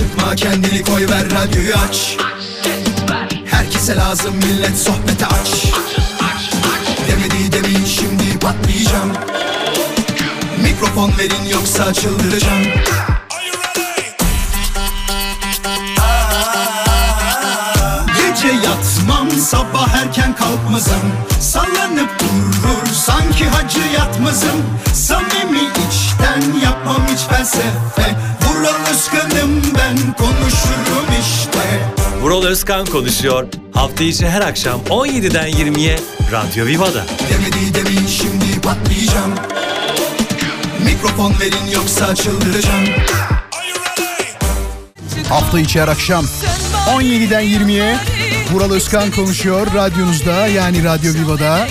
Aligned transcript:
sıkma 0.00 0.34
kendini 0.34 0.82
koy 0.82 1.08
ver 1.08 1.24
radyoyu 1.30 1.74
aç. 1.88 2.16
Herkese 3.46 3.96
lazım 3.96 4.34
millet 4.36 4.78
sohbete 4.78 5.26
aç. 5.26 5.64
Demedi 7.08 7.52
demin 7.52 7.84
şimdi 7.84 8.38
patlayacağım. 8.38 9.12
Mikrofon 10.62 11.12
verin 11.18 11.44
yoksa 11.52 11.92
çıldıracağım. 11.92 12.62
Gece 18.16 18.48
yatmam 18.48 19.30
sabah 19.30 19.94
erken 19.94 20.36
kalkmazım. 20.36 21.12
Sallanıp 21.40 22.10
durur 22.20 22.94
sanki 22.94 23.48
hacı 23.48 23.80
yatmazım. 23.94 24.62
Samimi 24.94 25.60
içten 26.30 26.60
yapmam 26.60 27.06
hiç 27.12 27.20
felsefe 27.20 28.16
Vural 28.42 28.90
Özkan'ım 28.90 29.62
ben 29.78 29.96
konuşurum 30.12 31.06
işte 31.20 31.88
Vural 32.22 32.42
Özkan 32.42 32.86
konuşuyor. 32.86 33.46
Hafta 33.74 34.04
içi 34.04 34.28
her 34.28 34.40
akşam 34.40 34.80
17'den 34.80 35.50
20'ye 35.50 35.98
Radyo 36.32 36.66
Viva'da. 36.66 37.04
Demedi 37.30 37.74
demin 37.74 38.06
şimdi 38.06 38.60
patlayacağım 38.60 39.34
Mikrofon 40.84 41.34
verin 41.40 41.72
yoksa 41.74 42.14
çıldıracağım 42.14 42.84
Hafta 45.28 45.60
içi 45.60 45.80
her 45.80 45.88
akşam 45.88 46.24
17'den 46.86 47.44
20'ye 47.44 47.96
Vural 48.52 48.70
Özkan 48.70 49.10
konuşuyor 49.10 49.66
radyonuzda 49.74 50.46
yani 50.46 50.84
Radyo 50.84 51.14
Viva'da. 51.14 51.68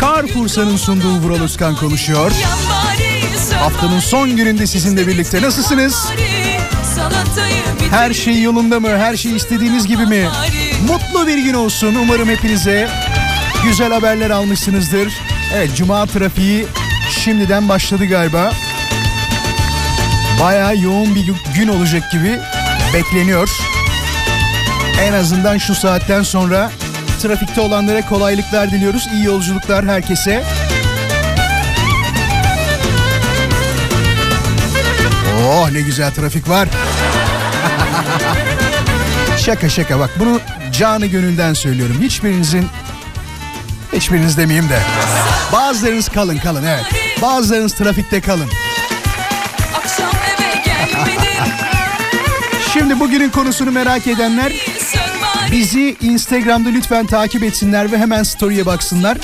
Carrefour'un 0.00 0.76
sunduğu 0.76 1.14
Vural 1.14 1.42
Özkan 1.42 1.76
konuşuyor. 1.76 2.32
Haftanın 3.60 4.00
son 4.00 4.36
gününde 4.36 4.66
sizinle 4.66 5.06
birlikte 5.06 5.42
nasılsınız? 5.42 5.94
Her 7.90 8.12
şey 8.14 8.42
yolunda 8.42 8.80
mı? 8.80 8.88
Her 8.98 9.16
şey 9.16 9.36
istediğiniz 9.36 9.86
gibi 9.86 10.06
mi? 10.06 10.28
Mutlu 10.88 11.26
bir 11.26 11.38
gün 11.38 11.54
olsun. 11.54 11.94
Umarım 11.94 12.28
hepinize 12.28 12.88
güzel 13.64 13.92
haberler 13.92 14.30
almışsınızdır. 14.30 15.12
Evet 15.54 15.76
cuma 15.76 16.06
trafiği 16.06 16.66
şimdiden 17.24 17.68
başladı 17.68 18.06
galiba. 18.06 18.52
Baya 20.40 20.72
yoğun 20.72 21.14
bir 21.14 21.32
gün 21.54 21.68
olacak 21.68 22.12
gibi 22.12 22.38
bekleniyor. 22.94 23.50
En 25.00 25.12
azından 25.12 25.58
şu 25.58 25.74
saatten 25.74 26.22
sonra 26.22 26.70
trafikte 27.22 27.60
olanlara 27.60 28.08
kolaylıklar 28.08 28.70
diliyoruz. 28.70 29.08
İyi 29.14 29.24
yolculuklar 29.24 29.86
herkese. 29.86 30.42
Oh 35.46 35.70
ne 35.70 35.80
güzel 35.80 36.14
trafik 36.14 36.48
var. 36.48 36.68
şaka 39.38 39.68
şaka 39.68 39.98
bak 39.98 40.10
bunu 40.18 40.40
canı 40.72 41.06
gönülden 41.06 41.54
söylüyorum. 41.54 41.96
Hiçbirinizin 42.00 42.66
hiçbiriniz 43.92 44.36
demeyeyim 44.36 44.68
de. 44.68 44.80
Bazılarınız 45.52 46.08
kalın 46.08 46.38
kalın 46.38 46.64
evet. 46.64 46.84
Bazılarınız 47.22 47.74
trafikte 47.74 48.20
kalın. 48.20 48.50
Şimdi 52.72 53.00
bugünün 53.00 53.30
konusunu 53.30 53.70
merak 53.70 54.06
edenler 54.06 54.52
bizi 55.52 55.96
Instagram'da 56.00 56.68
lütfen 56.68 57.06
takip 57.06 57.42
etsinler 57.42 57.92
ve 57.92 57.98
hemen 57.98 58.22
story'e 58.22 58.66
baksınlar. 58.66 59.18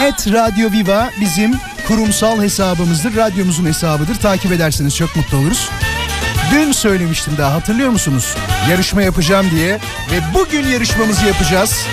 Et 0.00 0.32
Radio 0.32 0.72
Viva 0.72 1.10
bizim 1.20 1.54
kurumsal 1.88 2.42
hesabımızdır. 2.42 3.16
Radyomuzun 3.16 3.64
hesabıdır. 3.64 4.14
Takip 4.14 4.52
ederseniz 4.52 4.96
çok 4.96 5.16
mutlu 5.16 5.38
oluruz. 5.38 5.70
Dün 6.52 6.72
söylemiştim 6.72 7.34
daha 7.38 7.54
hatırlıyor 7.54 7.90
musunuz? 7.90 8.34
Yarışma 8.70 9.02
yapacağım 9.02 9.46
diye 9.50 9.72
ve 10.12 10.20
bugün 10.34 10.66
yarışmamızı 10.66 11.26
yapacağız. 11.26 11.86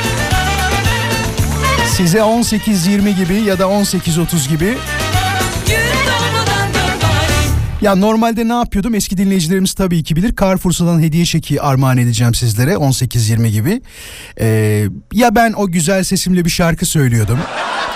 Size 1.98 2.18
18.20 2.18 3.16
gibi 3.16 3.34
ya 3.34 3.60
da 3.60 3.64
18.30 3.64 4.50
gibi 4.50 4.78
ya 7.82 7.96
normalde 7.96 8.48
ne 8.48 8.54
yapıyordum? 8.54 8.96
Eski 8.96 9.18
dinleyicilerimiz 9.18 9.74
tabii 9.74 10.04
ki 10.04 10.16
bilir. 10.16 10.36
Carrefour'dan 10.36 11.02
hediye 11.02 11.26
çeki 11.26 11.62
armağan 11.62 11.98
edeceğim 11.98 12.34
sizlere 12.34 12.74
18-20 12.74 13.48
gibi. 13.48 13.82
Ee, 14.40 14.86
ya 15.14 15.36
ben 15.36 15.54
o 15.54 15.72
güzel 15.72 16.04
sesimle 16.04 16.46
bir 16.46 16.50
şarkı 16.50 16.86
söylüyordum. 16.86 17.40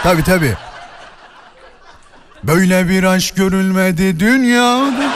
Tabii 0.03 0.23
tabii. 0.23 0.53
Böyle 2.47 2.89
bir 2.89 3.03
aşk 3.03 3.35
görülmedi 3.35 4.19
dünyada. 4.19 5.13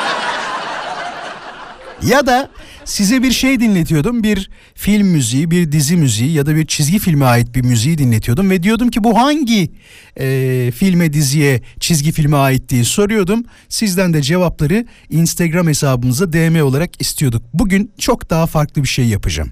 Ya 2.08 2.26
da 2.26 2.50
size 2.86 3.24
bir 3.24 3.32
şey 3.32 3.60
dinletiyordum. 3.60 4.24
Bir 4.24 4.50
film 4.76 5.08
müziği, 5.08 5.52
bir 5.52 5.72
dizi 5.72 5.98
müziği 5.98 6.32
ya 6.32 6.46
da 6.46 6.56
bir 6.56 6.68
çizgi 6.68 7.00
filme 7.00 7.26
ait 7.26 7.56
bir 7.56 7.62
müziği 7.62 7.98
dinletiyordum. 7.98 8.50
Ve 8.50 8.64
diyordum 8.64 8.90
ki 8.90 9.04
bu 9.04 9.18
hangi 9.18 9.72
e, 10.20 10.72
filme, 10.76 11.14
diziye, 11.14 11.62
çizgi 11.80 12.12
filme 12.12 12.38
ait 12.38 12.70
diye 12.70 12.84
soruyordum. 12.84 13.44
Sizden 13.70 14.14
de 14.14 14.22
cevapları 14.22 14.86
Instagram 15.10 15.68
hesabımıza 15.68 16.34
DM 16.34 16.64
olarak 16.64 17.02
istiyorduk. 17.02 17.44
Bugün 17.54 17.92
çok 18.00 18.30
daha 18.30 18.46
farklı 18.46 18.84
bir 18.84 18.88
şey 18.88 19.06
yapacağım. 19.06 19.52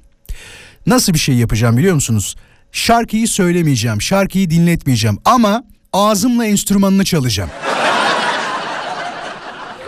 Nasıl 0.85 1.13
bir 1.13 1.19
şey 1.19 1.35
yapacağım 1.35 1.78
biliyor 1.78 1.96
musunuz? 1.96 2.35
Şarkıyı 2.72 3.28
söylemeyeceğim, 3.28 4.01
şarkıyı 4.01 4.50
dinletmeyeceğim 4.50 5.17
ama 5.25 5.63
ağzımla 5.94 6.46
enstrümanını 6.46 7.06
çalacağım. 7.06 7.50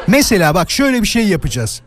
Mesela 0.07 0.55
bak 0.55 0.71
şöyle 0.71 1.01
bir 1.01 1.07
şey 1.07 1.27
yapacağız. 1.27 1.81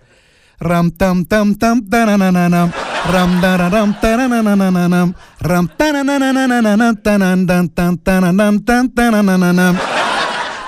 Ram 0.64 0.90
tam 0.90 1.24
tam 1.24 1.54
tam 1.54 1.90
tanananam. 1.90 2.70
Ram 3.12 3.42
dararam 3.42 3.94
tananananam. 4.00 5.14
Ram 5.48 5.66
tanananananam 5.78 6.96
tanan 6.96 7.68
tan 7.68 7.96
tananan 7.96 8.64
tan 8.64 8.88
tanananam. 8.88 9.76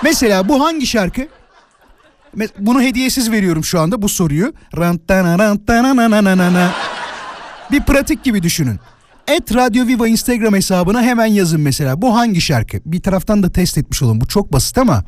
Mesela 0.03 0.49
bu 0.49 0.65
hangi 0.65 0.87
şarkı? 0.87 1.27
Bunu 2.59 2.81
hediyesiz 2.81 3.31
veriyorum 3.31 3.63
şu 3.63 3.79
anda 3.79 4.01
bu 4.01 4.09
soruyu. 4.09 4.53
Ram 4.77 4.97
tanaran 4.97 5.57
tananananana. 5.57 6.71
Bir 7.71 7.81
pratik 7.81 8.23
gibi 8.23 8.43
düşünün. 8.43 8.79
Et 9.27 9.55
Radio 9.55 9.87
Viva 9.87 10.07
Instagram 10.07 10.55
hesabına 10.55 11.01
hemen 11.01 11.25
yazın 11.25 11.61
mesela. 11.61 12.01
Bu 12.01 12.15
hangi 12.15 12.41
şarkı? 12.41 12.77
Bir 12.85 13.01
taraftan 13.01 13.43
da 13.43 13.51
test 13.51 13.77
etmiş 13.77 14.01
olun. 14.01 14.21
Bu 14.21 14.27
çok 14.27 14.53
basit 14.53 14.77
ama 14.77 15.03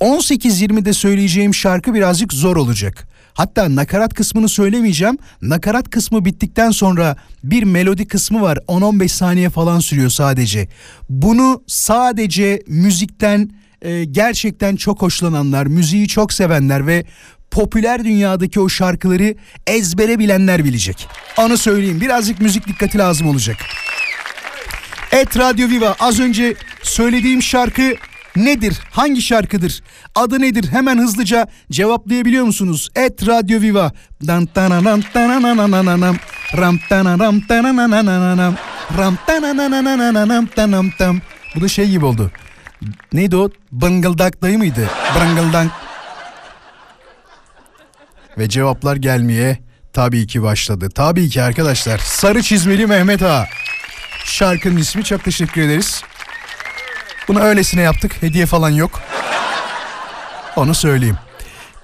18-20'de 0.00 0.92
söyleyeceğim 0.92 1.54
şarkı 1.54 1.94
birazcık 1.94 2.32
zor 2.32 2.56
olacak. 2.56 3.08
Hatta 3.34 3.76
nakarat 3.76 4.14
kısmını 4.14 4.48
söylemeyeceğim. 4.48 5.18
Nakarat 5.42 5.90
kısmı 5.90 6.24
bittikten 6.24 6.70
sonra 6.70 7.16
bir 7.44 7.62
melodi 7.62 8.08
kısmı 8.08 8.42
var. 8.42 8.58
10-15 8.68 9.08
saniye 9.08 9.50
falan 9.50 9.78
sürüyor 9.78 10.10
sadece. 10.10 10.68
Bunu 11.08 11.62
sadece 11.66 12.62
müzikten 12.66 13.50
e, 13.82 14.04
gerçekten 14.04 14.76
çok 14.76 15.02
hoşlananlar, 15.02 15.66
müziği 15.66 16.08
çok 16.08 16.32
sevenler 16.32 16.86
ve 16.86 17.04
popüler 17.54 18.04
dünyadaki 18.04 18.60
o 18.60 18.68
şarkıları 18.68 19.34
ezbere 19.66 20.18
bilenler 20.18 20.64
bilecek. 20.64 21.08
Onu 21.36 21.58
söyleyeyim. 21.58 22.00
Birazcık 22.00 22.40
müzik 22.40 22.66
dikkati 22.66 22.98
lazım 22.98 23.28
olacak. 23.28 23.56
Et 25.12 25.38
Radio 25.38 25.68
Viva 25.68 25.96
az 26.00 26.20
önce 26.20 26.54
söylediğim 26.82 27.42
şarkı 27.42 27.94
nedir? 28.36 28.80
Hangi 28.90 29.22
şarkıdır? 29.22 29.82
Adı 30.14 30.40
nedir? 30.40 30.68
Hemen 30.70 30.98
hızlıca 30.98 31.46
cevaplayabiliyor 31.72 32.44
musunuz? 32.44 32.88
Et 32.96 33.26
Radio 33.26 33.60
Viva. 33.60 33.92
Dan 34.26 34.46
tananan 34.46 35.04
tanananananam. 35.12 36.16
Ram 36.56 36.78
tanaram 36.88 37.40
tanananananam. 37.40 38.54
Ram 38.98 39.18
tanananananam 39.26 40.46
tanam 40.46 40.90
tam. 40.98 41.20
Bu 41.56 41.60
da 41.60 41.68
şey 41.68 41.90
gibi 41.90 42.04
oldu. 42.04 42.30
Neydi 43.12 43.36
o? 43.36 43.50
Bıngıldak 43.72 44.42
dayı 44.42 44.58
mıydı? 44.58 44.90
Bıngıldak. 45.20 45.83
Ve 48.38 48.48
cevaplar 48.48 48.96
gelmeye 48.96 49.58
tabii 49.92 50.26
ki 50.26 50.42
başladı. 50.42 50.88
Tabii 50.94 51.28
ki 51.28 51.42
arkadaşlar. 51.42 51.98
Sarı 51.98 52.42
çizmeli 52.42 52.86
Mehmet 52.86 53.22
Ağa. 53.22 53.46
Şarkının 54.24 54.76
ismi 54.76 55.04
çok 55.04 55.24
teşekkür 55.24 55.62
ederiz. 55.62 56.02
Bunu 57.28 57.40
öylesine 57.40 57.82
yaptık. 57.82 58.22
Hediye 58.22 58.46
falan 58.46 58.70
yok. 58.70 59.00
Onu 60.56 60.74
söyleyeyim. 60.74 61.18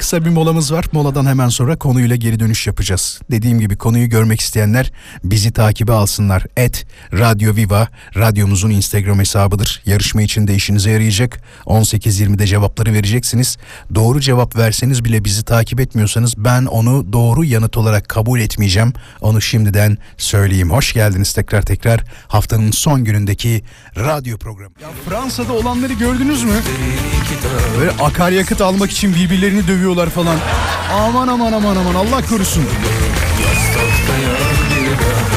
Kısa 0.00 0.24
bir 0.24 0.30
molamız 0.30 0.72
var. 0.72 0.84
Moladan 0.92 1.26
hemen 1.26 1.48
sonra 1.48 1.78
konuyla 1.78 2.16
geri 2.16 2.40
dönüş 2.40 2.66
yapacağız. 2.66 3.20
Dediğim 3.30 3.60
gibi 3.60 3.76
konuyu 3.76 4.08
görmek 4.08 4.40
isteyenler 4.40 4.92
bizi 5.24 5.52
takibe 5.52 5.92
alsınlar. 5.92 6.46
Et 6.56 6.86
Radyo 7.12 7.56
Viva 7.56 7.88
radyomuzun 8.16 8.70
Instagram 8.70 9.18
hesabıdır. 9.18 9.82
Yarışma 9.86 10.22
için 10.22 10.46
de 10.46 10.54
işinize 10.54 10.90
yarayacak. 10.90 11.40
18.20'de 11.66 12.46
cevapları 12.46 12.92
vereceksiniz. 12.92 13.56
Doğru 13.94 14.20
cevap 14.20 14.56
verseniz 14.56 15.04
bile 15.04 15.24
bizi 15.24 15.44
takip 15.44 15.80
etmiyorsanız 15.80 16.34
ben 16.36 16.66
onu 16.66 17.12
doğru 17.12 17.44
yanıt 17.44 17.76
olarak 17.76 18.08
kabul 18.08 18.40
etmeyeceğim. 18.40 18.92
Onu 19.20 19.40
şimdiden 19.40 19.98
söyleyeyim. 20.18 20.70
Hoş 20.70 20.92
geldiniz 20.92 21.32
tekrar 21.32 21.62
tekrar 21.62 22.04
haftanın 22.28 22.70
son 22.70 23.04
günündeki 23.04 23.62
radyo 23.96 24.38
programı. 24.38 24.74
Ya 24.82 24.88
Fransa'da 25.08 25.52
olanları 25.52 25.92
gördünüz 25.92 26.44
mü? 26.44 26.52
Böyle 27.78 27.90
akaryakıt 27.90 28.60
almak 28.60 28.90
için 28.90 29.14
birbirlerini 29.14 29.68
dövüyor 29.68 29.89
oluyorlar 29.90 30.10
falan. 30.10 30.38
Aman 30.92 31.28
aman 31.28 31.52
aman 31.52 31.76
aman 31.76 31.94
Allah 31.94 32.26
korusun. 32.26 32.64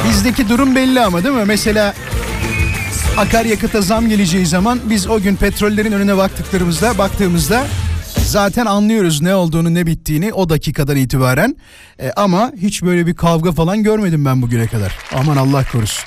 Bizdeki 0.10 0.50
durum 0.50 0.76
belli 0.76 1.02
ama 1.02 1.24
değil 1.24 1.36
mi? 1.36 1.44
Mesela 1.46 1.94
akaryakıta 3.18 3.82
zam 3.82 4.10
geleceği 4.10 4.46
zaman 4.46 4.80
biz 4.90 5.08
o 5.08 5.22
gün 5.22 5.36
petrollerin 5.36 5.92
önüne 5.92 6.18
baktıklarımızda 6.18 6.98
baktığımızda 6.98 7.68
zaten 8.26 8.66
anlıyoruz 8.66 9.22
ne 9.22 9.36
olduğunu 9.36 9.74
ne 9.74 9.86
bittiğini 9.86 10.34
o 10.34 10.50
dakikadan 10.50 10.98
itibaren. 10.98 11.56
E, 12.00 12.12
ama 12.12 12.52
hiç 12.62 12.84
böyle 12.84 13.08
bir 13.08 13.16
kavga 13.16 13.52
falan 13.52 13.84
görmedim 13.84 14.26
ben 14.26 14.42
bugüne 14.42 14.68
kadar. 14.68 14.98
Aman 15.16 15.38
Allah 15.38 15.64
korusun. 15.72 16.04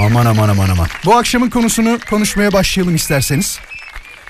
Aman 0.00 0.26
aman 0.26 0.48
aman 0.48 0.68
aman. 0.68 0.86
Bu 1.04 1.16
akşamın 1.16 1.50
konusunu 1.50 1.98
konuşmaya 2.10 2.52
başlayalım 2.52 2.94
isterseniz. 2.94 3.58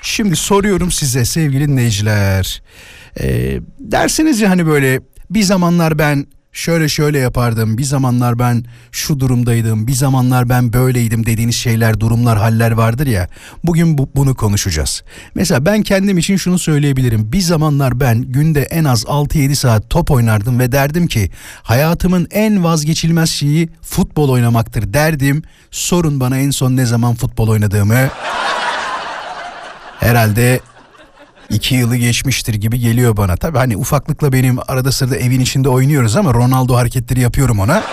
Şimdi 0.07 0.35
soruyorum 0.35 0.91
size 0.91 1.25
sevgili 1.25 1.67
dinleyiciler. 1.67 2.61
Ee, 3.19 3.59
dersiniz 3.79 4.41
ya 4.41 4.49
hani 4.49 4.67
böyle 4.67 5.01
bir 5.29 5.43
zamanlar 5.43 5.99
ben 5.99 6.27
şöyle 6.51 6.89
şöyle 6.89 7.19
yapardım. 7.19 7.77
Bir 7.77 7.83
zamanlar 7.83 8.39
ben 8.39 8.65
şu 8.91 9.19
durumdaydım. 9.19 9.87
Bir 9.87 9.93
zamanlar 9.93 10.49
ben 10.49 10.73
böyleydim 10.73 11.25
dediğiniz 11.25 11.55
şeyler, 11.55 11.99
durumlar, 11.99 12.37
haller 12.37 12.71
vardır 12.71 13.07
ya. 13.07 13.27
Bugün 13.63 13.97
bu, 13.97 14.09
bunu 14.15 14.35
konuşacağız. 14.35 15.03
Mesela 15.35 15.65
ben 15.65 15.81
kendim 15.81 16.17
için 16.17 16.37
şunu 16.37 16.59
söyleyebilirim. 16.59 17.31
Bir 17.31 17.41
zamanlar 17.41 17.99
ben 17.99 18.21
günde 18.21 18.61
en 18.61 18.83
az 18.83 19.03
6-7 19.03 19.55
saat 19.55 19.89
top 19.89 20.11
oynardım 20.11 20.59
ve 20.59 20.71
derdim 20.71 21.07
ki 21.07 21.31
hayatımın 21.63 22.27
en 22.31 22.63
vazgeçilmez 22.63 23.29
şeyi 23.29 23.69
futbol 23.81 24.29
oynamaktır 24.29 24.93
derdim. 24.93 25.43
Sorun 25.71 26.19
bana 26.19 26.37
en 26.37 26.51
son 26.51 26.75
ne 26.75 26.85
zaman 26.85 27.15
futbol 27.15 27.47
oynadığımı. 27.47 28.09
Herhalde 29.99 30.59
iki 31.49 31.75
yılı 31.75 31.95
geçmiştir 31.95 32.53
gibi 32.53 32.79
geliyor 32.79 33.17
bana. 33.17 33.35
Tabii 33.35 33.57
hani 33.57 33.77
ufaklıkla 33.77 34.33
benim 34.33 34.57
arada 34.67 34.91
sırada 34.91 35.17
evin 35.17 35.39
içinde 35.39 35.69
oynuyoruz 35.69 36.15
ama 36.15 36.33
Ronaldo 36.33 36.75
hareketleri 36.75 37.19
yapıyorum 37.19 37.59
ona. 37.59 37.83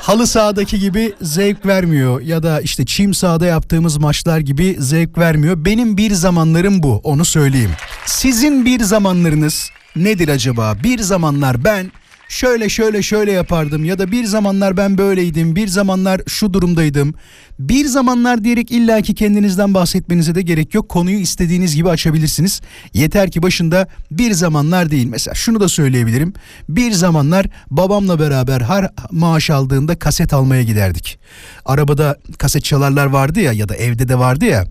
Halı 0.00 0.26
sahadaki 0.26 0.80
gibi 0.80 1.14
zevk 1.22 1.66
vermiyor 1.66 2.20
ya 2.20 2.42
da 2.42 2.60
işte 2.60 2.86
çim 2.86 3.14
sahada 3.14 3.46
yaptığımız 3.46 3.96
maçlar 3.96 4.38
gibi 4.38 4.76
zevk 4.78 5.18
vermiyor. 5.18 5.64
Benim 5.64 5.96
bir 5.96 6.10
zamanlarım 6.10 6.82
bu 6.82 7.00
onu 7.04 7.24
söyleyeyim. 7.24 7.70
Sizin 8.04 8.64
bir 8.64 8.80
zamanlarınız 8.80 9.70
nedir 9.96 10.28
acaba? 10.28 10.74
Bir 10.82 10.98
zamanlar 10.98 11.64
ben 11.64 11.92
şöyle 12.28 12.68
şöyle 12.68 13.02
şöyle 13.02 13.32
yapardım 13.32 13.84
ya 13.84 13.98
da 13.98 14.12
bir 14.12 14.24
zamanlar 14.24 14.76
ben 14.76 14.98
böyleydim, 14.98 15.56
bir 15.56 15.68
zamanlar 15.68 16.20
şu 16.26 16.52
durumdaydım. 16.52 17.14
Bir 17.58 17.84
zamanlar 17.84 18.44
diyerek 18.44 18.70
illaki 18.70 19.14
kendinizden 19.14 19.74
bahsetmenize 19.74 20.34
de 20.34 20.42
gerek 20.42 20.74
yok. 20.74 20.88
Konuyu 20.88 21.18
istediğiniz 21.18 21.76
gibi 21.76 21.88
açabilirsiniz. 21.88 22.60
Yeter 22.94 23.30
ki 23.30 23.42
başında 23.42 23.88
bir 24.10 24.32
zamanlar 24.32 24.90
değil. 24.90 25.06
Mesela 25.06 25.34
şunu 25.34 25.60
da 25.60 25.68
söyleyebilirim. 25.68 26.32
Bir 26.68 26.92
zamanlar 26.92 27.46
babamla 27.70 28.18
beraber 28.18 28.60
her 28.60 28.90
maaş 29.10 29.50
aldığında 29.50 29.98
kaset 29.98 30.32
almaya 30.32 30.62
giderdik. 30.62 31.18
Arabada 31.64 32.16
kaset 32.38 32.64
çalarlar 32.64 33.06
vardı 33.06 33.40
ya 33.40 33.52
ya 33.52 33.68
da 33.68 33.76
evde 33.76 34.08
de 34.08 34.18
vardı 34.18 34.44
ya 34.44 34.64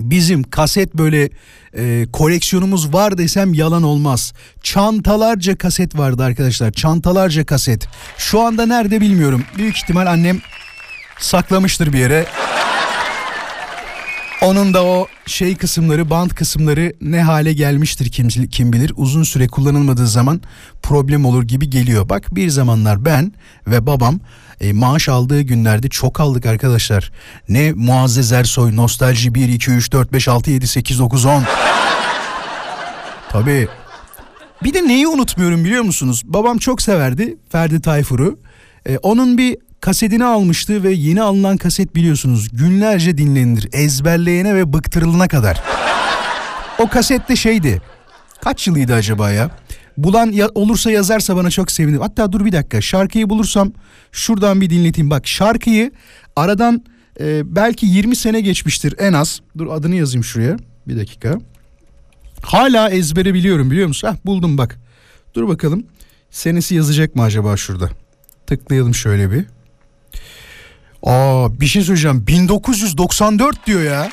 bizim 0.00 0.42
kaset 0.42 0.94
böyle 0.94 1.30
e, 1.76 2.06
koleksiyonumuz 2.12 2.92
var 2.92 3.18
desem 3.18 3.54
yalan 3.54 3.82
olmaz. 3.82 4.32
Çantalarca 4.62 5.58
kaset 5.58 5.98
vardı 5.98 6.22
arkadaşlar. 6.24 6.72
Çantalarca 6.72 7.46
kaset. 7.46 7.88
Şu 8.18 8.40
anda 8.40 8.66
nerede 8.66 9.00
bilmiyorum. 9.00 9.44
Büyük 9.56 9.76
ihtimal 9.76 10.06
annem 10.06 10.40
saklamıştır 11.18 11.92
bir 11.92 11.98
yere. 11.98 12.26
Onun 14.42 14.74
da 14.74 14.84
o 14.84 15.06
şey 15.26 15.56
kısımları, 15.56 16.10
band 16.10 16.30
kısımları 16.30 16.92
ne 17.00 17.22
hale 17.22 17.52
gelmiştir 17.52 18.10
kim, 18.10 18.28
kim 18.28 18.72
bilir. 18.72 18.92
Uzun 18.96 19.22
süre 19.22 19.48
kullanılmadığı 19.48 20.06
zaman 20.06 20.40
problem 20.82 21.24
olur 21.24 21.42
gibi 21.42 21.70
geliyor. 21.70 22.08
Bak 22.08 22.34
bir 22.36 22.48
zamanlar 22.48 23.04
ben 23.04 23.32
ve 23.66 23.86
babam 23.86 24.20
e, 24.60 24.72
maaş 24.72 25.08
aldığı 25.08 25.40
günlerde 25.40 25.88
çok 25.88 26.20
aldık 26.20 26.46
arkadaşlar. 26.46 27.12
Ne 27.48 27.72
Muazzez 27.72 28.32
Ersoy, 28.32 28.76
Nostalji 28.76 29.34
1, 29.34 29.48
2, 29.48 29.70
3, 29.70 29.92
4, 29.92 30.12
5, 30.12 30.28
6, 30.28 30.50
7, 30.50 30.66
8, 30.66 30.98
9, 30.98 31.24
10. 31.24 31.44
Tabii. 33.28 33.68
Bir 34.62 34.74
de 34.74 34.88
neyi 34.88 35.08
unutmuyorum 35.08 35.64
biliyor 35.64 35.82
musunuz? 35.82 36.22
Babam 36.24 36.58
çok 36.58 36.82
severdi 36.82 37.36
Ferdi 37.52 37.80
Tayfur'u. 37.80 38.38
E, 38.86 38.98
onun 38.98 39.38
bir 39.38 39.56
kasetini 39.80 40.24
almıştı 40.24 40.82
ve 40.82 40.92
yeni 40.92 41.22
alınan 41.22 41.56
kaset 41.56 41.94
biliyorsunuz 41.94 42.48
günlerce 42.52 43.18
dinlenir 43.18 43.68
ezberleyene 43.72 44.54
ve 44.54 44.72
bıktırılana 44.72 45.28
kadar. 45.28 45.62
O 46.78 46.88
kasette 46.88 47.36
şeydi. 47.36 47.82
Kaç 48.42 48.66
yılıydı 48.66 48.94
acaba 48.94 49.30
ya? 49.30 49.50
Bulan 49.96 50.26
ya, 50.26 50.48
olursa 50.54 50.90
yazarsa 50.90 51.36
bana 51.36 51.50
çok 51.50 51.70
sevinirim. 51.70 52.00
Hatta 52.00 52.32
dur 52.32 52.44
bir 52.44 52.52
dakika 52.52 52.80
şarkıyı 52.80 53.30
bulursam 53.30 53.72
şuradan 54.12 54.60
bir 54.60 54.70
dinleteyim. 54.70 55.10
Bak 55.10 55.26
şarkıyı 55.26 55.92
aradan 56.36 56.84
e, 57.20 57.56
belki 57.56 57.86
20 57.86 58.16
sene 58.16 58.40
geçmiştir 58.40 58.94
en 58.98 59.12
az. 59.12 59.40
Dur 59.58 59.66
adını 59.66 59.94
yazayım 59.94 60.24
şuraya. 60.24 60.56
Bir 60.88 60.96
dakika. 60.96 61.38
Hala 62.42 62.90
ezbere 62.90 63.34
biliyorum 63.34 63.70
biliyor 63.70 63.88
musun? 63.88 64.08
Heh, 64.08 64.26
buldum 64.26 64.58
bak. 64.58 64.78
Dur 65.34 65.48
bakalım. 65.48 65.86
Senesi 66.30 66.74
yazacak 66.74 67.14
mı 67.14 67.22
acaba 67.22 67.56
şurada? 67.56 67.90
Tıklayalım 68.46 68.94
şöyle 68.94 69.30
bir. 69.30 69.44
Aa 71.02 71.60
bir 71.60 71.66
şey 71.66 71.82
söyleyeceğim. 71.82 72.24
1994 72.26 73.66
diyor 73.66 73.82
ya. 73.82 74.08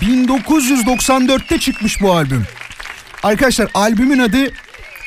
1994'te 0.00 1.58
çıkmış 1.58 2.00
bu 2.02 2.12
albüm. 2.12 2.46
Arkadaşlar 3.22 3.68
albümün 3.74 4.18
adı 4.18 4.50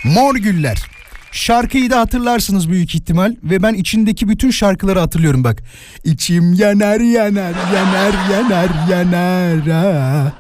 Mor 0.04 0.36
Güller. 0.36 0.83
Şarkıyı 1.31 1.89
da 1.89 2.00
hatırlarsınız 2.00 2.69
büyük 2.69 2.95
ihtimal 2.95 3.36
ve 3.44 3.63
ben 3.63 3.74
içindeki 3.74 4.30
bütün 4.30 4.51
şarkıları 4.51 5.00
hatırlıyorum 5.00 5.44
bak. 5.44 5.63
İçim 6.04 6.54
yanar 6.54 7.00
yanar 7.00 7.54
yanar 7.74 8.13
yanar 8.31 8.89
yanar. 8.89 9.60
Ha. 9.68 10.33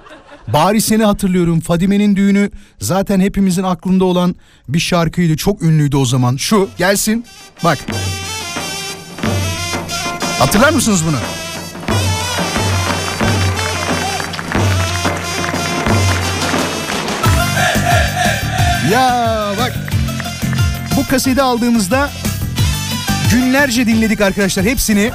Bari 0.47 0.81
seni 0.81 1.03
hatırlıyorum. 1.03 1.59
Fadime'nin 1.59 2.15
düğünü 2.15 2.49
zaten 2.79 3.19
hepimizin 3.19 3.63
aklında 3.63 4.05
olan 4.05 4.35
bir 4.69 4.79
şarkıydı. 4.79 5.37
Çok 5.37 5.61
ünlüydü 5.61 5.97
o 5.97 6.05
zaman. 6.05 6.35
Şu 6.35 6.69
gelsin. 6.77 7.25
Bak. 7.63 7.77
Hatırlar 10.39 10.69
mısınız 10.69 11.03
bunu? 11.07 11.17
Ya 18.91 19.51
bak. 19.59 19.73
Bu 20.97 21.07
kaseti 21.07 21.41
aldığımızda 21.41 22.09
günlerce 23.31 23.87
dinledik 23.87 24.21
arkadaşlar 24.21 24.65
hepsini. 24.65 25.11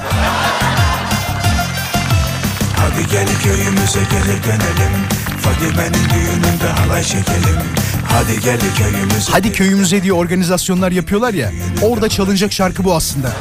Hadi 2.75 3.07
gel 3.11 3.27
köyümüze 3.43 3.99
geri 3.99 4.43
dönelim 4.43 4.93
Fadime'nin 5.41 6.09
düğününde 6.09 6.67
halay 6.67 7.03
çekelim 7.03 7.59
Hadi 8.07 8.39
gel 8.39 8.59
köyümüze 8.77 9.31
Hadi 9.31 9.51
köyümüze 9.51 10.03
diye 10.03 10.13
organizasyonlar 10.13 10.91
yapıyorlar 10.91 11.33
ya. 11.33 11.51
Orada 11.81 12.09
çalınacak 12.09 12.53
şarkı 12.53 12.83
bu 12.83 12.95
aslında. 12.95 13.31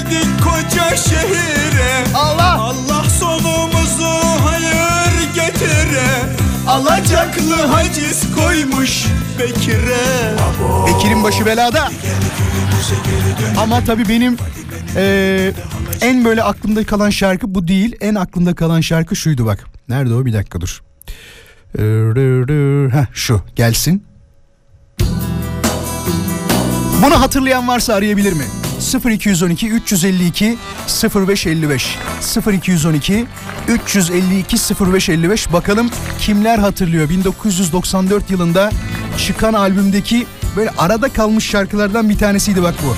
Geldik 0.00 0.26
koca 0.44 0.96
şehire 0.96 2.04
Allah! 2.14 2.54
Allah 2.60 3.04
sonumuzu 3.20 4.10
hayır 4.44 5.34
getire 5.34 6.06
Alacaklı 6.68 7.66
haciz 7.66 8.34
koymuş 8.34 9.04
Bekir'e 9.38 10.34
Bekir'in 10.86 11.24
başı 11.24 11.46
belada. 11.46 11.88
Ama 13.58 13.84
tabii 13.84 14.08
benim 14.08 14.36
eee, 14.96 15.52
en 16.00 16.24
böyle 16.24 16.42
aklımda 16.42 16.84
kalan 16.84 17.10
şarkı 17.10 17.54
bu 17.54 17.68
değil. 17.68 17.96
En 18.00 18.14
aklımda 18.14 18.54
kalan 18.54 18.80
şarkı 18.80 19.16
şuydu 19.16 19.46
bak. 19.46 19.66
Nerede 19.88 20.14
o 20.14 20.24
bir 20.26 20.32
dakika 20.32 20.60
dur. 20.60 20.82
Heh, 22.92 23.06
şu 23.12 23.42
gelsin. 23.56 24.04
Bunu 27.02 27.20
hatırlayan 27.20 27.68
varsa 27.68 27.94
arayabilir 27.94 28.32
mi? 28.32 28.44
0212 28.80 29.68
352 29.68 30.58
0555 31.14 31.98
0212 32.52 33.26
352 33.68 34.56
0555 34.92 35.52
bakalım 35.52 35.90
kimler 36.18 36.58
hatırlıyor 36.58 37.08
1994 37.08 38.30
yılında 38.30 38.70
çıkan 39.18 39.52
albümdeki 39.52 40.26
böyle 40.56 40.70
arada 40.78 41.08
kalmış 41.08 41.50
şarkılardan 41.50 42.08
bir 42.08 42.18
tanesiydi 42.18 42.62
bak 42.62 42.74
bu. 42.86 42.96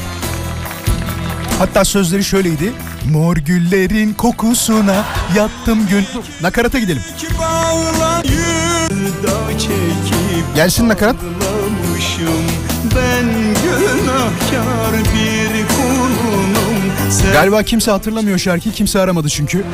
Hatta 1.59 1.85
sözleri 1.85 2.25
şöyleydi. 2.25 2.73
Mor 3.11 3.37
güllerin 3.37 4.15
kokusuna 4.15 5.05
yattım 5.37 5.87
gün. 5.87 6.05
Nakarata 6.43 6.79
gidelim. 6.79 7.03
Gelsin 10.55 10.89
nakarat. 10.89 11.17
Ben 12.97 13.25
günahkar 13.63 14.93
bir 15.15 15.42
Galiba 17.33 17.63
kimse 17.63 17.91
hatırlamıyor 17.91 18.39
şarkıyı. 18.39 18.75
Kimse 18.75 19.01
aramadı 19.01 19.29
çünkü. 19.29 19.65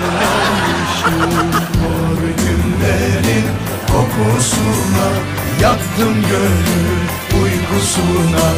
kokusuna 4.18 5.08
Yattım 5.62 6.14
gönül 6.14 7.42
uykusuna 7.42 8.48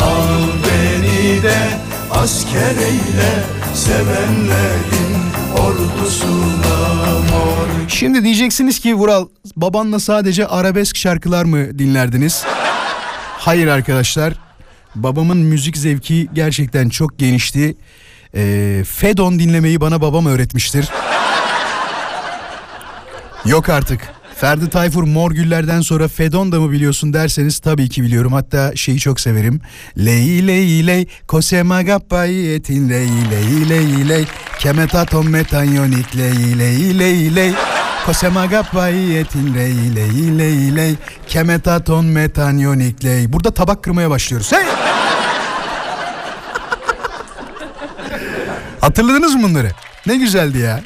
Al 0.00 0.48
beni 0.64 1.42
de 1.42 1.56
asker 2.10 2.76
eyle 2.76 3.44
Sevenlerin 3.74 5.16
ordusuna 5.58 7.04
mor 7.30 7.88
Şimdi 7.88 8.24
diyeceksiniz 8.24 8.80
ki 8.80 8.94
Vural 8.94 9.26
babanla 9.56 10.00
sadece 10.00 10.46
arabesk 10.46 10.96
şarkılar 10.96 11.44
mı 11.44 11.78
dinlerdiniz? 11.78 12.44
Hayır 13.38 13.66
arkadaşlar. 13.66 14.34
Babamın 14.94 15.36
müzik 15.38 15.76
zevki 15.76 16.28
gerçekten 16.34 16.88
çok 16.88 17.18
genişti. 17.18 17.76
Ee, 18.34 18.84
Fedon 18.88 19.38
dinlemeyi 19.38 19.80
bana 19.80 20.00
babam 20.00 20.26
öğretmiştir. 20.26 20.88
Yok 23.44 23.68
artık. 23.68 24.00
Ferdi 24.36 24.70
Tayfur 24.70 25.02
Mor 25.02 25.30
Güller'den 25.30 25.80
sonra 25.80 26.08
Fedon 26.08 26.52
da 26.52 26.60
mı 26.60 26.70
biliyorsun 26.72 27.12
derseniz 27.12 27.58
tabii 27.58 27.88
ki 27.88 28.02
biliyorum. 28.02 28.32
Hatta 28.32 28.72
şeyi 28.76 28.98
çok 28.98 29.20
severim. 29.20 29.60
Ley 29.98 30.46
ley 30.46 30.86
ley 30.86 31.06
kosema 31.26 31.82
gappayetin 31.82 32.88
ley 32.90 33.08
ley 33.30 33.68
ley 33.68 34.08
ley 34.08 34.24
kemetaton 34.58 35.26
metanyonik 35.30 36.16
ley 36.16 36.58
ley 36.58 36.98
ley 36.98 37.34
ley 37.36 37.52
kosema 38.06 38.46
gappayetin 38.46 39.54
ley 39.54 39.96
ley 39.96 40.38
ley 40.38 40.76
ley 40.76 40.94
kemetaton 41.28 42.04
metanyonik 42.04 43.04
ley. 43.04 43.32
Burada 43.32 43.50
tabak 43.50 43.84
kırmaya 43.84 44.10
başlıyoruz. 44.10 44.52
Hey! 44.52 45.05
Hatırladınız 48.80 49.34
mı 49.34 49.42
bunları? 49.42 49.70
Ne 50.06 50.16
güzeldi 50.16 50.58
ya. 50.58 50.80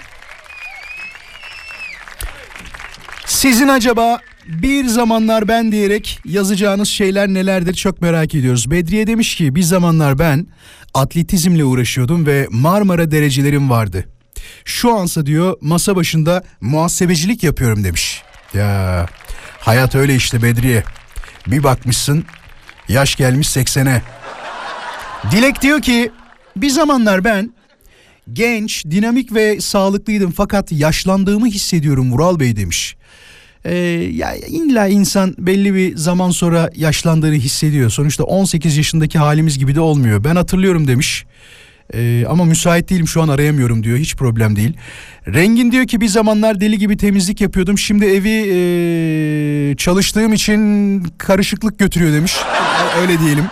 Sizin 3.26 3.68
acaba 3.68 4.18
bir 4.46 4.86
zamanlar 4.86 5.48
ben 5.48 5.72
diyerek 5.72 6.20
yazacağınız 6.24 6.88
şeyler 6.88 7.28
nelerdir 7.28 7.74
çok 7.74 8.00
merak 8.00 8.34
ediyoruz. 8.34 8.70
Bedriye 8.70 9.06
demiş 9.06 9.36
ki 9.36 9.54
bir 9.54 9.62
zamanlar 9.62 10.18
ben 10.18 10.46
atletizmle 10.94 11.64
uğraşıyordum 11.64 12.26
ve 12.26 12.46
Marmara 12.50 13.10
derecelerim 13.10 13.70
vardı. 13.70 14.04
Şu 14.64 14.94
ansa 14.94 15.26
diyor 15.26 15.56
masa 15.60 15.96
başında 15.96 16.42
muhasebecilik 16.60 17.42
yapıyorum 17.42 17.84
demiş. 17.84 18.22
Ya 18.54 19.06
hayat 19.58 19.94
öyle 19.94 20.14
işte 20.14 20.42
Bedriye. 20.42 20.84
Bir 21.46 21.62
bakmışsın 21.62 22.24
yaş 22.88 23.16
gelmiş 23.16 23.48
80'e. 23.48 24.02
Dilek 25.30 25.62
diyor 25.62 25.82
ki 25.82 26.10
bir 26.56 26.70
zamanlar 26.70 27.24
ben 27.24 27.54
genç, 28.32 28.84
dinamik 28.84 29.34
ve 29.34 29.60
sağlıklıydım 29.60 30.30
fakat 30.30 30.72
yaşlandığımı 30.72 31.46
hissediyorum 31.46 32.12
Vural 32.12 32.40
Bey 32.40 32.56
demiş. 32.56 32.96
Ee, 33.64 33.74
ya 34.12 34.34
illa 34.34 34.86
insan 34.86 35.34
belli 35.38 35.74
bir 35.74 35.96
zaman 35.96 36.30
sonra 36.30 36.70
yaşlandığını 36.74 37.34
hissediyor. 37.34 37.90
Sonuçta 37.90 38.24
18 38.24 38.76
yaşındaki 38.76 39.18
halimiz 39.18 39.58
gibi 39.58 39.74
de 39.74 39.80
olmuyor. 39.80 40.24
Ben 40.24 40.36
hatırlıyorum 40.36 40.88
demiş. 40.88 41.24
Ee, 41.94 42.24
ama 42.28 42.44
müsait 42.44 42.90
değilim 42.90 43.08
şu 43.08 43.22
an 43.22 43.28
arayamıyorum 43.28 43.84
diyor. 43.84 43.98
Hiç 43.98 44.16
problem 44.16 44.56
değil. 44.56 44.76
Rengin 45.26 45.72
diyor 45.72 45.86
ki 45.86 46.00
bir 46.00 46.08
zamanlar 46.08 46.60
deli 46.60 46.78
gibi 46.78 46.96
temizlik 46.96 47.40
yapıyordum. 47.40 47.78
Şimdi 47.78 48.04
evi 48.04 48.46
ee, 48.52 49.76
çalıştığım 49.76 50.32
için 50.32 51.02
karışıklık 51.18 51.78
götürüyor 51.78 52.12
demiş. 52.12 52.36
Öyle 53.00 53.18
diyelim. 53.20 53.44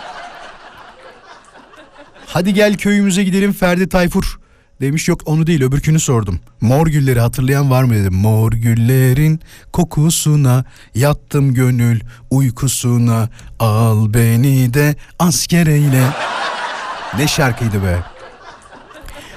Hadi 2.25 2.53
gel 2.53 2.77
köyümüze 2.77 3.23
gidelim 3.23 3.53
Ferdi 3.53 3.89
Tayfur 3.89 4.39
demiş 4.81 5.07
yok 5.07 5.21
onu 5.25 5.47
değil 5.47 5.63
öbürkünü 5.63 5.99
sordum. 5.99 6.39
Mor 6.61 6.87
gülleri 6.87 7.19
hatırlayan 7.19 7.71
var 7.71 7.83
mı 7.83 7.93
dedim. 7.93 8.13
Mor 8.13 8.51
güllerin 8.51 9.39
kokusuna 9.73 10.65
yattım 10.95 11.53
gönül 11.53 11.99
uykusuna 12.31 13.29
al 13.59 14.13
beni 14.13 14.73
de 14.73 14.95
asker 15.19 15.67
eyle. 15.67 16.03
Ne 17.17 17.27
şarkıydı 17.27 17.83
be. 17.83 17.99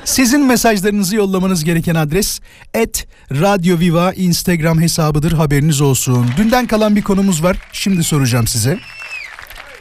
Sizin 0.04 0.46
mesajlarınızı 0.46 1.16
yollamanız 1.16 1.64
gereken 1.64 1.94
adres 1.94 2.40
et 2.74 3.06
Radyo 3.30 3.78
Viva 3.78 4.12
Instagram 4.12 4.80
hesabıdır 4.80 5.32
haberiniz 5.32 5.80
olsun. 5.80 6.30
Dünden 6.36 6.66
kalan 6.66 6.96
bir 6.96 7.02
konumuz 7.02 7.42
var 7.42 7.56
şimdi 7.72 8.04
soracağım 8.04 8.46
size. 8.46 8.78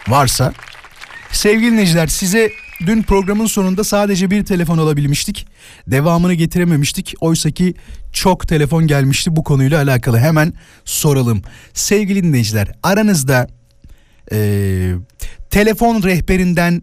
Varsa. 0.08 0.54
Sevgili 1.32 1.72
dinleyiciler 1.72 2.08
size 2.08 2.52
dün 2.86 3.02
programın 3.04 3.46
sonunda 3.46 3.84
sadece 3.84 4.32
bir 4.32 4.46
telefon 4.46 4.78
alabilmiştik. 4.78 5.48
Devamını 5.88 6.34
getirememiştik. 6.34 7.14
Oysa 7.22 7.52
ki 7.52 7.74
çok 8.14 8.48
telefon 8.48 8.88
gelmişti 8.88 9.36
bu 9.36 9.44
konuyla 9.44 9.82
alakalı. 9.82 10.20
Hemen 10.20 10.54
soralım. 10.86 11.42
Sevgili 11.74 12.24
dinleyiciler 12.24 12.68
aranızda 12.84 13.48
eee, 14.32 14.94
telefon 15.50 16.04
rehberinden 16.04 16.82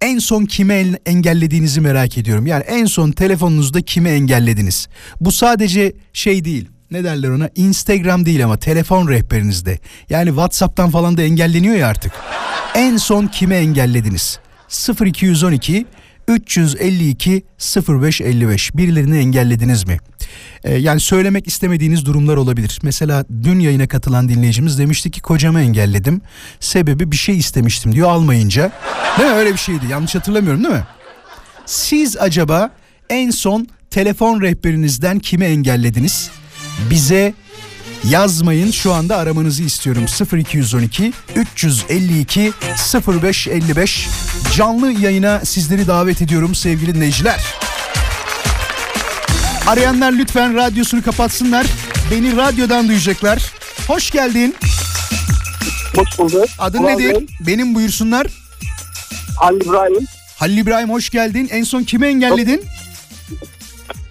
en 0.00 0.18
son 0.18 0.44
kime 0.44 0.74
en- 0.74 0.96
engellediğinizi 1.06 1.80
merak 1.80 2.18
ediyorum. 2.18 2.46
Yani 2.46 2.62
en 2.64 2.84
son 2.84 3.10
telefonunuzda 3.10 3.82
kimi 3.82 4.08
engellediniz? 4.08 4.88
Bu 5.20 5.32
sadece 5.32 5.92
şey 6.12 6.44
değil. 6.44 6.68
Ne 6.90 7.04
derler 7.04 7.28
ona? 7.28 7.50
Instagram 7.54 8.26
değil 8.26 8.44
ama 8.44 8.56
telefon 8.56 9.08
rehberinizde. 9.08 9.78
Yani 10.10 10.28
WhatsApp'tan 10.28 10.90
falan 10.90 11.16
da 11.16 11.22
engelleniyor 11.22 11.74
ya 11.76 11.88
artık. 11.88 12.12
En 12.74 12.96
son 12.96 13.26
kime 13.26 13.56
engellediniz? 13.56 14.38
0212 14.68 15.86
352 16.28 17.44
0555 17.88 18.76
birilerini 18.76 19.18
engellediniz 19.18 19.86
mi? 19.86 19.98
Ee, 20.64 20.74
yani 20.74 21.00
söylemek 21.00 21.46
istemediğiniz 21.46 22.06
durumlar 22.06 22.36
olabilir. 22.36 22.78
Mesela 22.82 23.24
dün 23.42 23.60
yayına 23.60 23.88
katılan 23.88 24.28
dinleyicimiz 24.28 24.78
demişti 24.78 25.10
ki 25.10 25.20
kocamı 25.20 25.60
engelledim. 25.60 26.20
Sebebi 26.60 27.10
bir 27.10 27.16
şey 27.16 27.38
istemiştim 27.38 27.92
diyor 27.92 28.10
almayınca. 28.10 28.72
Değil 29.18 29.30
mi? 29.30 29.36
Öyle 29.36 29.52
bir 29.52 29.58
şeydi. 29.58 29.86
Yanlış 29.90 30.14
hatırlamıyorum 30.14 30.64
değil 30.64 30.74
mi? 30.74 30.84
Siz 31.66 32.16
acaba 32.16 32.70
en 33.10 33.30
son 33.30 33.68
telefon 33.90 34.40
rehberinizden 34.40 35.18
kimi 35.18 35.44
engellediniz? 35.44 36.30
Bize 36.90 37.34
yazmayın 38.10 38.70
şu 38.70 38.92
anda 38.92 39.16
aramanızı 39.16 39.62
istiyorum 39.62 40.06
0212 40.38 41.12
352 41.36 42.52
0555 43.06 44.08
canlı 44.56 44.92
yayına 44.92 45.40
sizleri 45.44 45.86
davet 45.86 46.22
ediyorum 46.22 46.54
sevgili 46.54 46.94
dinleyiciler. 46.94 47.40
Arayanlar 49.66 50.12
lütfen 50.12 50.54
radyosunu 50.54 51.02
kapatsınlar. 51.02 51.66
Beni 52.10 52.36
radyodan 52.36 52.88
duyacaklar. 52.88 53.52
Hoş 53.86 54.10
geldin. 54.10 54.54
Hoş 55.96 56.18
bulduk. 56.18 56.44
Adın 56.58 56.78
Vural 56.78 56.90
nedir? 56.96 57.14
Bey, 57.14 57.26
Benim 57.40 57.74
buyursunlar. 57.74 58.26
Halil 59.40 59.60
İbrahim. 59.60 60.06
Halil 60.36 60.56
İbrahim 60.58 60.90
hoş 60.90 61.10
geldin. 61.10 61.48
En 61.52 61.64
son 61.64 61.82
kimi 61.82 62.06
engelledin? 62.06 62.62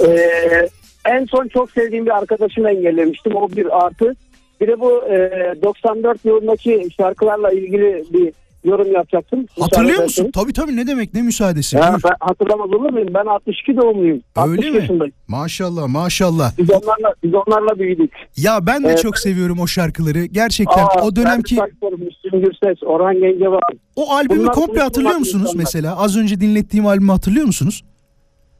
Ee, 0.02 0.70
en 1.06 1.26
son 1.26 1.48
çok 1.48 1.72
sevdiğim 1.72 2.06
bir 2.06 2.18
arkadaşımı 2.18 2.70
engellemiştim. 2.70 3.36
O 3.36 3.50
bir 3.52 3.86
artı. 3.86 4.16
Bir 4.62 4.68
de 4.68 4.80
bu 4.80 5.04
e, 5.08 5.54
94 5.64 6.26
yılındaki 6.26 6.88
şarkılarla 6.98 7.52
ilgili 7.52 8.04
bir 8.14 8.34
yorum 8.66 8.92
yapacaktım. 8.92 9.40
Müsaade 9.40 9.62
Hatırlıyor 9.62 10.00
ederseniz. 10.00 10.20
musun? 10.20 10.32
Tabii 10.32 10.54
tabii 10.54 10.76
ne 10.76 10.88
demek 10.88 11.14
ne 11.14 11.22
müsaadesi. 11.22 11.76
Ya 11.78 11.90
Buyur. 11.90 12.02
ben 12.04 12.16
hatırlamaz 12.20 12.70
olur 12.74 12.90
muyum? 12.90 13.08
Ben 13.14 13.26
62 13.26 13.78
doğumluyum. 13.78 14.22
60 14.36 14.58
Öyle 14.58 14.70
mi? 14.72 14.78
yaşındayım. 14.78 15.14
Maşallah 15.28 15.88
maşallah. 15.88 16.52
Biz 16.58 16.70
onlarla, 16.72 17.14
biz 17.24 17.32
onlarla 17.34 17.80
büyüdük. 17.80 18.12
Ya 18.38 18.66
ben 18.68 18.84
de 18.84 18.88
Evet. 18.88 19.02
çok 19.02 19.18
seviyorum 19.18 19.60
o 19.60 19.68
şarkıları. 19.68 20.26
Gerçekten 20.26 20.84
Aa, 20.84 21.02
o 21.06 21.16
dönemki 21.16 21.56
Ferdi 21.56 21.72
Tayfur, 21.82 22.00
Müslüm 22.00 22.42
Gürses, 22.42 22.84
Orhan 22.84 23.14
Gencebay. 23.20 23.60
o 23.96 24.12
albümü 24.14 24.40
Bunlar 24.42 24.54
komple 24.54 24.82
hatırlıyor 24.82 25.16
musunuz 25.16 25.46
insanlar. 25.46 25.64
mesela? 25.64 25.98
Az 25.98 26.18
önce 26.18 26.42
dinlettiğim 26.42 26.86
albümü 26.86 27.12
hatırlıyor 27.12 27.46
musunuz? 27.46 27.84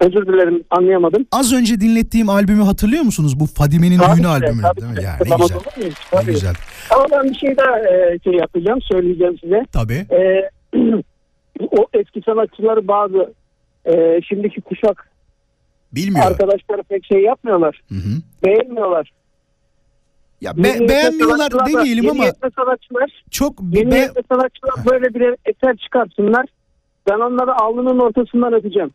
Özür 0.04 0.26
dilerim 0.28 0.64
anlayamadım. 0.70 1.26
Az 1.32 1.54
önce 1.54 1.82
dinlettiğim 1.82 2.30
albümü 2.30 2.64
hatırlıyor 2.64 3.04
musunuz? 3.04 3.40
Bu 3.40 3.46
Fadime'nin 3.46 3.98
Tabii 4.00 4.18
düğünü 4.18 4.28
albümü 4.28 4.62
tabii 4.62 4.82
değil 4.82 4.94
mi? 4.94 5.04
Ya 5.04 5.12
ne 5.14 5.24
güzel. 5.24 5.58
olur 5.58 5.66
muyum? 5.78 5.94
Ne 6.14 6.20
Tabii. 6.20 6.26
güzel. 6.32 6.54
Ama 6.96 7.06
ben 7.12 7.30
bir 7.30 7.36
şey 7.36 7.58
daha 7.58 7.80
e, 7.80 8.20
şey 8.24 8.34
yapacağım, 8.34 8.80
söyleyeceğim 8.92 9.38
size. 9.42 9.66
Tabii. 9.74 10.06
Ee, 10.12 10.50
o 11.72 11.86
eski 11.94 12.22
sanatçıları 12.26 12.88
bazı 12.88 13.34
e, 13.86 14.22
şimdiki 14.30 14.62
kuşak 14.62 15.10
Bilmiyor. 15.92 16.26
arkadaşları 16.26 16.84
pek 16.84 17.06
şey 17.06 17.22
yapmıyorlar. 17.22 17.82
Hı 17.90 17.96
hı. 17.96 18.22
Beğenmiyorlar. 18.46 19.12
Ya 20.42 20.58
be- 20.58 20.88
beğenmiyorlar 20.90 21.38
sanatçılar 21.52 21.68
demeyelim 21.68 22.10
ama 22.10 22.24
sanatçılar, 22.56 23.24
çok 23.32 23.54
yeni 23.72 23.92
be- 23.92 24.12
sanatçılar 24.30 24.76
böyle 24.92 25.14
bir 25.14 25.36
eser 25.46 25.78
çıkartsınlar. 25.78 26.46
Ben 27.10 27.16
onları 27.20 27.62
alnının 27.62 28.00
ortasından 28.00 28.54
öpeceğim. 28.54 28.92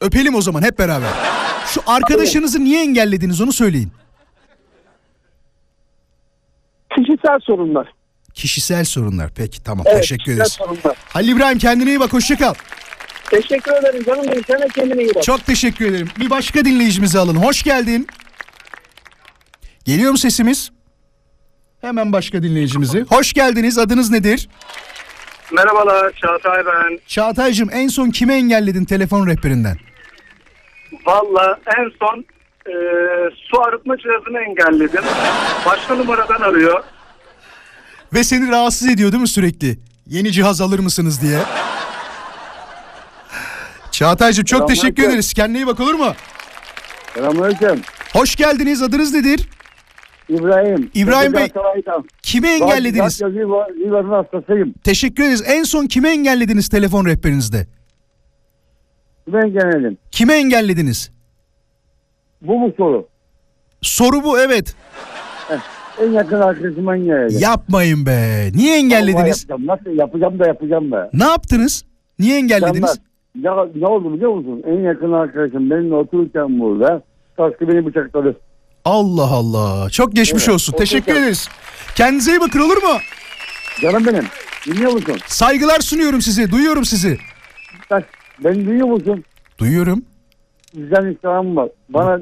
Öpelim 0.00 0.34
o 0.34 0.42
zaman 0.42 0.62
hep 0.62 0.78
beraber. 0.78 1.08
Şu 1.66 1.80
arkadaşınızı 1.86 2.64
niye 2.64 2.82
engellediniz 2.82 3.40
onu 3.40 3.52
söyleyin. 3.52 3.92
Kişisel 6.96 7.38
sorunlar. 7.46 7.92
Kişisel 8.34 8.84
sorunlar. 8.84 9.30
Peki 9.34 9.62
tamam 9.62 9.86
Evet, 9.88 10.00
teşekkür 10.00 10.32
ederiz. 10.32 10.52
sorunlar. 10.52 10.96
Halil 11.08 11.28
İbrahim 11.28 11.58
kendine 11.58 11.90
iyi 11.90 12.00
bak 12.00 12.12
hoşça 12.12 12.36
kal. 12.36 12.54
Teşekkür 13.30 13.72
ederim 13.72 14.04
canım 14.04 14.24
benim. 14.30 14.44
Sen 14.46 14.60
de 14.60 14.68
kendine 14.74 15.02
iyi 15.02 15.14
bak. 15.14 15.22
Çok 15.22 15.46
teşekkür 15.46 15.86
ederim. 15.86 16.08
Bir 16.18 16.30
başka 16.30 16.64
dinleyicimizi 16.64 17.18
alın. 17.18 17.36
Hoş 17.36 17.62
geldin. 17.62 18.06
Geliyor 19.84 20.10
mu 20.12 20.18
sesimiz? 20.18 20.70
Hemen 21.80 22.12
başka 22.12 22.42
dinleyicimizi. 22.42 23.00
Hoş 23.08 23.32
geldiniz. 23.32 23.78
Adınız 23.78 24.10
nedir? 24.10 24.48
Merhabalar 25.52 26.12
Çağatay 26.12 26.66
ben. 26.66 26.98
Çağatay'cığım 27.06 27.68
en 27.72 27.88
son 27.88 28.10
kimi 28.10 28.32
engelledin 28.32 28.84
telefon 28.84 29.26
rehberinden? 29.26 29.76
Valla 31.06 31.58
en 31.78 31.90
son 31.98 32.24
e, 32.66 32.72
su 33.50 33.62
arıtma 33.62 33.96
cihazını 33.96 34.38
engelledim. 34.40 35.02
Başka 35.66 35.94
numaradan 35.94 36.40
arıyor. 36.40 36.82
Ve 38.14 38.24
seni 38.24 38.50
rahatsız 38.50 38.88
ediyor 38.88 39.12
değil 39.12 39.20
mi 39.20 39.28
sürekli? 39.28 39.78
Yeni 40.06 40.32
cihaz 40.32 40.60
alır 40.60 40.78
mısınız 40.78 41.22
diye. 41.22 41.38
Çağatay'cığım 43.90 44.44
çok 44.44 44.58
Selamünaleyküm. 44.58 44.82
teşekkür 44.94 45.10
ederiz. 45.12 45.32
Kendine 45.34 45.58
iyi 45.58 45.66
bak 45.66 45.80
olur 45.80 45.94
mu? 45.94 46.14
Selamünaleyküm. 47.14 47.80
Hoş 48.12 48.36
geldiniz. 48.36 48.82
Adınız 48.82 49.14
nedir? 49.14 49.48
İbrahim. 50.30 50.90
İbrahim 50.94 51.32
Bey. 51.32 51.48
Kimi 52.22 52.48
engellediniz? 52.48 53.22
Viva'nın 53.22 54.10
hastasıyım. 54.10 54.74
Teşekkür 54.84 55.24
ederiz. 55.24 55.44
En 55.46 55.62
son 55.62 55.86
kimi 55.86 56.08
engellediniz 56.08 56.68
telefon 56.68 57.04
rehberinizde? 57.06 57.66
Ben 59.28 59.52
gelelim. 59.52 59.98
Kimi 60.10 60.32
engellediniz? 60.32 61.10
Bu 62.42 62.58
mu 62.58 62.72
soru? 62.76 63.08
Soru 63.82 64.24
bu 64.24 64.40
evet. 64.40 64.74
En 66.02 66.10
yakın 66.10 66.40
arkadaşıma 66.40 66.96
engelledim. 66.96 67.38
Yapmayın 67.40 68.06
be. 68.06 68.48
Niye 68.54 68.76
engellediniz? 68.78 69.46
Yapacağım. 69.48 69.66
Nasıl 69.66 69.98
yapacağım 69.98 70.38
da 70.38 70.46
yapacağım 70.46 70.92
be. 70.92 71.10
Ne 71.12 71.24
yaptınız? 71.24 71.84
Niye 72.18 72.36
engellediniz? 72.38 72.98
Ya 73.40 73.66
ne 73.74 73.86
oldu 73.86 74.14
biliyor 74.14 74.30
musun? 74.34 74.62
En 74.66 74.80
yakın 74.80 75.12
arkadaşım 75.12 75.70
benimle 75.70 75.94
otururken 75.94 76.60
burada 76.60 77.02
kaskı 77.36 77.68
beni 77.68 77.86
bıçakladı. 77.86 78.36
Allah 78.84 79.30
Allah. 79.30 79.90
Çok 79.90 80.12
geçmiş 80.12 80.42
Evet, 80.44 80.54
olsun. 80.54 80.72
Teşekkür 80.72 81.06
yüzden- 81.08 81.22
ederiz. 81.22 81.48
Kendinize 81.94 82.30
iyi 82.30 82.40
bakın 82.40 82.60
olur 82.60 82.76
mu? 82.82 82.98
Canım 83.82 84.06
benim. 84.06 84.24
Dinliyor 84.66 84.92
musun? 84.92 85.16
Saygılar 85.26 85.80
sunuyorum 85.80 86.20
size. 86.22 86.50
Duyuyorum 86.50 86.84
sizi. 86.84 87.18
Bak 87.90 88.04
beni 88.44 88.66
duyuyor 88.66 88.86
musun? 88.86 89.24
Duyuyorum. 89.58 90.02
Bizden 90.74 91.12
istemem 91.12 91.56
var. 91.56 91.68
Bana 91.88 92.20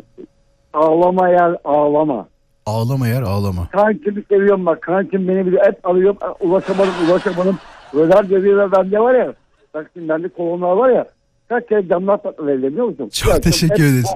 ağlama 0.73 1.29
yer 1.29 1.55
ağlama. 1.65 2.29
Ağlama 2.67 3.09
yer 3.09 3.23
ağlama. 3.23 3.69
Kankimi 3.69 4.25
seviyorum 4.29 4.67
bak. 4.67 4.83
Kankim 4.83 5.29
beni 5.29 5.47
bile 5.47 5.57
hep 5.67 5.87
arıyorum. 5.87 6.19
Ulaşamadım 6.41 6.93
ulaşamadım. 7.11 7.59
Radar 7.95 8.25
cebiyle 8.25 8.73
bende 8.73 9.00
var 9.00 9.15
ya. 9.15 9.33
Bak 9.75 9.91
şimdi 9.95 10.09
bende 10.09 10.29
kolonlar 10.29 10.73
var 10.73 10.88
ya. 10.91 11.07
Kaç 11.49 11.69
kere 11.69 11.88
camlar 11.88 12.23
patladı 12.23 12.62
biliyor 12.62 12.87
musun? 12.87 13.09
Çok 13.12 13.33
Ya, 13.35 13.41
teşekkür 13.41 13.75
ederiz. 13.85 14.07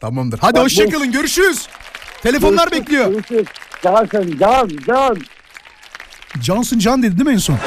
Tamamdır. 0.00 0.38
Hadi 0.38 0.60
hoşçakalın. 0.60 1.12
Görüşürüz. 1.12 1.66
Telefonlar 2.22 2.68
Görüşürüz, 2.68 2.80
bekliyor. 2.82 3.10
Görüşürüz. 3.12 3.46
Can 3.84 4.08
sen 4.12 4.38
can 4.40 4.70
can. 4.86 5.16
Johnson 6.42 6.78
Can 6.78 7.02
dedi 7.02 7.18
değil 7.18 7.28
mi 7.28 7.34
en 7.34 7.38
son? 7.38 7.58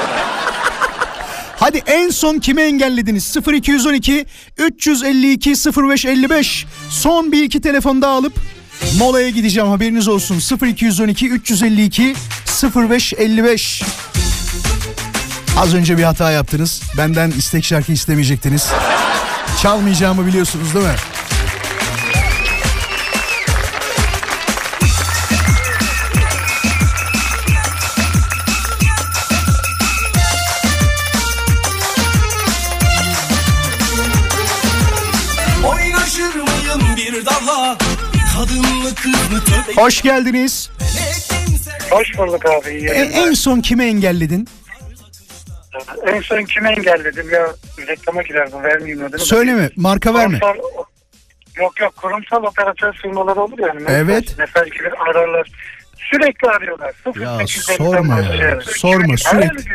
Hadi 1.56 1.82
en 1.86 2.10
son 2.10 2.38
kimi 2.38 2.62
engellediniz? 2.62 3.36
0212 3.52 4.26
352 4.58 5.50
0555. 5.50 6.66
Son 6.88 7.32
bir 7.32 7.42
iki 7.42 7.60
telefon 7.60 8.02
daha 8.02 8.12
alıp 8.12 8.32
molaya 8.98 9.28
gideceğim 9.30 9.68
haberiniz 9.68 10.08
olsun. 10.08 10.42
0212 10.66 11.28
352 11.28 12.14
0555. 12.76 13.82
Az 15.58 15.74
önce 15.74 15.98
bir 15.98 16.02
hata 16.02 16.30
yaptınız. 16.30 16.82
Benden 16.98 17.30
istek 17.30 17.64
şarkı 17.64 17.92
istemeyecektiniz. 17.92 18.68
Çalmayacağımı 19.62 20.26
biliyorsunuz 20.26 20.74
değil 20.74 20.86
mi? 20.86 20.94
Hoş 39.76 40.02
geldiniz. 40.02 40.70
Hoş 41.90 42.18
bulduk 42.18 42.46
abi. 42.46 42.70
iyi 42.70 42.88
E- 42.88 42.94
yayınlar. 42.94 43.28
en 43.28 43.32
son 43.32 43.60
kimi 43.60 43.84
engelledin? 43.84 44.48
En 46.06 46.20
son 46.20 46.44
kimi 46.44 46.68
engelledim 46.68 47.30
ya? 47.30 47.46
Reklama 47.86 48.22
girer 48.22 48.52
bu 48.52 48.62
vermeyeyim 48.62 49.04
adını. 49.04 49.18
Söyleme, 49.18 49.70
marka 49.76 50.14
verme. 50.14 50.38
Kurumsal, 50.38 50.64
yok 51.56 51.80
yok 51.80 51.96
kurumsal 51.96 52.42
operatör 52.44 52.92
firmaları 52.92 53.40
olur 53.40 53.58
yani. 53.58 53.80
Mesaj, 53.80 53.96
Evet. 54.00 54.38
Mesaj 54.38 54.70
gibi 54.70 54.90
ararlar. 54.90 55.48
Sürekli 56.10 56.48
arıyorlar. 56.48 56.94
Ya 57.06 57.12
0850'den 57.12 57.76
sorma 57.76 58.16
ya, 58.20 58.22
başlayarak. 58.28 58.62
sorma, 58.64 59.16
sürekli. 59.16 59.72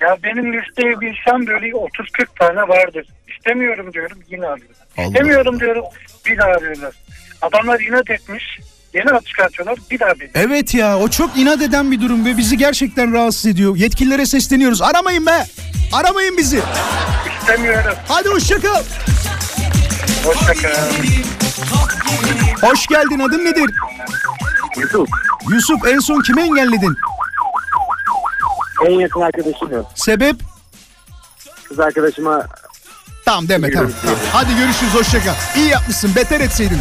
Ya 0.00 0.16
benim 0.22 0.52
listeyi 0.52 1.00
bilsem 1.00 1.46
böyle 1.46 1.66
30-40 1.66 2.26
tane 2.38 2.60
vardır. 2.68 3.06
İstemiyorum 3.36 3.92
diyorum 3.92 4.18
yine 4.30 4.46
arıyorlar. 4.46 4.76
Allah 4.98 5.06
İstemiyorum 5.06 5.60
diyorum 5.60 5.84
bir 6.26 6.38
daha 6.38 6.48
arıyorlar. 6.48 6.94
Adamlar 7.42 7.80
inat 7.80 8.10
etmiş. 8.10 8.44
Yeni 8.94 9.10
hat 9.10 9.26
çıkartıyorlar 9.26 9.78
bir 9.90 10.00
daha 10.00 10.20
bir. 10.20 10.30
Evet 10.34 10.74
ya 10.74 10.98
o 10.98 11.08
çok 11.08 11.36
inat 11.36 11.62
eden 11.62 11.90
bir 11.92 12.00
durum 12.00 12.24
ve 12.24 12.36
bizi 12.36 12.56
gerçekten 12.58 13.12
rahatsız 13.12 13.46
ediyor. 13.46 13.76
Yetkililere 13.76 14.26
sesleniyoruz. 14.26 14.82
Aramayın 14.82 15.26
be. 15.26 15.46
Aramayın 15.92 16.36
bizi. 16.36 16.60
İstemiyorum. 17.40 17.94
Hadi 18.08 18.28
hoşçakal. 18.28 18.82
Hoşçakalın. 20.24 20.92
Hoş 22.62 22.86
geldin. 22.86 23.18
Adın 23.18 23.44
nedir? 23.44 23.70
Yusuf. 24.76 25.08
Yusuf 25.50 25.86
en 25.86 25.98
son 25.98 26.20
kimi 26.20 26.42
engelledin? 26.42 26.96
En 28.86 28.90
yakın 29.00 29.20
arkadaşım. 29.20 29.86
Sebep? 29.94 30.36
Kız 31.68 31.80
arkadaşıma 31.80 32.46
Tamam 33.24 33.48
deme 33.48 33.70
tamam. 33.70 33.90
tamam. 34.02 34.16
Hadi 34.32 34.56
görüşürüz 34.56 34.94
hoşçakal. 34.94 35.34
İyi 35.56 35.68
yapmışsın. 35.68 36.14
Beter 36.16 36.40
etseydin. 36.40 36.78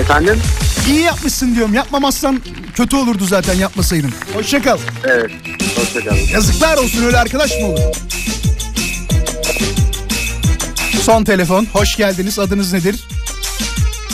Efendim 0.00 0.40
İyi 0.88 1.00
yapmışsın 1.00 1.54
diyorum. 1.54 1.74
Yapmamazsan 1.74 2.40
kötü 2.74 2.96
olurdu 2.96 3.24
zaten 3.24 3.54
yapmasaydın. 3.54 4.10
Hoşçakal. 4.34 4.78
evet 5.04 5.30
hoşçakalın. 5.76 6.18
Yazıklar 6.32 6.76
olsun 6.76 7.04
öyle 7.04 7.16
arkadaş 7.18 7.60
mı 7.60 7.66
olur? 7.66 7.80
Son 11.02 11.24
telefon. 11.24 11.64
Hoş 11.72 11.96
geldiniz. 11.96 12.38
Adınız 12.38 12.72
nedir? 12.72 13.08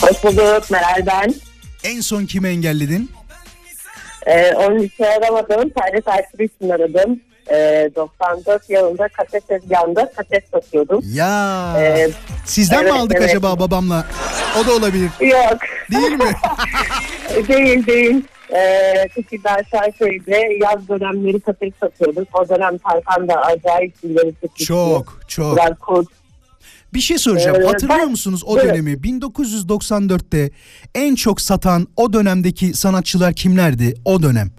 Hoş 0.00 0.24
bulduk 0.24 0.70
Meral 0.70 1.06
ben. 1.06 1.34
En 1.84 2.00
son 2.00 2.26
kimi 2.26 2.48
engelledin? 2.48 3.10
Ee, 4.26 4.52
onun 4.56 4.78
için 4.82 5.04
aramadım. 5.04 5.70
Sadece 5.78 6.00
takibi 6.00 6.44
için 6.44 6.70
aradım. 6.70 7.20
Ee, 7.50 7.90
94 7.96 8.70
yılında 8.70 9.08
kaset 9.08 9.48
tezgahında 9.48 10.12
kaset 10.16 10.48
satıyordum. 10.50 11.00
Ya. 11.14 11.74
Ee, 11.80 12.10
Sizden 12.44 12.84
mi 12.84 12.90
evet, 12.90 13.00
aldık 13.00 13.16
evet. 13.20 13.30
acaba 13.30 13.58
babamla? 13.58 14.06
O 14.62 14.66
da 14.66 14.72
olabilir. 14.76 15.10
yok. 15.20 15.58
Değil 15.90 16.12
mi? 16.12 16.32
değil 17.48 17.86
değil. 17.86 18.24
Ee, 18.54 19.08
Tekirdağ 19.14 19.56
Şarköy'de 19.70 20.58
yaz 20.62 20.88
dönemleri 20.88 21.40
kaset 21.40 21.74
satıyorduk. 21.80 22.28
O 22.40 22.48
dönem 22.48 22.78
Tarkan 22.78 23.28
da 23.28 23.34
acayip 23.42 23.94
ileri 24.02 24.32
çıkmıştı. 24.34 24.64
çok 24.64 25.20
çok. 25.28 25.56
Biraz 25.56 25.78
kod. 25.78 26.06
Bir 26.94 27.00
şey 27.00 27.18
soracağım. 27.18 27.62
Ee, 27.62 27.66
Hatırlıyor 27.66 28.00
ben- 28.00 28.10
musunuz 28.10 28.42
o 28.46 28.58
Evet. 28.58 28.68
dönemi? 28.70 28.92
1994'te 28.92 30.50
en 30.94 31.14
çok 31.14 31.40
satan 31.40 31.86
o 31.96 32.12
dönemdeki 32.12 32.74
sanatçılar 32.74 33.34
kimlerdi? 33.34 33.94
O 34.04 34.22
dönem. 34.22 34.50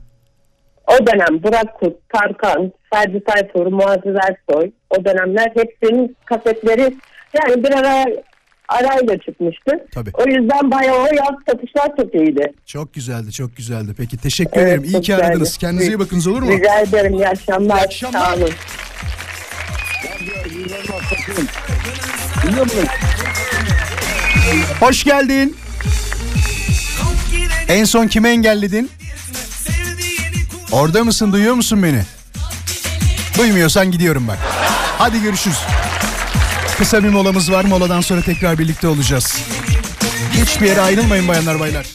O 0.87 1.07
dönem 1.07 1.43
Burak 1.43 1.79
Kut, 1.79 1.93
Tarkan, 2.13 2.71
Ferdi 2.93 3.23
Tayfur, 3.23 3.65
Muazzez 3.67 4.15
Ersoy 4.15 4.71
o 4.89 5.05
dönemler 5.05 5.51
hepsinin 5.55 6.15
kasetleri 6.25 6.95
yani 7.39 7.63
bir 7.63 7.71
ara 7.71 8.05
arayla 8.67 9.17
çıkmıştı. 9.17 9.85
Tabii. 9.93 10.09
O 10.13 10.25
yüzden 10.27 10.71
bayağı 10.71 10.95
o 10.97 11.05
yaz 11.05 11.35
satışlar 11.49 11.95
çok 11.97 12.15
iyiydi. 12.15 12.53
Çok 12.65 12.93
güzeldi, 12.93 13.31
çok 13.31 13.55
güzeldi. 13.57 13.91
Peki 13.97 14.17
teşekkür 14.17 14.61
Evet, 14.61 14.67
ederim. 14.67 14.83
İyi 14.83 15.01
ki 15.01 15.15
aradınız. 15.15 15.39
güzeldi. 15.39 15.57
Kendinize 15.59 15.91
iyi 15.91 15.99
bakınız 15.99 16.27
olur 16.27 16.41
mu? 16.41 16.51
Rica 16.51 16.79
ederim. 16.79 17.13
İyi 17.13 17.27
akşamlar. 17.27 17.77
İyi 17.77 17.81
akşamlar. 17.85 18.19
Sağ 18.19 18.35
olun. 18.35 18.49
Hoş 24.79 25.03
geldin. 25.03 25.55
En 27.67 27.83
son 27.83 28.07
kimi 28.07 28.27
engelledin? 28.29 28.89
Orada 30.73 31.03
mısın? 31.03 31.31
Duyuyor 31.31 31.53
musun 31.55 31.83
beni? 31.83 32.03
Duymuyorsan 33.37 33.91
gidiyorum 33.91 34.27
bak. 34.27 34.37
Hadi 34.97 35.21
görüşürüz. 35.21 35.57
Kısa 36.77 37.03
bir 37.03 37.09
molamız 37.09 37.51
var. 37.51 37.65
Moladan 37.65 38.01
sonra 38.01 38.21
tekrar 38.21 38.57
birlikte 38.59 38.87
olacağız. 38.87 39.37
Hiçbir 40.31 40.67
yere 40.67 40.81
ayrılmayın 40.81 41.27
bayanlar 41.27 41.59
baylar. 41.59 41.85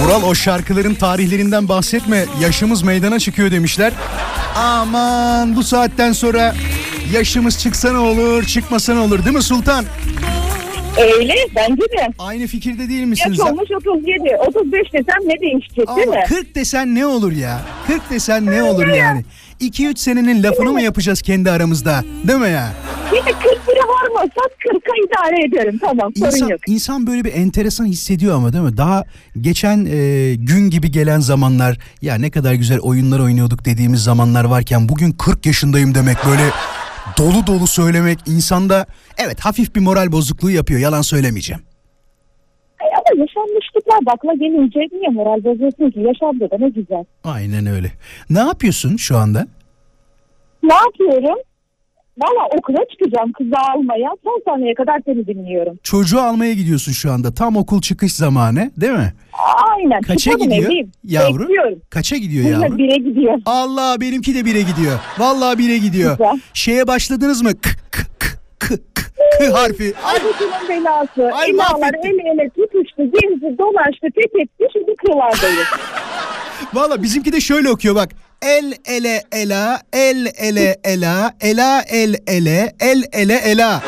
Vural 0.00 0.22
o 0.22 0.34
şarkıların 0.34 0.94
tarihlerinden 0.94 1.68
bahsetme. 1.68 2.24
Yaşımız 2.40 2.82
meydana 2.82 3.18
çıkıyor 3.18 3.50
demişler. 3.50 3.92
Aman 4.56 5.56
bu 5.56 5.62
saatten 5.62 6.12
sonra 6.12 6.54
yaşımız 7.12 7.58
çıksa 7.58 7.92
ne 7.92 7.98
olur 7.98 8.44
çıkmasa 8.44 8.94
ne 8.94 9.00
olur 9.00 9.24
değil 9.24 9.36
mi 9.36 9.42
Sultan? 9.42 9.84
Öyle 11.00 11.34
bence 11.56 11.82
de. 11.82 12.12
Aynı 12.18 12.46
fikirde 12.46 12.88
değil 12.88 13.00
Yaş 13.00 13.08
misiniz? 13.08 13.40
olmuş 13.40 13.70
37. 13.76 14.36
35 14.48 14.92
desem 14.92 15.16
ne 15.28 15.40
değişecek 15.40 15.76
değil 15.96 16.08
Ama 16.08 16.16
mi? 16.16 16.24
40 16.28 16.54
desen 16.54 16.94
ne 16.94 17.06
olur 17.06 17.32
ya? 17.32 17.60
40 17.86 18.10
desen 18.10 18.46
ne 18.46 18.62
olur 18.62 18.86
yani? 18.86 19.24
2-3 19.60 19.96
senenin 19.98 20.42
lafını 20.42 20.72
mı 20.72 20.82
yapacağız 20.82 21.22
kendi 21.22 21.50
aramızda? 21.50 22.04
Değil 22.28 22.38
mi 22.38 22.50
ya? 22.50 22.72
Yine 23.12 23.24
40 23.32 23.44
lira 23.44 23.82
varmasa 23.88 24.40
40'a 24.66 24.94
idare 25.06 25.44
ederim. 25.44 25.78
Tamam 25.80 26.12
sorun 26.16 26.30
İnsan, 26.30 26.48
yok. 26.48 26.60
insan 26.66 27.06
böyle 27.06 27.24
bir 27.24 27.32
enteresan 27.34 27.84
hissediyor 27.86 28.34
ama 28.36 28.52
değil 28.52 28.64
mi? 28.64 28.76
Daha 28.76 29.04
geçen 29.40 29.84
e, 29.90 30.34
gün 30.34 30.70
gibi 30.70 30.90
gelen 30.90 31.20
zamanlar 31.20 31.78
ya 32.02 32.14
ne 32.14 32.30
kadar 32.30 32.54
güzel 32.54 32.78
oyunlar 32.78 33.20
oynuyorduk 33.20 33.64
dediğimiz 33.64 34.04
zamanlar 34.04 34.44
varken 34.44 34.88
bugün 34.88 35.12
40 35.12 35.46
yaşındayım 35.46 35.94
demek 35.94 36.16
böyle 36.26 36.42
dolu 37.18 37.46
dolu 37.46 37.66
söylemek 37.66 38.18
insanda 38.26 38.86
evet 39.18 39.40
hafif 39.40 39.74
bir 39.74 39.80
moral 39.80 40.12
bozukluğu 40.12 40.50
yapıyor 40.50 40.80
yalan 40.80 41.02
söylemeyeceğim. 41.02 41.62
Ama 42.80 43.20
yaşanmışlıklar 43.22 44.06
da 44.06 44.10
akla 44.12 44.34
gelince 44.34 44.80
niye 44.80 45.08
moral 45.08 45.44
bozuyorsun 45.44 45.90
ki? 45.90 46.00
Yaşandı 46.00 46.50
da 46.50 46.56
ne 46.58 46.68
güzel. 46.68 47.04
Aynen 47.24 47.66
öyle. 47.66 47.92
Ne 48.30 48.38
yapıyorsun 48.38 48.96
şu 48.96 49.16
anda? 49.16 49.46
Ne 50.62 50.74
yapıyorum? 50.74 51.38
Valla 52.18 52.46
okula 52.58 52.76
çıkacağım 52.90 53.32
kızı 53.32 53.54
almaya. 53.74 54.08
Son 54.24 54.42
saniyeye 54.44 54.74
kadar 54.74 55.00
seni 55.06 55.26
dinliyorum. 55.26 55.78
Çocuğu 55.82 56.20
almaya 56.20 56.52
gidiyorsun 56.52 56.92
şu 56.92 57.12
anda. 57.12 57.34
Tam 57.34 57.56
okul 57.56 57.80
çıkış 57.80 58.14
zamanı 58.14 58.70
değil 58.76 58.92
mi? 58.92 59.12
Aynen. 59.70 60.00
Kaça 60.02 60.16
çıkalım 60.30 60.48
gidiyor 60.50 60.66
evliyim. 60.66 60.92
yavru? 61.04 61.42
Bekliyorum. 61.42 61.78
Kaça 61.90 62.16
gidiyor 62.16 62.44
Bununla 62.44 62.66
yavru? 62.66 62.78
bire 62.78 62.96
gidiyor. 62.96 63.38
Allah 63.46 64.00
benimki 64.00 64.34
de 64.34 64.44
bire 64.44 64.60
gidiyor. 64.62 64.98
Vallahi 65.18 65.58
bire 65.58 65.78
gidiyor. 65.78 66.10
Güzel. 66.18 66.40
Şeye 66.54 66.86
başladınız 66.86 67.42
mı? 67.42 67.50
K, 67.52 67.70
k, 67.90 68.02
k, 68.20 68.28
k, 68.58 68.76
k, 68.94 69.02
k 69.38 69.52
harfi. 69.52 69.94
Ay, 70.04 70.16
Ay 70.16 70.68
belası. 70.68 71.30
Ay, 71.36 71.52
mahvettin. 71.52 72.18
el 72.18 72.38
ele 72.38 72.48
tutuştu. 72.48 73.02
Gezdi 73.02 73.58
dolaştı 73.58 74.06
fethetti. 74.14 74.64
Şimdi 74.72 74.94
kırlardayız. 74.96 75.66
Valla 76.74 77.02
bizimki 77.02 77.32
de 77.32 77.40
şöyle 77.40 77.70
okuyor 77.70 77.94
bak. 77.94 78.08
El 78.42 78.72
ele 78.84 79.22
ela, 79.32 79.80
el 79.92 80.26
ele 80.38 80.76
ela, 80.84 81.34
ela 81.40 81.82
el 81.88 82.14
ele, 82.26 82.72
el 82.80 83.02
ele 83.12 83.34
ela. 83.34 83.82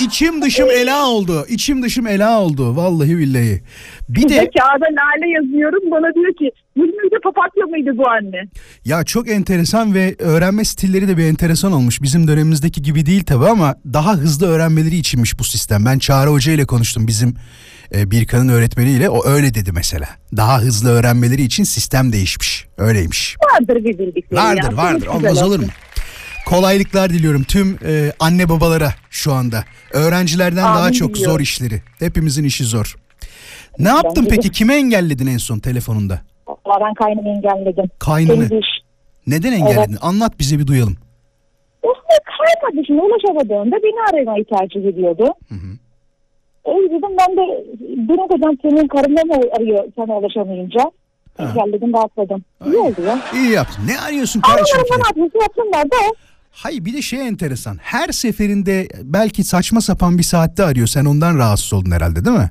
İçim 0.00 0.42
dışım 0.42 0.70
ela 0.70 1.06
oldu. 1.08 1.46
İçim 1.48 1.82
dışım 1.82 2.06
ela 2.06 2.40
oldu. 2.40 2.76
Vallahi 2.76 3.18
billahi. 3.18 3.62
Bir 4.08 4.28
de 4.28 4.50
kağıda 4.58 4.84
lale 4.84 5.30
yazıyorum. 5.30 5.90
Bana 5.90 6.14
diyor 6.14 6.34
ki 6.34 6.50
yüzünüzde 6.76 7.16
papatya 7.24 7.66
mıydı 7.66 7.90
bu 7.98 8.08
anne? 8.08 8.48
ya 8.84 9.04
çok 9.04 9.28
enteresan 9.30 9.94
ve 9.94 10.14
öğrenme 10.18 10.64
stilleri 10.64 11.08
de 11.08 11.16
bir 11.16 11.24
enteresan 11.24 11.72
olmuş. 11.72 12.02
Bizim 12.02 12.28
dönemimizdeki 12.28 12.82
gibi 12.82 13.06
değil 13.06 13.24
tabi 13.24 13.46
ama 13.46 13.74
daha 13.92 14.14
hızlı 14.14 14.46
öğrenmeleri 14.46 14.96
içinmiş 14.96 15.38
bu 15.38 15.44
sistem. 15.44 15.84
Ben 15.84 15.98
Çağrı 15.98 16.30
Hoca 16.30 16.52
ile 16.52 16.64
konuştum 16.64 17.06
bizim 17.06 17.34
e, 17.94 18.10
Birkan'ın 18.10 18.48
öğretmeniyle. 18.48 19.08
O 19.10 19.26
öyle 19.28 19.54
dedi 19.54 19.72
mesela. 19.72 20.08
Daha 20.36 20.60
hızlı 20.60 20.90
öğrenmeleri 20.90 21.42
için 21.42 21.64
sistem 21.64 22.12
değişmiş. 22.12 22.66
Öyleymiş. 22.78 23.36
Vardır 23.52 23.76
bir 23.84 23.98
bildikleri 23.98 24.40
Vardır 24.40 24.70
ya. 24.70 24.76
vardır 24.76 25.06
Çok 25.06 25.14
olmaz 25.14 25.42
olur 25.42 25.58
mu? 25.60 25.66
Kolaylıklar 26.46 27.10
diliyorum 27.10 27.42
tüm 27.42 27.78
e, 27.84 28.12
anne 28.20 28.48
babalara 28.48 28.94
şu 29.10 29.32
anda. 29.32 29.64
Öğrencilerden 29.92 30.62
Amin 30.62 30.78
daha 30.78 30.92
çok 30.92 31.14
diliyorum. 31.14 31.32
zor 31.34 31.40
işleri. 31.40 31.82
Hepimizin 31.98 32.44
işi 32.44 32.64
zor. 32.64 32.96
Ne 33.78 33.88
yaptın 33.88 34.24
de. 34.24 34.28
peki? 34.28 34.50
Kime 34.50 34.74
engelledin 34.74 35.26
en 35.26 35.38
son 35.38 35.58
telefonunda? 35.58 36.22
Valla 36.66 36.80
ben 36.86 36.94
kaynımı 36.94 37.28
engelledim. 37.28 37.90
Kaynını. 37.98 38.48
Neden 39.26 39.52
engelledin? 39.52 39.96
Anlat 40.02 40.38
bize 40.38 40.58
bir 40.58 40.66
duyalım. 40.66 40.96
İşte 41.84 42.14
kay 42.38 42.54
kardeşime 42.70 43.02
ulaşamadığında 43.02 43.76
beni 43.76 44.00
aramayı 44.10 44.44
tercih 44.44 44.84
ediyordu. 44.88 45.34
E 46.64 46.70
dedim 46.70 47.16
ben 47.20 47.36
de 47.36 47.64
bunu 48.08 48.22
hocam 48.30 48.54
senin 48.62 48.88
karınla 48.88 49.24
mı 49.24 49.42
arıyor 49.58 49.84
sana 49.96 50.18
ulaşamayınca? 50.18 50.80
Engelledim 51.38 51.92
rahatladım. 51.94 52.44
İyi 52.66 52.76
oldu 52.76 53.02
ya. 53.06 53.18
İyi 53.34 53.50
yaptın. 53.50 53.82
Ne 53.86 54.00
arıyorsun 54.00 54.40
kardeşim? 54.40 54.78
Aralarında 54.78 54.96
ne 54.96 55.08
yapıyorsa 55.08 55.38
yapsınlar 55.42 55.84
da 55.84 56.14
Hayır 56.52 56.84
bir 56.84 56.92
de 56.92 57.02
şey 57.02 57.28
enteresan. 57.28 57.76
Her 57.82 58.08
seferinde 58.08 58.88
belki 59.02 59.44
saçma 59.44 59.80
sapan 59.80 60.18
bir 60.18 60.22
saatte 60.22 60.64
arıyor. 60.64 60.86
Sen 60.86 61.04
ondan 61.04 61.38
rahatsız 61.38 61.72
oldun 61.74 61.90
herhalde 61.90 62.24
değil 62.24 62.36
mi? 62.36 62.50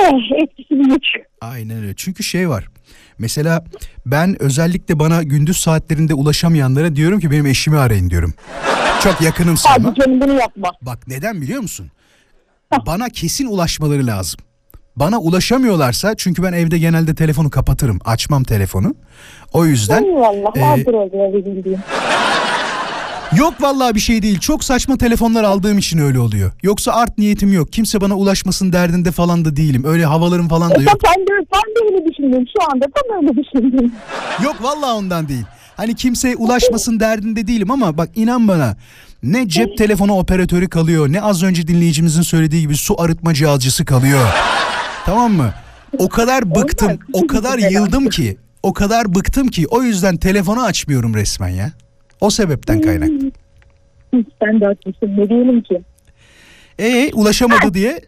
eh, 0.00 0.42
etkisi 0.42 0.70
büyük. 0.70 1.02
Aynen 1.40 1.76
öyle. 1.82 1.92
Çünkü 1.96 2.22
şey 2.22 2.48
var. 2.48 2.68
Mesela 3.18 3.64
ben 4.06 4.42
özellikle 4.42 4.98
bana 4.98 5.22
gündüz 5.22 5.56
saatlerinde 5.56 6.14
ulaşamayanlara 6.14 6.96
diyorum 6.96 7.20
ki 7.20 7.30
benim 7.30 7.46
eşimi 7.46 7.78
arayın 7.78 8.10
diyorum. 8.10 8.34
Çok 9.02 9.20
yakınım 9.20 9.56
sana. 9.56 9.74
Hadi 9.74 10.00
canım 10.00 10.20
bunu 10.20 10.32
yapma. 10.32 10.72
Bak 10.82 10.98
neden 11.08 11.40
biliyor 11.42 11.60
musun? 11.60 11.90
Bana 12.86 13.08
kesin 13.08 13.46
ulaşmaları 13.46 14.06
lazım. 14.06 14.40
Bana 14.96 15.18
ulaşamıyorlarsa 15.18 16.14
çünkü 16.16 16.42
ben 16.42 16.52
evde 16.52 16.78
genelde 16.78 17.14
telefonu 17.14 17.50
kapatırım. 17.50 17.98
Açmam 18.04 18.44
telefonu. 18.44 18.94
O 19.52 19.64
yüzden 19.66 20.04
Eyvallah 20.04 20.56
e, 20.56 20.60
vardır 20.60 20.94
öyle 20.94 21.34
bir 21.36 21.44
bildiğim. 21.44 21.80
Yok 23.36 23.54
vallahi 23.60 23.94
bir 23.94 24.00
şey 24.00 24.22
değil. 24.22 24.38
Çok 24.38 24.64
saçma 24.64 24.96
telefonlar 24.98 25.44
aldığım 25.44 25.78
için 25.78 25.98
öyle 25.98 26.18
oluyor. 26.18 26.52
Yoksa 26.62 26.92
art 26.92 27.18
niyetim 27.18 27.52
yok. 27.52 27.72
Kimse 27.72 28.00
bana 28.00 28.14
ulaşmasın 28.14 28.72
derdinde 28.72 29.10
falan 29.10 29.44
da 29.44 29.56
değilim. 29.56 29.82
Öyle 29.86 30.04
havalarım 30.04 30.48
falan 30.48 30.70
da 30.70 30.82
yok. 30.82 30.98
ben 31.04 31.22
de, 31.26 31.30
ben 31.54 31.60
de 31.60 31.94
öyle 31.96 32.10
düşündüm 32.10 32.44
şu 32.58 32.72
anda 32.72 32.84
tam 32.94 33.16
öyle 33.22 33.28
düşündüm. 33.42 33.92
Yok 34.44 34.56
vallahi 34.62 34.92
ondan 34.92 35.28
değil. 35.28 35.44
Hani 35.76 35.94
kimseye 35.94 36.36
ulaşmasın 36.36 37.00
derdinde 37.00 37.46
değilim 37.46 37.70
ama 37.70 37.98
bak 37.98 38.08
inan 38.14 38.48
bana 38.48 38.76
ne 39.22 39.48
cep 39.48 39.78
telefonu 39.78 40.12
operatörü 40.12 40.68
kalıyor 40.68 41.08
ne 41.12 41.22
az 41.22 41.42
önce 41.42 41.66
dinleyicimizin 41.66 42.22
söylediği 42.22 42.62
gibi 42.62 42.76
su 42.76 43.00
arıtma 43.00 43.34
cihazcısı 43.34 43.84
kalıyor. 43.84 44.28
tamam 45.06 45.32
mı? 45.32 45.52
O 45.98 46.08
kadar 46.08 46.54
bıktım, 46.54 46.98
o 47.12 47.26
kadar 47.26 47.58
yıldım 47.58 48.08
ki, 48.08 48.36
o 48.62 48.72
kadar 48.72 49.14
bıktım 49.14 49.48
ki 49.48 49.66
o 49.66 49.82
yüzden 49.82 50.16
telefonu 50.16 50.62
açmıyorum 50.62 51.14
resmen 51.14 51.48
ya. 51.48 51.72
O 52.22 52.30
sebepten 52.30 52.80
kaynaklı. 52.80 53.30
Ben 54.12 54.60
de 54.60 54.64
haklısın 54.66 55.16
ne 55.16 55.28
diyelim 55.28 55.62
ki. 55.62 55.82
E 56.78 57.12
ulaşamadı 57.14 57.74
diye 57.74 57.90
e, 57.90 58.00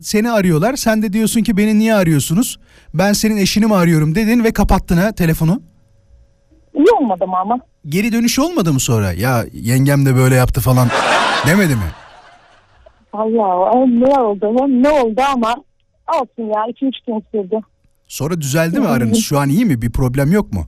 seni 0.00 0.30
arıyorlar. 0.30 0.76
Sen 0.76 1.02
de 1.02 1.12
diyorsun 1.12 1.42
ki 1.42 1.56
beni 1.56 1.78
niye 1.78 1.94
arıyorsunuz? 1.94 2.58
Ben 2.94 3.12
senin 3.12 3.36
eşini 3.36 3.66
mi 3.66 3.74
arıyorum 3.74 4.14
dedin 4.14 4.44
ve 4.44 4.52
kapattın 4.52 4.96
ha 4.96 5.12
telefonu. 5.12 5.62
İyi 6.74 6.86
olmadı 7.00 7.26
mı 7.26 7.36
ama? 7.38 7.58
Geri 7.86 8.12
dönüş 8.12 8.38
olmadı 8.38 8.72
mı 8.72 8.80
sonra? 8.80 9.12
Ya 9.12 9.44
yengem 9.52 10.06
de 10.06 10.16
böyle 10.16 10.34
yaptı 10.34 10.60
falan 10.60 10.88
demedi 11.46 11.74
mi? 11.74 11.90
Allah 13.12 13.86
ne 13.86 14.20
oldu 14.20 14.82
ne 14.82 14.90
oldu 14.90 15.20
ama 15.34 15.54
olsun 16.08 16.42
ya 16.42 16.64
2-3 16.68 16.92
gün 17.06 17.24
sürdü. 17.32 17.56
Sonra 18.06 18.40
düzeldi 18.40 18.80
mi 18.80 18.86
aranız? 18.86 19.18
Şu 19.18 19.38
an 19.38 19.48
iyi 19.48 19.64
mi? 19.64 19.82
Bir 19.82 19.90
problem 19.90 20.32
yok 20.32 20.52
mu? 20.52 20.66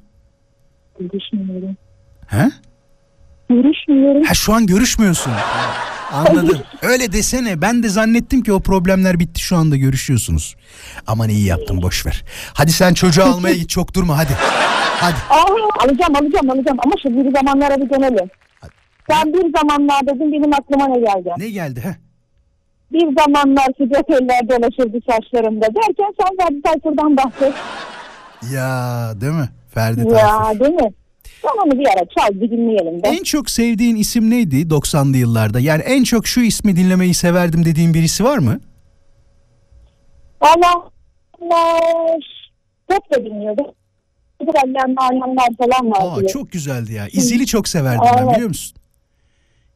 Görüşmüyorum. 1.00 1.76
He? 2.26 2.50
Görüşmüyorum. 3.50 4.22
Ha 4.24 4.34
şu 4.34 4.54
an 4.54 4.66
görüşmüyorsun. 4.66 5.32
Anladım. 6.12 6.58
Öyle 6.82 7.12
desene. 7.12 7.62
Ben 7.62 7.82
de 7.82 7.88
zannettim 7.88 8.42
ki 8.42 8.52
o 8.52 8.60
problemler 8.60 9.18
bitti 9.20 9.40
şu 9.40 9.56
anda 9.56 9.76
görüşüyorsunuz. 9.76 10.56
Aman 11.06 11.28
iyi 11.28 11.46
yaptın 11.46 11.82
boş 11.82 12.06
ver. 12.06 12.24
Hadi 12.54 12.72
sen 12.72 12.94
çocuğu 12.94 13.24
almaya 13.24 13.54
git 13.54 13.68
çok 13.70 13.94
durma 13.94 14.18
hadi. 14.18 14.32
Hadi. 15.00 15.14
Aa, 15.30 15.84
alacağım 15.84 16.16
alacağım 16.16 16.50
alacağım 16.50 16.78
ama 16.84 16.92
şu 17.02 17.08
bir 17.08 17.34
zamanlara 17.38 17.76
bir 17.76 17.90
dönelim. 17.90 18.30
Sen 19.10 19.32
bir 19.32 19.58
zamanlar 19.58 20.02
dedin 20.06 20.32
benim 20.32 20.52
aklıma 20.54 20.86
ne 20.86 20.98
geldi? 21.00 21.30
Ne 21.36 21.48
geldi 21.50 21.80
he? 21.80 21.96
Bir 22.92 23.16
zamanlar 23.22 23.66
sıcak 23.78 24.10
eller 24.10 24.48
dolaşırdı 24.48 24.98
saçlarımda 25.10 25.66
derken 25.66 26.14
sen 26.20 26.36
Ferdi 26.40 26.62
Tayfur'dan 26.62 27.16
bahset. 27.16 27.54
Ya 28.54 29.12
değil 29.20 29.32
mi? 29.32 29.48
Ferdi 29.74 29.96
Tayfur. 30.08 30.16
Ya 30.16 30.60
değil 30.60 30.74
mi? 30.74 30.92
Onu 31.42 31.78
bir 31.78 31.86
ara 31.86 32.06
çal 32.18 32.40
bir 32.40 32.50
dinleyelim 32.50 33.02
de. 33.02 33.08
En 33.08 33.22
çok 33.22 33.50
sevdiğin 33.50 33.96
isim 33.96 34.30
neydi 34.30 34.56
90'lı 34.62 35.16
yıllarda? 35.16 35.60
Yani 35.60 35.82
en 35.82 36.04
çok 36.04 36.26
şu 36.26 36.40
ismi 36.40 36.76
dinlemeyi 36.76 37.14
severdim 37.14 37.64
dediğin 37.64 37.94
birisi 37.94 38.24
var 38.24 38.38
mı? 38.38 38.60
Valla 40.42 40.90
pop 42.88 43.10
da 43.12 43.24
dinliyordum. 43.24 43.66
Güzeller, 44.40 44.88
nalanlar 44.88 45.48
falan 45.58 45.90
Aa, 45.90 46.16
vardı. 46.16 46.26
çok 46.32 46.52
güzeldi 46.52 46.92
ya. 46.92 47.08
İzel'i 47.12 47.46
çok 47.46 47.68
severdim 47.68 48.00
ben 48.16 48.22
Evet. 48.22 48.32
biliyor 48.34 48.48
musun? 48.48 48.76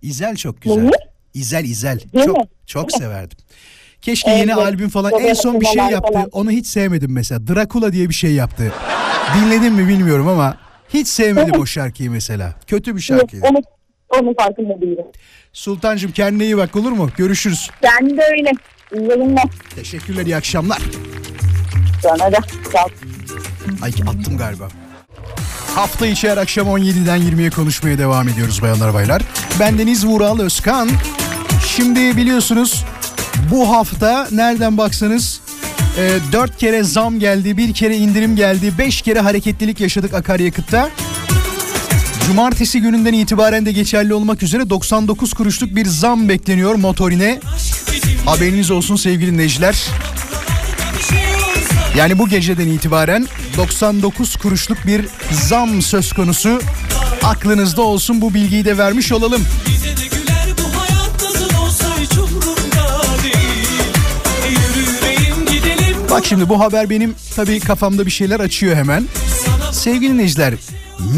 İzel 0.02 0.36
çok 0.36 0.60
güzel. 0.62 0.90
İzel 1.34 1.64
İzel. 1.64 2.00
Değil 2.12 2.24
çok 2.24 2.36
mi? 2.36 2.44
çok 2.66 2.92
severdim. 2.92 3.38
Keşke 4.02 4.30
Evet. 4.30 4.40
yeni 4.40 4.54
albüm 4.54 4.88
falan. 4.88 5.12
En 5.12 5.18
Roberto 5.20 5.42
son 5.42 5.60
bir 5.60 5.66
şey 5.66 5.82
yaptı. 5.84 6.12
falan. 6.12 6.28
Onu 6.32 6.50
hiç 6.50 6.66
sevmedim 6.66 7.12
mesela. 7.12 7.46
Dracula 7.46 7.92
diye 7.92 8.08
bir 8.08 8.14
şey 8.14 8.32
yaptı. 8.32 8.72
Dinledin 9.38 9.72
mi 9.72 9.88
bilmiyorum 9.88 10.28
ama 10.28 10.56
hiç 10.94 11.08
sevmedim 11.08 11.60
o 11.60 11.66
şarkıyı 11.66 12.10
mesela. 12.10 12.54
Kötü 12.66 12.96
bir 12.96 13.00
şarkıydı. 13.00 13.46
Onu, 13.50 13.62
onun 14.08 14.34
farkında 14.34 14.80
değilim. 14.80 15.04
Sultancığım 15.52 16.12
kendine 16.12 16.44
iyi 16.44 16.56
bak 16.56 16.76
olur 16.76 16.92
mu? 16.92 17.10
Görüşürüz. 17.16 17.70
Ben 17.82 18.16
de 18.16 18.22
öyle. 18.30 18.50
İyi 18.94 19.08
yayınlar. 19.08 19.44
Teşekkürler 19.76 20.26
iyi 20.26 20.36
akşamlar. 20.36 20.78
Sana 22.02 22.32
da. 22.32 22.38
Sağ. 22.72 22.86
Ay 23.82 23.90
attım 23.90 24.38
galiba. 24.38 24.68
Hafta 25.74 26.06
içi 26.06 26.30
her 26.30 26.36
akşam 26.36 26.66
17'den 26.66 27.18
20'ye 27.18 27.50
konuşmaya 27.50 27.98
devam 27.98 28.28
ediyoruz 28.28 28.62
bayanlar 28.62 28.94
baylar. 28.94 29.22
Ben 29.60 29.78
Deniz 29.78 30.06
Vural 30.06 30.38
Özkan. 30.40 30.88
Şimdi 31.66 32.16
biliyorsunuz 32.16 32.84
Bu 33.50 33.70
hafta 33.70 34.28
nereden 34.32 34.78
baksanız 34.78 35.40
e, 35.98 36.18
4 36.32 36.58
kere 36.58 36.82
zam 36.82 37.18
geldi, 37.20 37.56
bir 37.56 37.74
kere 37.74 37.96
indirim 37.96 38.36
geldi, 38.36 38.72
5 38.78 39.02
kere 39.02 39.20
hareketlilik 39.20 39.80
yaşadık 39.80 40.14
akaryakıtta. 40.14 40.90
Cumartesi 42.26 42.80
gününden 42.80 43.12
itibaren 43.12 43.66
de 43.66 43.72
geçerli 43.72 44.14
olmak 44.14 44.42
üzere 44.42 44.70
99 44.70 45.32
kuruşluk 45.32 45.76
bir 45.76 45.86
zam 45.86 46.28
bekleniyor 46.28 46.74
motorine. 46.74 47.40
Haberiniz 48.26 48.70
olsun 48.70 48.96
sevgili 48.96 49.32
dinleyiciler. 49.32 49.84
Yani 51.96 52.18
bu 52.18 52.28
geceden 52.28 52.68
itibaren 52.68 53.26
99 53.56 54.36
kuruşluk 54.36 54.86
bir 54.86 55.04
zam 55.32 55.82
söz 55.82 56.12
konusu. 56.12 56.60
Aklınızda 57.22 57.82
olsun 57.82 58.20
bu 58.20 58.34
bilgiyi 58.34 58.64
de 58.64 58.78
vermiş 58.78 59.12
olalım. 59.12 59.46
Bize 59.68 59.96
de 59.96 60.06
güler 60.06 60.46
bu 60.58 60.80
hayat 60.80 61.22
nasıl 61.22 61.64
olsa 61.64 61.86
hiç 62.00 62.18
umurumda 62.18 62.63
Bak 66.14 66.26
şimdi 66.26 66.48
bu 66.48 66.60
haber 66.60 66.90
benim 66.90 67.14
tabii 67.36 67.60
kafamda 67.60 68.06
bir 68.06 68.10
şeyler 68.10 68.40
açıyor 68.40 68.76
hemen. 68.76 69.04
Sevgili 69.72 70.12
dinleyiciler, 70.12 70.54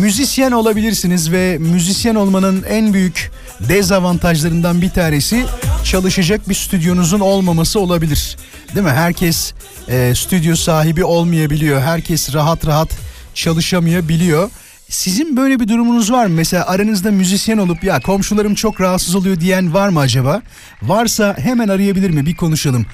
müzisyen 0.00 0.52
olabilirsiniz 0.52 1.32
ve 1.32 1.59
müzisyen 1.59 2.14
olmanın 2.14 2.64
en 2.68 2.92
büyük 2.92 3.30
dezavantajlarından 3.61 4.82
bir 4.82 4.90
tanesi 4.90 5.44
çalışacak 5.85 6.48
bir 6.48 6.54
stüdyonuzun 6.54 7.20
olmaması 7.20 7.80
olabilir. 7.80 8.37
Değil 8.74 8.87
mi? 8.87 8.92
Herkes 8.92 9.52
e, 9.88 10.14
stüdyo 10.14 10.56
sahibi 10.56 11.04
olmayabiliyor. 11.04 11.80
Herkes 11.80 12.35
rahat 12.35 12.66
rahat 12.66 12.88
çalışamayabiliyor. 13.35 14.50
Sizin 14.88 15.37
böyle 15.37 15.61
bir 15.61 15.68
durumunuz 15.68 16.12
var 16.12 16.27
mı? 16.27 16.35
Mesela 16.35 16.66
aranızda 16.66 17.11
müzisyen 17.11 17.59
olup 17.59 17.85
ya 17.85 18.01
komşularım 18.01 18.55
çok 18.55 18.81
rahatsız 18.81 19.14
oluyor 19.14 19.40
diyen 19.40 19.75
var 19.75 19.88
mı 19.88 20.01
acaba? 20.01 20.42
Varsa 20.83 21.37
hemen 21.38 21.68
arayabilir 21.68 22.11
mi? 22.11 22.27
Bir 22.27 22.37
konuşalım. 22.37 22.87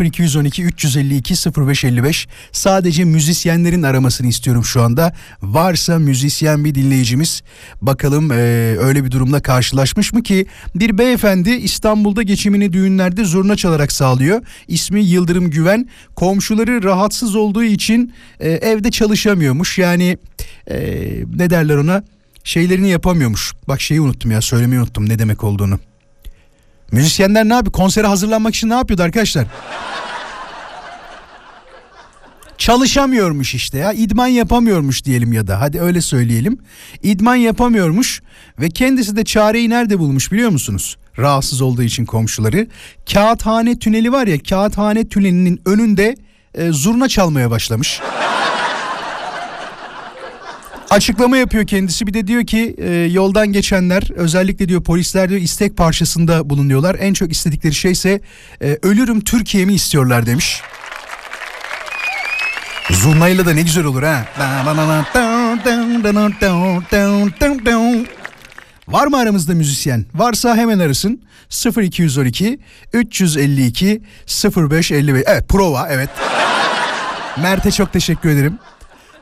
0212 0.00 0.64
352 0.64 1.34
0555 1.56 2.28
sadece 2.52 3.04
müzisyenlerin 3.04 3.82
aramasını 3.82 4.26
istiyorum 4.26 4.64
şu 4.64 4.82
anda. 4.82 5.12
Varsa 5.42 5.98
müzisyen 5.98 6.64
bir 6.64 6.74
dinleyicimiz 6.74 7.42
bakalım 7.82 8.32
e, 8.32 8.34
öyle 8.78 9.04
bir 9.04 9.10
durumla 9.10 9.42
karşılaşmış 9.42 10.12
mı 10.12 10.22
ki 10.22 10.46
bir 10.74 10.98
beyefendi 10.98 11.50
İstanbul'da 11.50 12.22
geçimini 12.22 12.72
düğünlerde 12.72 13.24
zurna 13.24 13.56
çalarak 13.56 13.92
sağlıyor. 13.92 14.42
İsmi 14.68 15.04
Yıldırım 15.04 15.50
Güven. 15.50 15.88
Komşuları 16.16 16.82
rahatsız 16.82 17.36
olduğu 17.36 17.64
için 17.64 18.12
e, 18.40 18.50
evde 18.50 18.90
çalışamıyormuş. 18.90 19.78
Yani 19.78 20.18
e, 20.70 20.76
ne 21.34 21.50
derler 21.50 21.76
ona 21.76 22.04
şeylerini 22.44 22.88
yapamıyormuş. 22.88 23.52
Bak 23.68 23.80
şeyi 23.80 24.00
unuttum 24.00 24.30
ya 24.30 24.40
söylemeyi 24.40 24.80
unuttum 24.80 25.08
ne 25.08 25.18
demek 25.18 25.44
olduğunu. 25.44 25.78
Müzisyenler 26.92 27.48
ne 27.48 27.54
yapıyor? 27.54 27.72
Konsere 27.72 28.06
hazırlanmak 28.06 28.54
için 28.54 28.70
ne 28.70 28.74
yapıyordu 28.74 29.02
arkadaşlar? 29.02 29.46
Çalışamıyormuş 32.58 33.54
işte 33.54 33.78
ya 33.78 33.92
idman 33.92 34.26
yapamıyormuş 34.26 35.04
diyelim 35.04 35.32
ya 35.32 35.46
da 35.46 35.60
hadi 35.60 35.80
öyle 35.80 36.00
söyleyelim. 36.00 36.58
İdman 37.02 37.34
yapamıyormuş 37.34 38.22
ve 38.60 38.68
kendisi 38.68 39.16
de 39.16 39.24
çareyi 39.24 39.70
nerede 39.70 39.98
bulmuş 39.98 40.32
biliyor 40.32 40.50
musunuz? 40.50 40.96
Rahatsız 41.18 41.62
olduğu 41.62 41.82
için 41.82 42.04
komşuları. 42.04 42.66
Kağıthane 43.12 43.78
tüneli 43.78 44.12
var 44.12 44.26
ya 44.26 44.38
kağıthane 44.38 45.08
tünelinin 45.08 45.60
önünde 45.66 46.16
e, 46.54 46.68
zurna 46.70 47.08
çalmaya 47.08 47.50
başlamış. 47.50 48.00
Açıklama 50.90 51.36
yapıyor 51.36 51.66
kendisi 51.66 52.06
bir 52.06 52.14
de 52.14 52.26
diyor 52.26 52.46
ki 52.46 52.74
e, 52.78 52.90
yoldan 52.94 53.52
geçenler 53.52 54.10
özellikle 54.16 54.68
diyor 54.68 54.82
polisler 54.82 55.28
diyor 55.28 55.40
istek 55.40 55.76
parçasında 55.76 56.50
bulunuyorlar. 56.50 56.96
En 57.00 57.12
çok 57.12 57.32
istedikleri 57.32 57.74
şey 57.74 57.92
ise 57.92 58.20
e, 58.62 58.78
ölürüm 58.82 59.20
Türkiye'mi 59.20 59.74
istiyorlar 59.74 60.26
demiş. 60.26 60.62
Zurnayla 62.90 63.46
da 63.46 63.52
ne 63.52 63.62
güzel 63.62 63.84
olur 63.84 64.02
ha. 64.02 64.24
Var 68.88 69.06
mı 69.06 69.18
aramızda 69.18 69.54
müzisyen? 69.54 70.04
Varsa 70.14 70.56
hemen 70.56 70.78
arasın. 70.78 71.22
0212 71.76 72.58
352 72.92 74.02
0555. 74.56 75.24
Evet 75.26 75.48
prova 75.48 75.88
evet. 75.90 76.10
Mert'e 77.42 77.70
çok 77.70 77.92
teşekkür 77.92 78.28
ederim. 78.28 78.58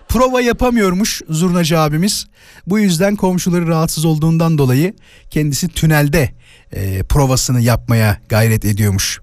Prova 0.09 0.41
yapamıyormuş 0.41 1.23
zurnacı 1.29 1.81
abimiz. 1.81 2.27
Bu 2.67 2.79
yüzden 2.79 3.17
komşuları 3.17 3.69
rahatsız 3.69 4.05
olduğundan 4.05 4.59
dolayı 4.59 4.95
kendisi 5.31 5.69
tünelde 5.69 6.31
e, 6.73 7.03
provasını 7.03 7.61
yapmaya 7.61 8.19
gayret 8.29 8.65
ediyormuş. 8.65 9.21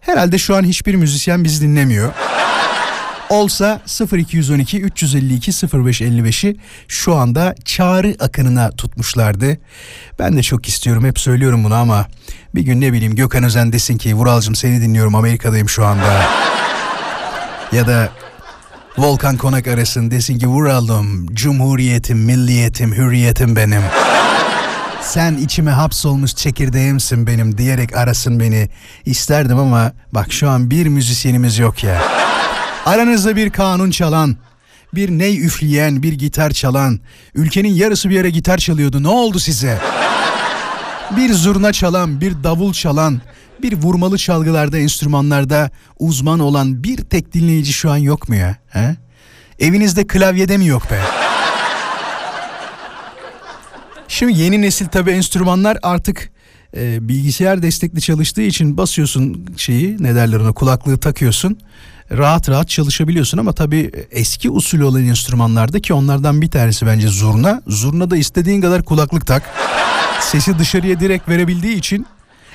Herhalde 0.00 0.38
şu 0.38 0.56
an 0.56 0.64
hiçbir 0.64 0.94
müzisyen 0.94 1.44
bizi 1.44 1.62
dinlemiyor. 1.62 2.12
Olsa 3.30 3.80
0212 4.12 4.80
352 4.80 5.50
0555'i 5.50 6.56
şu 6.88 7.14
anda 7.14 7.54
çağrı 7.64 8.16
akınına 8.20 8.70
tutmuşlardı. 8.70 9.58
Ben 10.18 10.36
de 10.36 10.42
çok 10.42 10.68
istiyorum 10.68 11.04
hep 11.04 11.18
söylüyorum 11.18 11.64
bunu 11.64 11.74
ama 11.74 12.06
bir 12.54 12.62
gün 12.62 12.80
ne 12.80 12.92
bileyim 12.92 13.14
Gökhan 13.14 13.44
Özen 13.44 13.72
desin 13.72 13.98
ki 13.98 14.14
Vuralcım 14.14 14.54
seni 14.54 14.82
dinliyorum 14.82 15.14
Amerika'dayım 15.14 15.68
şu 15.68 15.86
anda. 15.86 16.22
ya 17.72 17.86
da 17.86 18.08
Volkan 18.98 19.36
Konak 19.36 19.66
arasın 19.66 20.10
desin 20.10 20.38
ki 20.38 20.46
Vuralım 20.46 21.34
cumhuriyetim, 21.34 22.18
milliyetim, 22.18 22.94
hürriyetim 22.94 23.56
benim. 23.56 23.82
Sen 25.02 25.36
içime 25.36 25.70
hapsolmuş 25.70 26.34
çekirdeğimsin 26.34 27.26
benim 27.26 27.58
diyerek 27.58 27.96
arasın 27.96 28.40
beni. 28.40 28.68
İsterdim 29.04 29.58
ama 29.58 29.92
bak 30.12 30.32
şu 30.32 30.50
an 30.50 30.70
bir 30.70 30.86
müzisyenimiz 30.86 31.58
yok 31.58 31.84
ya. 31.84 32.02
Aranızda 32.86 33.36
bir 33.36 33.50
kanun 33.50 33.90
çalan, 33.90 34.36
bir 34.94 35.10
ney 35.10 35.46
üfleyen, 35.46 36.02
bir 36.02 36.12
gitar 36.12 36.50
çalan, 36.50 37.00
ülkenin 37.34 37.72
yarısı 37.72 38.10
bir 38.10 38.14
yere 38.14 38.30
gitar 38.30 38.58
çalıyordu. 38.58 39.02
Ne 39.02 39.08
oldu 39.08 39.38
size? 39.38 39.78
Bir 41.16 41.32
zurna 41.32 41.72
çalan, 41.72 42.20
bir 42.20 42.44
davul 42.44 42.72
çalan, 42.72 43.20
bir 43.62 43.72
vurmalı 43.72 44.18
çalgılarda, 44.18 44.78
enstrümanlarda 44.78 45.70
uzman 45.98 46.38
olan 46.38 46.84
bir 46.84 46.96
tek 46.96 47.34
dinleyici 47.34 47.72
şu 47.72 47.90
an 47.90 47.96
yok 47.96 48.28
mu 48.28 48.34
ya? 48.34 48.56
He? 48.68 48.96
Evinizde 49.58 50.06
klavyede 50.06 50.56
mi 50.56 50.66
yok 50.66 50.90
be? 50.90 51.00
Şimdi 54.08 54.40
yeni 54.40 54.62
nesil 54.62 54.86
tabi 54.86 55.10
enstrümanlar 55.10 55.78
artık 55.82 56.30
e, 56.76 57.08
bilgisayar 57.08 57.62
destekli 57.62 58.00
çalıştığı 58.00 58.42
için 58.42 58.76
basıyorsun 58.76 59.46
şeyi 59.56 59.96
ne 60.00 60.14
derler 60.14 60.36
ona 60.40 60.52
kulaklığı 60.52 60.98
takıyorsun 60.98 61.58
rahat 62.10 62.48
rahat 62.48 62.68
çalışabiliyorsun 62.68 63.38
ama 63.38 63.52
tabii 63.52 63.90
eski 64.10 64.50
usul 64.50 64.80
olan 64.80 65.04
enstrümanlarda 65.04 65.80
ki 65.80 65.94
onlardan 65.94 66.42
bir 66.42 66.50
tanesi 66.50 66.86
bence 66.86 67.08
zurna. 67.08 67.62
Zurna 67.66 68.10
da 68.10 68.16
istediğin 68.16 68.60
kadar 68.60 68.84
kulaklık 68.84 69.26
tak. 69.26 69.42
Sesi 70.20 70.58
dışarıya 70.58 71.00
direkt 71.00 71.28
verebildiği 71.28 71.76
için 71.76 72.06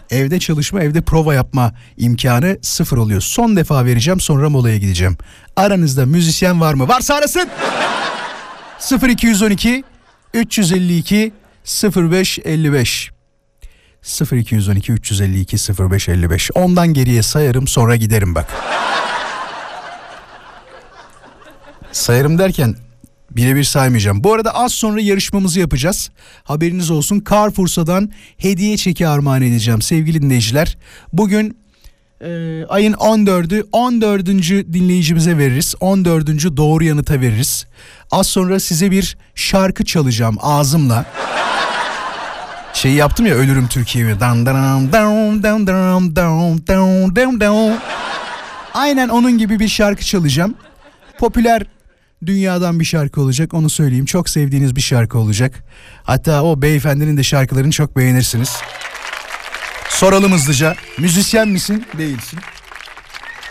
evde 0.09 0.39
çalışma, 0.39 0.81
evde 0.81 1.01
prova 1.01 1.33
yapma 1.33 1.73
imkanı 1.97 2.57
sıfır 2.61 2.97
oluyor. 2.97 3.21
Son 3.21 3.55
defa 3.55 3.85
vereceğim 3.85 4.19
sonra 4.19 4.49
molaya 4.49 4.77
gideceğim. 4.77 5.17
Aranızda 5.55 6.05
müzisyen 6.05 6.61
var 6.61 6.73
mı? 6.73 6.87
Varsa 6.87 7.15
arasın. 7.15 7.49
0212 9.07 9.83
352 10.33 11.33
0555 11.95 13.11
0212 14.31 14.91
352 14.91 15.57
0555 15.91 16.51
ondan 16.55 16.93
geriye 16.93 17.21
sayarım 17.23 17.67
sonra 17.67 17.95
giderim 17.95 18.35
bak. 18.35 18.47
Sayarım 21.91 22.39
derken 22.39 22.75
Birebir 23.35 23.63
saymayacağım. 23.63 24.23
Bu 24.23 24.33
arada 24.33 24.55
az 24.55 24.73
sonra 24.73 25.01
yarışmamızı 25.01 25.59
yapacağız. 25.59 26.09
Haberiniz 26.43 26.91
olsun. 26.91 27.23
Carrefour'dan 27.29 28.11
hediye 28.37 28.77
çeki 28.77 29.07
armağan 29.07 29.41
edeceğim 29.41 29.81
sevgili 29.81 30.21
dinleyiciler. 30.21 30.77
Bugün 31.13 31.57
e, 32.21 32.65
ayın 32.69 32.93
14'ü 32.93 33.65
14. 33.71 34.25
dinleyicimize 34.73 35.37
veririz. 35.37 35.75
14. 35.79 36.57
doğru 36.57 36.83
yanıta 36.83 37.21
veririz. 37.21 37.65
Az 38.11 38.27
sonra 38.27 38.59
size 38.59 38.91
bir 38.91 39.17
şarkı 39.35 39.85
çalacağım 39.85 40.37
ağzımla. 40.41 41.05
şey 42.73 42.91
yaptım 42.91 43.25
ya 43.25 43.35
ölürüm 43.35 43.67
Türkiye'ye. 43.67 44.19
Dan 44.19 44.45
dan 44.45 44.91
dan 44.91 45.43
dan 45.43 45.67
dan 45.67 46.15
dan 46.15 47.15
dan 47.15 47.39
dan. 47.39 47.79
Aynen 48.73 49.09
onun 49.09 49.37
gibi 49.37 49.59
bir 49.59 49.67
şarkı 49.67 50.05
çalacağım. 50.05 50.55
Popüler 51.19 51.63
dünyadan 52.27 52.79
bir 52.79 52.85
şarkı 52.85 53.21
olacak 53.21 53.53
onu 53.53 53.69
söyleyeyim. 53.69 54.05
Çok 54.05 54.29
sevdiğiniz 54.29 54.75
bir 54.75 54.81
şarkı 54.81 55.17
olacak. 55.17 55.63
Hatta 56.03 56.43
o 56.43 56.61
beyefendinin 56.61 57.17
de 57.17 57.23
şarkılarını 57.23 57.71
çok 57.71 57.97
beğenirsiniz. 57.97 58.57
Soralım 59.89 60.31
hızlıca. 60.31 60.75
Müzisyen 60.97 61.47
misin? 61.47 61.85
Değilsin. 61.97 62.39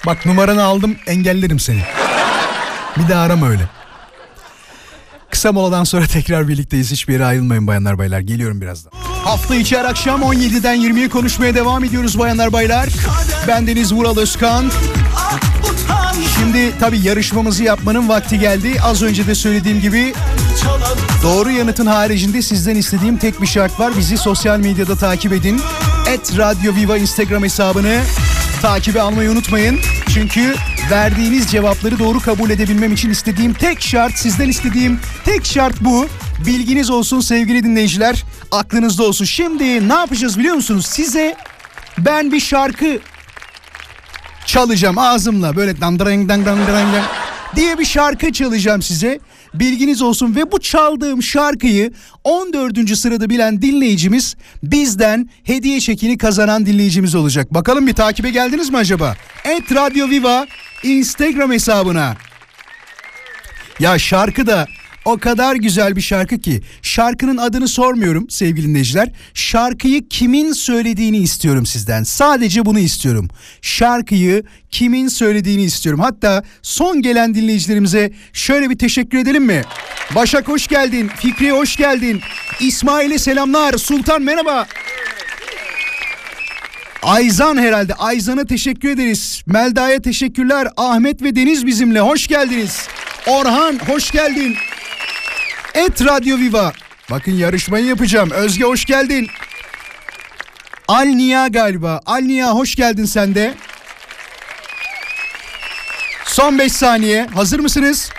Bak 0.06 0.26
numaranı 0.26 0.64
aldım 0.64 0.96
engellerim 1.06 1.58
seni. 1.58 1.82
Bir 2.96 3.08
daha 3.08 3.22
arama 3.22 3.48
öyle. 3.48 3.68
Kısa 5.30 5.52
moladan 5.52 5.84
sonra 5.84 6.06
tekrar 6.06 6.48
birlikteyiz. 6.48 6.92
Hiçbir 6.92 7.12
yere 7.12 7.24
ayrılmayın 7.24 7.66
bayanlar 7.66 7.98
baylar. 7.98 8.20
Geliyorum 8.20 8.60
birazdan. 8.60 8.92
Hafta 9.24 9.54
içi 9.54 9.78
her 9.78 9.84
akşam 9.84 10.22
17'den 10.22 10.76
20'ye 10.76 11.08
konuşmaya 11.08 11.54
devam 11.54 11.84
ediyoruz 11.84 12.18
bayanlar 12.18 12.52
baylar. 12.52 12.86
Kader 12.86 13.48
Bendeniz 13.48 13.92
Vural 13.92 14.16
Özkan. 14.16 14.70
Şimdi 16.38 16.72
tabii 16.80 17.06
yarışmamızı 17.06 17.64
yapmanın 17.64 18.08
vakti 18.08 18.38
geldi. 18.38 18.76
Az 18.84 19.02
önce 19.02 19.26
de 19.26 19.34
söylediğim 19.34 19.80
gibi 19.80 20.14
doğru 21.22 21.50
yanıtın 21.50 21.86
haricinde 21.86 22.42
sizden 22.42 22.76
istediğim 22.76 23.16
tek 23.16 23.42
bir 23.42 23.46
şart 23.46 23.80
var. 23.80 23.92
Bizi 23.98 24.18
sosyal 24.18 24.58
medyada 24.58 24.96
takip 24.96 25.32
edin. 25.32 25.60
Et 26.08 26.38
Radyo 26.38 26.74
Viva 26.74 26.98
Instagram 26.98 27.42
hesabını 27.42 28.00
takibe 28.62 29.00
almayı 29.00 29.30
unutmayın. 29.30 29.80
Çünkü 30.14 30.54
verdiğiniz 30.90 31.50
cevapları 31.50 31.98
doğru 31.98 32.20
kabul 32.20 32.50
edebilmem 32.50 32.92
için 32.92 33.10
istediğim 33.10 33.54
tek 33.54 33.82
şart, 33.82 34.18
sizden 34.18 34.48
istediğim 34.48 35.00
tek 35.24 35.46
şart 35.46 35.80
bu. 35.80 36.06
Bilginiz 36.46 36.90
olsun 36.90 37.20
sevgili 37.20 37.64
dinleyiciler. 37.64 38.24
Aklınızda 38.50 39.04
olsun. 39.04 39.24
Şimdi 39.24 39.88
ne 39.88 39.92
yapacağız 39.94 40.38
biliyor 40.38 40.54
musunuz? 40.54 40.86
Size 40.86 41.36
ben 41.98 42.32
bir 42.32 42.40
şarkı 42.40 42.98
çalacağım 44.46 44.98
ağzımla 44.98 45.56
böyle 45.56 45.80
dang 45.80 46.00
dang 46.00 46.28
dang 46.28 47.04
diye 47.56 47.78
bir 47.78 47.84
şarkı 47.84 48.32
çalacağım 48.32 48.82
size. 48.82 49.20
Bilginiz 49.54 50.02
olsun 50.02 50.36
ve 50.36 50.52
bu 50.52 50.60
çaldığım 50.60 51.22
şarkıyı 51.22 51.92
14. 52.24 52.96
sırada 52.98 53.30
bilen 53.30 53.62
dinleyicimiz 53.62 54.36
bizden 54.62 55.30
hediye 55.44 55.80
çekini 55.80 56.18
kazanan 56.18 56.66
dinleyicimiz 56.66 57.14
olacak. 57.14 57.54
Bakalım 57.54 57.86
bir 57.86 57.94
takibe 57.94 58.30
geldiniz 58.30 58.70
mi 58.70 58.76
acaba? 58.76 59.16
Et 59.44 59.74
Radio 59.74 60.10
Viva 60.10 60.46
Instagram 60.82 61.52
hesabına. 61.52 62.16
Ya 63.80 63.98
şarkı 63.98 64.46
da 64.46 64.66
o 65.04 65.18
kadar 65.18 65.56
güzel 65.56 65.96
bir 65.96 66.00
şarkı 66.00 66.38
ki 66.38 66.60
şarkının 66.82 67.36
adını 67.36 67.68
sormuyorum 67.68 68.30
sevgili 68.30 68.68
dinleyiciler. 68.68 69.08
Şarkıyı 69.34 70.08
kimin 70.08 70.52
söylediğini 70.52 71.18
istiyorum 71.18 71.66
sizden. 71.66 72.02
Sadece 72.02 72.64
bunu 72.64 72.78
istiyorum. 72.78 73.28
Şarkıyı 73.62 74.42
kimin 74.70 75.08
söylediğini 75.08 75.62
istiyorum. 75.62 76.00
Hatta 76.00 76.42
son 76.62 77.02
gelen 77.02 77.34
dinleyicilerimize 77.34 78.12
şöyle 78.32 78.70
bir 78.70 78.78
teşekkür 78.78 79.18
edelim 79.18 79.44
mi? 79.44 79.62
Başak 80.14 80.48
hoş 80.48 80.66
geldin. 80.66 81.10
Fikriye 81.16 81.52
hoş 81.52 81.76
geldin. 81.76 82.20
İsmail'e 82.60 83.18
selamlar. 83.18 83.72
Sultan 83.72 84.22
merhaba. 84.22 84.66
Ayzan 87.02 87.58
herhalde. 87.58 87.94
Ayzan'a 87.94 88.44
teşekkür 88.44 88.90
ederiz. 88.90 89.42
Melda'ya 89.46 90.02
teşekkürler. 90.02 90.68
Ahmet 90.76 91.22
ve 91.22 91.36
Deniz 91.36 91.66
bizimle. 91.66 92.00
Hoş 92.00 92.26
geldiniz. 92.26 92.88
Orhan 93.26 93.78
hoş 93.86 94.10
geldin. 94.10 94.56
Et 95.74 96.04
Radyo 96.04 96.38
Viva. 96.38 96.72
Bakın 97.10 97.32
yarışmayı 97.32 97.86
yapacağım. 97.86 98.30
Özge 98.30 98.64
hoş 98.64 98.84
geldin. 98.84 99.28
Alnia 100.88 101.48
galiba. 101.48 102.00
Alnia 102.06 102.50
hoş 102.54 102.74
geldin 102.74 103.04
sen 103.04 103.34
de. 103.34 103.54
Son 106.24 106.58
5 106.58 106.72
saniye. 106.72 107.26
Hazır 107.26 107.60
mısınız? 107.60 108.10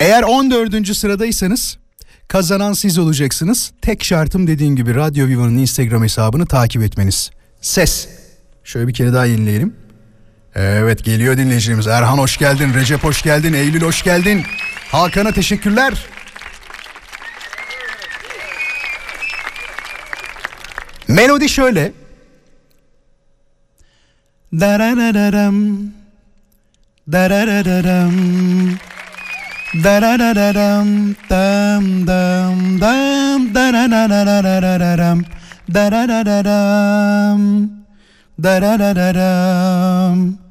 Eğer 0.00 0.22
14. 0.22 0.96
sıradaysanız 0.96 1.78
kazanan 2.28 2.72
siz 2.72 2.98
olacaksınız. 2.98 3.72
Tek 3.82 4.04
şartım 4.04 4.46
dediğim 4.46 4.76
gibi 4.76 4.94
Radyo 4.94 5.26
Viva'nın 5.26 5.58
Instagram 5.58 6.02
hesabını 6.02 6.46
takip 6.46 6.82
etmeniz. 6.82 7.30
Ses. 7.60 8.08
Şöyle 8.64 8.88
bir 8.88 8.94
kere 8.94 9.12
daha 9.12 9.26
yenileyelim. 9.26 9.76
Evet 10.56 11.04
geliyor 11.04 11.36
dinleyicilerimiz. 11.36 11.86
Erhan 11.86 12.18
hoş 12.18 12.36
geldin, 12.36 12.74
Recep 12.74 13.04
hoş 13.04 13.22
geldin, 13.22 13.52
Eylül 13.52 13.82
hoş 13.82 14.02
geldin. 14.02 14.42
Hakan'a 14.90 15.32
teşekkürler. 15.32 16.06
Melodi 21.08 21.48
şöyle. 21.48 21.92
Dararararam. 24.52 25.78
Dararararam. 27.12 28.14
Dararararam. 29.84 31.14
Dam 31.30 32.06
dam 32.06 32.80
dam. 32.80 33.54
Darararararam. 33.54 35.24
Dararararam. 35.74 37.70
Dararararam. 38.42 40.45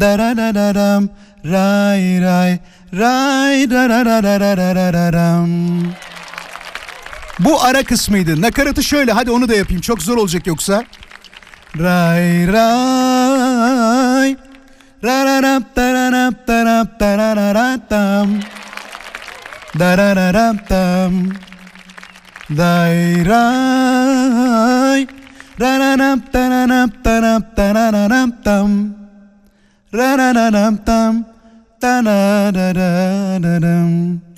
Dararararam. 0.00 1.08
Ray 1.44 2.20
ray. 2.20 2.58
Ray 2.92 3.70
dararararararam. 3.70 5.48
Bu 7.38 7.62
ara 7.62 7.82
kısmıydı. 7.82 8.40
Nakaratı 8.42 8.82
şöyle. 8.82 9.12
Hadi 9.12 9.30
onu 9.30 9.48
da 9.48 9.54
yapayım. 9.54 9.80
Çok 9.80 10.02
zor 10.02 10.16
olacak 10.16 10.46
yoksa. 10.46 10.84
Ray 11.78 12.46
ray. 12.46 14.36
Rararap 15.04 15.76
dararap 15.76 16.48
darap 16.48 17.00
darararatam. 17.00 18.40
Darararap 19.78 20.68
tam. 20.68 21.28
Day 22.50 23.26
ray. 23.26 25.06
Rararap 25.60 26.32
dararap 26.32 27.04
darap 27.04 27.56
darararap 27.56 28.44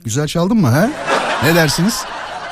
Güzel 0.04 0.26
çaldın 0.26 0.56
mı 0.56 0.68
ha? 0.68 0.90
Ne 1.44 1.54
dersiniz? 1.54 2.04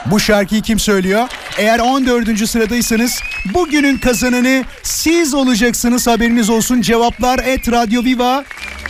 Bu 0.06 0.20
şarkıyı 0.20 0.62
kim 0.62 0.78
söylüyor? 0.78 1.28
Eğer 1.58 1.78
14. 1.78 2.48
sıradaysanız 2.48 3.20
bugünün 3.54 3.98
kazananı 3.98 4.64
siz 4.82 5.34
olacaksınız 5.34 6.06
haberiniz 6.06 6.50
olsun. 6.50 6.80
Cevaplar 6.80 7.38
et 7.38 7.72
Radyo 7.72 8.04
Viva 8.04 8.44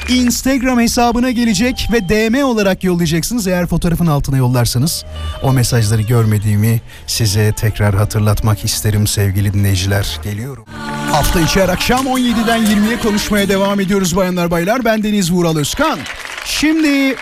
Instagram 0.09 0.81
hesabına 0.81 1.31
gelecek 1.31 1.89
ve 1.93 2.09
DM 2.09 2.45
olarak 2.45 2.85
yollayacaksınız. 2.85 3.47
Eğer 3.47 3.67
fotoğrafın 3.67 4.07
altına 4.07 4.37
yollarsanız 4.37 5.05
o 5.43 5.53
mesajları 5.53 6.03
görmediğimi 6.03 6.81
size 7.07 7.53
tekrar 7.53 7.95
hatırlatmak 7.95 8.65
isterim 8.65 9.07
sevgili 9.07 9.53
dinleyiciler. 9.53 10.21
Geliyorum. 10.25 10.65
Hafta 11.13 11.41
içi 11.41 11.61
her 11.61 11.69
akşam 11.69 12.07
17'den 12.07 12.67
20'ye 12.67 12.99
konuşmaya 13.01 13.49
devam 13.49 13.81
ediyoruz 13.81 14.17
bayanlar 14.17 14.51
baylar. 14.51 14.85
Ben 14.85 15.03
Deniz 15.03 15.33
Vural 15.33 15.57
Özkan. 15.57 15.99
Şimdi 16.45 17.17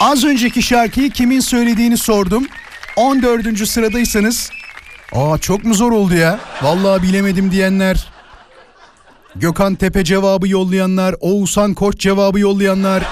az 0.00 0.24
önceki 0.24 0.62
şarkıyı 0.62 1.10
kimin 1.10 1.40
söylediğini 1.40 1.96
sordum. 1.96 2.46
14. 2.96 3.68
sıradaysanız 3.68 4.50
Aa 5.12 5.38
çok 5.38 5.64
mu 5.64 5.74
zor 5.74 5.92
oldu 5.92 6.14
ya? 6.14 6.40
Vallahi 6.62 7.02
bilemedim 7.02 7.50
diyenler. 7.52 8.17
Gökhan 9.40 9.74
Tepe 9.74 10.04
cevabı 10.04 10.48
yollayanlar, 10.48 11.14
Oğuzhan 11.20 11.74
Koç 11.74 12.00
cevabı 12.00 12.40
yollayanlar. 12.40 13.02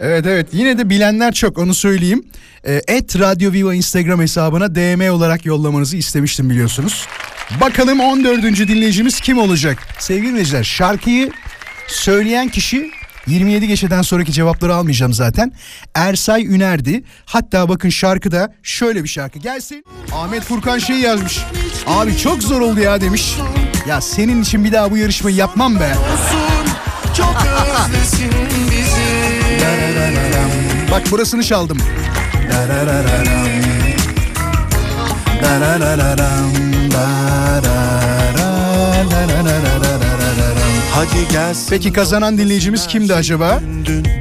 Evet 0.00 0.26
evet 0.26 0.48
yine 0.52 0.78
de 0.78 0.90
bilenler 0.90 1.32
çok 1.32 1.58
onu 1.58 1.74
söyleyeyim. 1.74 2.24
Ee, 2.64 2.82
Et 2.88 3.18
Radyo 3.18 3.52
Viva 3.52 3.74
Instagram 3.74 4.20
hesabına 4.20 4.74
DM 4.74 5.12
olarak 5.12 5.46
yollamanızı 5.46 5.96
istemiştim 5.96 6.50
biliyorsunuz. 6.50 7.06
Bakalım 7.60 8.00
14. 8.00 8.42
dinleyicimiz 8.42 9.20
kim 9.20 9.38
olacak? 9.38 9.78
Sevgili 9.98 10.28
dinleyiciler 10.30 10.64
şarkıyı 10.64 11.32
söyleyen 11.86 12.48
kişi 12.48 12.90
27 13.28 13.68
geçeden 13.68 14.02
sonraki 14.02 14.32
cevapları 14.32 14.74
almayacağım 14.74 15.12
zaten. 15.12 15.52
Ersay 15.94 16.46
Üner'di. 16.46 17.02
Hatta 17.26 17.68
bakın 17.68 17.88
şarkıda 17.88 18.52
şöyle 18.62 19.04
bir 19.04 19.08
şarkı 19.08 19.38
gelsin. 19.38 19.84
Ahmet 20.12 20.42
Furkan 20.42 20.78
şey 20.78 20.96
yazmış. 20.96 21.38
Abi 21.86 22.16
çok 22.16 22.42
zor 22.42 22.60
oldu 22.60 22.80
ya 22.80 23.00
demiş. 23.00 23.36
Ya 23.88 24.00
senin 24.00 24.42
için 24.42 24.64
bir 24.64 24.72
daha 24.72 24.90
bu 24.90 24.96
yarışmayı 24.96 25.36
yapmam 25.36 25.80
be. 25.80 25.94
Çok 27.16 27.34
Bak 30.90 31.10
burasını 31.10 31.42
çaldım. 31.42 31.78
Darararam. 32.52 33.48
Darararam. 35.42 36.52
Dararararararararam. 36.90 39.77
Hadi 40.98 41.32
gelsin 41.32 41.66
Peki 41.70 41.92
kazanan 41.92 42.38
dinleyicimiz 42.38 42.86
kimdi 42.86 43.14
acaba? 43.14 43.60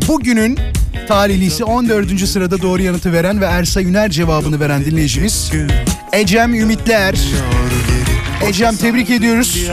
Bugünün 0.08 0.60
talihlisi 1.08 1.64
14. 1.64 2.28
sırada 2.28 2.62
doğru 2.62 2.82
yanıtı 2.82 3.14
veren 3.14 3.42
ve 3.42 3.46
Ersa 3.46 3.82
Üner 3.82 4.10
cevabını 4.10 4.60
veren 4.60 4.86
dinleyicimiz 4.86 5.52
Ecem 6.14 6.54
Ümitler. 6.54 7.16
Ecem 8.48 8.76
tebrik 8.76 9.10
ediyoruz. 9.10 9.68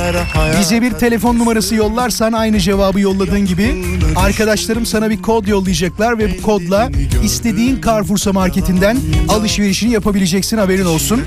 Bize 0.60 0.82
bir 0.82 0.90
telefon 0.90 1.38
numarası 1.38 1.74
yollarsan 1.74 2.32
aynı 2.32 2.60
cevabı 2.60 3.00
yolladığın 3.00 3.46
gibi 3.46 3.84
arkadaşlarım 4.16 4.86
sana 4.86 5.10
bir 5.10 5.22
kod 5.22 5.46
yollayacaklar 5.46 6.18
ve 6.18 6.38
bu 6.38 6.42
kodla 6.42 6.90
istediğin 7.24 7.80
Carrefour'sa 7.80 8.32
marketinden 8.32 8.96
alışverişini 9.28 9.92
yapabileceksin 9.92 10.58
haberin 10.58 10.84
olsun. 10.84 11.22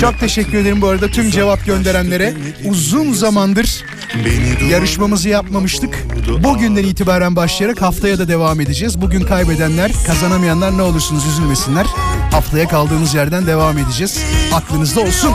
Çok 0.00 0.20
teşekkür 0.20 0.58
ederim 0.58 0.80
bu 0.80 0.88
arada 0.88 1.08
tüm 1.08 1.30
cevap 1.30 1.66
gönderenlere. 1.66 2.34
Uzun 2.64 3.12
zamandır 3.12 3.84
Yarışmamızı 4.70 5.28
yapmamıştık. 5.28 6.06
Bugünden 6.44 6.84
itibaren 6.84 7.36
başlayarak 7.36 7.82
haftaya 7.82 8.18
da 8.18 8.28
devam 8.28 8.60
edeceğiz. 8.60 9.00
Bugün 9.00 9.20
kaybedenler, 9.20 9.92
kazanamayanlar 10.06 10.78
ne 10.78 10.82
olursunuz 10.82 11.26
üzülmesinler. 11.26 11.86
Haftaya 12.32 12.68
kaldığımız 12.68 13.14
yerden 13.14 13.46
devam 13.46 13.78
edeceğiz. 13.78 14.24
Aklınızda 14.54 15.00
olsun. 15.00 15.32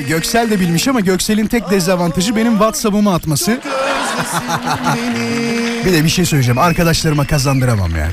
Göksel 0.00 0.50
de 0.50 0.60
bilmiş 0.60 0.88
ama 0.88 1.00
Göksel'in 1.00 1.46
tek 1.46 1.70
dezavantajı 1.70 2.36
benim 2.36 2.52
WhatsApp'ımı 2.52 3.14
atması. 3.14 3.60
bir 5.84 5.92
de 5.92 6.04
bir 6.04 6.08
şey 6.08 6.24
söyleyeceğim. 6.24 6.58
Arkadaşlarıma 6.58 7.26
kazandıramam 7.26 7.96
ya. 7.96 8.08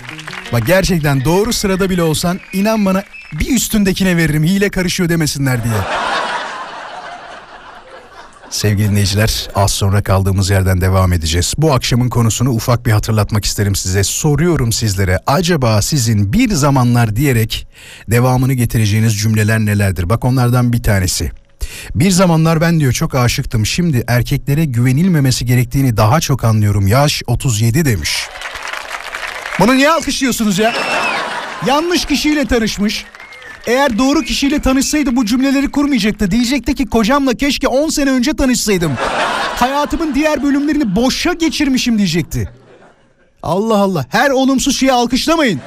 Bak 0.53 0.67
gerçekten 0.67 1.25
doğru 1.25 1.53
sırada 1.53 1.89
bile 1.89 2.03
olsan 2.03 2.39
inan 2.53 2.85
bana 2.85 3.03
bir 3.33 3.55
üstündekine 3.55 4.17
veririm. 4.17 4.43
Hile 4.43 4.69
karışıyor 4.69 5.09
demesinler 5.09 5.63
diye. 5.63 5.73
Sevgili 8.49 8.89
dinleyiciler 8.89 9.49
az 9.55 9.71
sonra 9.71 10.03
kaldığımız 10.03 10.49
yerden 10.49 10.81
devam 10.81 11.13
edeceğiz. 11.13 11.53
Bu 11.57 11.73
akşamın 11.73 12.09
konusunu 12.09 12.49
ufak 12.49 12.85
bir 12.85 12.91
hatırlatmak 12.91 13.45
isterim 13.45 13.75
size. 13.75 14.03
Soruyorum 14.03 14.71
sizlere 14.71 15.19
acaba 15.27 15.81
sizin 15.81 16.33
bir 16.33 16.51
zamanlar 16.51 17.15
diyerek 17.15 17.67
devamını 18.11 18.53
getireceğiniz 18.53 19.17
cümleler 19.17 19.59
nelerdir? 19.59 20.09
Bak 20.09 20.25
onlardan 20.25 20.73
bir 20.73 20.83
tanesi. 20.83 21.31
Bir 21.95 22.11
zamanlar 22.11 22.61
ben 22.61 22.79
diyor 22.79 22.93
çok 22.93 23.15
aşıktım. 23.15 23.65
Şimdi 23.65 24.03
erkeklere 24.07 24.65
güvenilmemesi 24.65 25.45
gerektiğini 25.45 25.97
daha 25.97 26.19
çok 26.19 26.43
anlıyorum. 26.43 26.87
Yaş 26.87 27.23
37 27.27 27.85
demiş. 27.85 28.27
Bunu 29.59 29.75
niye 29.75 29.91
alkışlıyorsunuz 29.91 30.59
ya? 30.59 30.73
Yanlış 31.65 32.05
kişiyle 32.05 32.45
tanışmış. 32.45 33.05
Eğer 33.67 33.97
doğru 33.97 34.21
kişiyle 34.21 34.59
tanışsaydı 34.59 35.15
bu 35.15 35.25
cümleleri 35.25 35.71
kurmayacaktı. 35.71 36.31
Diyecekti 36.31 36.75
ki 36.75 36.85
kocamla 36.85 37.33
keşke 37.33 37.67
10 37.67 37.89
sene 37.89 38.11
önce 38.11 38.33
tanışsaydım. 38.33 38.91
Hayatımın 39.55 40.15
diğer 40.15 40.43
bölümlerini 40.43 40.95
boşa 40.95 41.33
geçirmişim 41.33 41.97
diyecekti. 41.97 42.49
Allah 43.43 43.77
Allah 43.77 44.05
her 44.09 44.29
olumsuz 44.29 44.77
şeyi 44.77 44.93
alkışlamayın. 44.93 45.61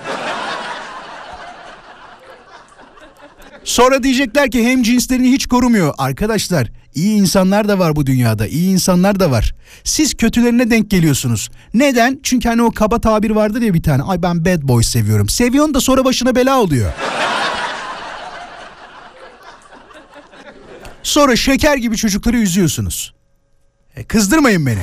Sonra 3.65 4.03
diyecekler 4.03 4.51
ki 4.51 4.65
hem 4.67 4.83
cinslerini 4.83 5.33
hiç 5.33 5.47
korumuyor. 5.47 5.95
Arkadaşlar 5.99 6.69
iyi 6.95 7.17
insanlar 7.17 7.69
da 7.69 7.79
var 7.79 7.97
bu 7.97 8.07
dünyada. 8.07 8.47
iyi 8.47 8.71
insanlar 8.71 9.21
da 9.21 9.31
var. 9.31 9.55
Siz 9.85 10.15
kötülerine 10.15 10.71
denk 10.71 10.91
geliyorsunuz. 10.91 11.51
Neden? 11.75 12.21
Çünkü 12.23 12.49
hani 12.49 12.63
o 12.63 12.71
kaba 12.71 13.01
tabir 13.01 13.31
vardır 13.31 13.63
ya 13.63 13.75
bir 13.75 13.83
tane. 13.83 14.03
Ay 14.03 14.23
ben 14.23 14.45
bad 14.45 14.63
boy 14.63 14.83
seviyorum. 14.83 15.29
Seviyorsun 15.29 15.75
da 15.75 15.81
sonra 15.81 16.05
başına 16.05 16.35
bela 16.35 16.61
oluyor. 16.61 16.93
Sonra 21.03 21.37
şeker 21.37 21.77
gibi 21.77 21.97
çocukları 21.97 22.37
üzüyorsunuz. 22.37 23.15
E, 23.97 24.05
kızdırmayın 24.05 24.67
beni. 24.67 24.83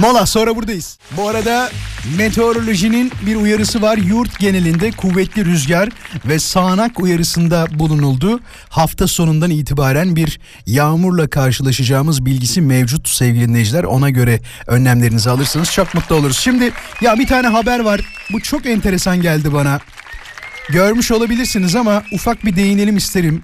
Mola 0.00 0.26
sonra 0.26 0.56
buradayız. 0.56 0.98
Bu 1.16 1.28
arada 1.28 1.70
meteorolojinin 2.16 3.12
bir 3.26 3.36
uyarısı 3.36 3.82
var. 3.82 3.98
Yurt 3.98 4.38
genelinde 4.38 4.90
kuvvetli 4.90 5.44
rüzgar 5.44 5.88
ve 6.26 6.38
sağanak 6.38 7.00
uyarısında 7.00 7.66
bulunuldu. 7.78 8.40
Hafta 8.68 9.06
sonundan 9.06 9.50
itibaren 9.50 10.16
bir 10.16 10.40
yağmurla 10.66 11.28
karşılaşacağımız 11.30 12.26
bilgisi 12.26 12.60
mevcut 12.60 13.08
sevgili 13.08 13.48
dinleyiciler. 13.48 13.84
Ona 13.84 14.10
göre 14.10 14.40
önlemlerinizi 14.66 15.30
alırsanız 15.30 15.72
çok 15.72 15.94
mutlu 15.94 16.14
oluruz. 16.14 16.38
Şimdi 16.38 16.72
ya 17.00 17.18
bir 17.18 17.26
tane 17.26 17.46
haber 17.46 17.80
var. 17.80 18.00
Bu 18.32 18.40
çok 18.40 18.66
enteresan 18.66 19.22
geldi 19.22 19.52
bana. 19.52 19.80
Görmüş 20.68 21.10
olabilirsiniz 21.10 21.76
ama 21.76 22.02
ufak 22.12 22.44
bir 22.44 22.56
değinelim 22.56 22.96
isterim. 22.96 23.42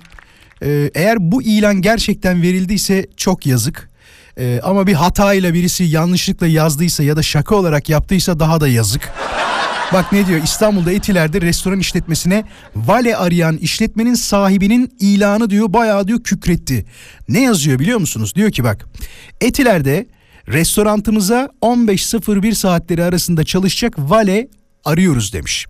Ee, 0.63 0.91
eğer 0.95 1.17
bu 1.21 1.43
ilan 1.43 1.83
gerçekten 1.83 2.43
verildiyse 2.43 3.07
çok 3.17 3.47
yazık. 3.47 3.94
Ee, 4.39 4.61
ama 4.63 4.87
bir 4.87 4.95
hatayla 4.95 5.55
birisi 5.55 5.85
yanlışlıkla 5.85 6.47
yazdıysa 6.47 7.03
ya 7.03 7.17
da 7.17 7.23
şaka 7.23 7.55
olarak 7.55 7.89
yaptıysa 7.89 8.41
daha 8.41 8.61
da 8.61 8.69
yazık. 8.69 9.13
Bak 9.93 10.13
ne 10.13 10.27
diyor 10.27 10.43
İstanbul'da 10.43 10.93
Etiler'de 10.93 11.41
restoran 11.41 11.79
işletmesine 11.79 12.45
vale 12.77 13.17
arayan 13.17 13.57
işletmenin 13.57 14.15
sahibinin 14.15 14.97
ilanı 15.01 15.51
diyor 15.51 15.73
bayağı 15.73 16.09
diyor 16.09 16.23
kükretti. 16.23 16.87
Ne 17.29 17.43
yazıyor 17.43 17.79
biliyor 17.79 17.99
musunuz? 17.99 18.35
Diyor 18.35 18.51
ki 18.51 18.65
bak 18.65 18.87
Etiler'de 19.41 20.07
restorantımıza 20.49 21.49
15.01 21.63 22.55
saatleri 22.55 23.05
arasında 23.05 23.45
çalışacak 23.45 23.95
vale 23.99 24.49
arıyoruz 24.85 25.33
demiş. 25.33 25.67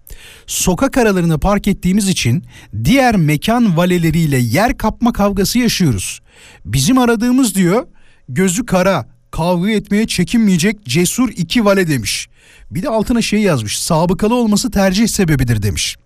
Sokak 0.46 0.96
aralarına 0.96 1.38
park 1.38 1.68
ettiğimiz 1.68 2.08
için 2.08 2.44
diğer 2.84 3.16
mekan 3.16 3.76
valeleriyle 3.76 4.38
yer 4.38 4.78
kapma 4.78 5.12
kavgası 5.12 5.58
yaşıyoruz. 5.58 6.20
Bizim 6.64 6.98
aradığımız 6.98 7.54
diyor 7.54 7.86
gözü 8.28 8.66
kara, 8.66 9.06
kavga 9.30 9.70
etmeye 9.70 10.06
çekinmeyecek 10.06 10.84
cesur 10.84 11.28
iki 11.28 11.64
vale 11.64 11.88
demiş. 11.88 12.28
Bir 12.70 12.82
de 12.82 12.88
altına 12.88 13.22
şey 13.22 13.40
yazmış 13.40 13.78
sabıkalı 13.78 14.34
olması 14.34 14.70
tercih 14.70 15.08
sebebidir 15.08 15.62
demiş. 15.62 15.96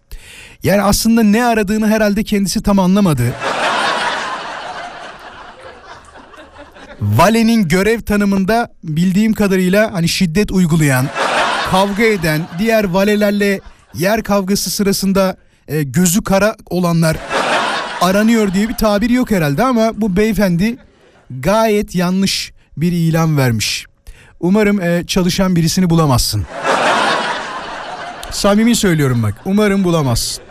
Yani 0.63 0.83
aslında 0.83 1.23
ne 1.23 1.45
aradığını 1.45 1.89
herhalde 1.89 2.25
kendisi 2.25 2.63
tam 2.63 2.79
anlamadı. 2.79 3.35
Valenin 7.01 7.69
görev 7.69 8.01
tanımında 8.01 8.73
bildiğim 8.85 9.33
kadarıyla 9.33 9.93
hani 9.93 10.09
şiddet 10.09 10.53
uygulayan, 10.53 11.07
kavga 11.71 12.03
eden, 12.03 12.41
diğer 12.59 12.85
valelerle 12.85 13.61
yer 13.95 14.23
kavgası 14.23 14.71
sırasında 14.71 15.37
e, 15.69 15.83
gözü 15.83 16.25
kara 16.25 16.57
olanlar 16.71 17.17
aranıyor 18.01 18.55
diye 18.55 18.69
bir 18.69 18.75
tabir 18.75 19.11
yok 19.11 19.31
herhalde 19.31 19.65
ama 19.65 20.01
bu 20.01 20.17
beyefendi 20.17 20.77
gayet 21.31 21.95
yanlış 21.95 22.53
bir 22.77 22.93
ilan 22.93 23.37
vermiş. 23.37 23.87
Umarım 24.41 24.81
e, 24.81 25.05
çalışan 25.07 25.57
birisini 25.57 25.91
bulamazsın. 25.91 26.47
Samimi 28.31 28.77
söylüyorum 28.77 29.23
bak. 29.23 29.35
Umarım 29.45 29.85
bulamazsın. 29.85 30.48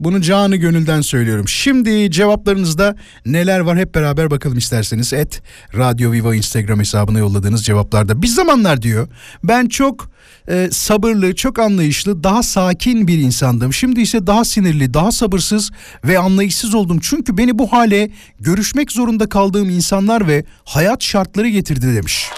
Bunu 0.00 0.20
canı 0.20 0.56
gönülden 0.56 1.00
söylüyorum. 1.00 1.48
Şimdi 1.48 2.10
cevaplarınızda 2.10 2.96
neler 3.26 3.60
var 3.60 3.78
hep 3.78 3.94
beraber 3.94 4.30
bakalım 4.30 4.58
isterseniz. 4.58 5.12
Et 5.12 5.42
Radyo 5.76 6.12
Viva 6.12 6.34
Instagram 6.34 6.78
hesabına 6.78 7.18
yolladığınız 7.18 7.64
cevaplarda. 7.64 8.22
Bir 8.22 8.26
zamanlar 8.26 8.82
diyor 8.82 9.08
ben 9.44 9.66
çok 9.66 10.10
e, 10.48 10.68
sabırlı, 10.72 11.34
çok 11.34 11.58
anlayışlı, 11.58 12.24
daha 12.24 12.42
sakin 12.42 13.08
bir 13.08 13.18
insandım. 13.18 13.72
Şimdi 13.72 14.00
ise 14.00 14.26
daha 14.26 14.44
sinirli, 14.44 14.94
daha 14.94 15.12
sabırsız 15.12 15.70
ve 16.04 16.18
anlayışsız 16.18 16.74
oldum. 16.74 16.98
Çünkü 17.02 17.38
beni 17.38 17.58
bu 17.58 17.72
hale 17.72 18.10
görüşmek 18.40 18.92
zorunda 18.92 19.28
kaldığım 19.28 19.70
insanlar 19.70 20.28
ve 20.28 20.44
hayat 20.64 21.02
şartları 21.02 21.48
getirdi 21.48 21.94
demiş. 21.96 22.30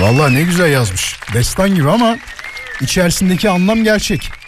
Vallahi 0.00 0.34
ne 0.34 0.42
güzel 0.42 0.72
yazmış. 0.72 1.16
Destan 1.34 1.74
gibi 1.74 1.90
ama 1.90 2.16
içerisindeki 2.80 3.50
anlam 3.50 3.84
gerçek. 3.84 4.41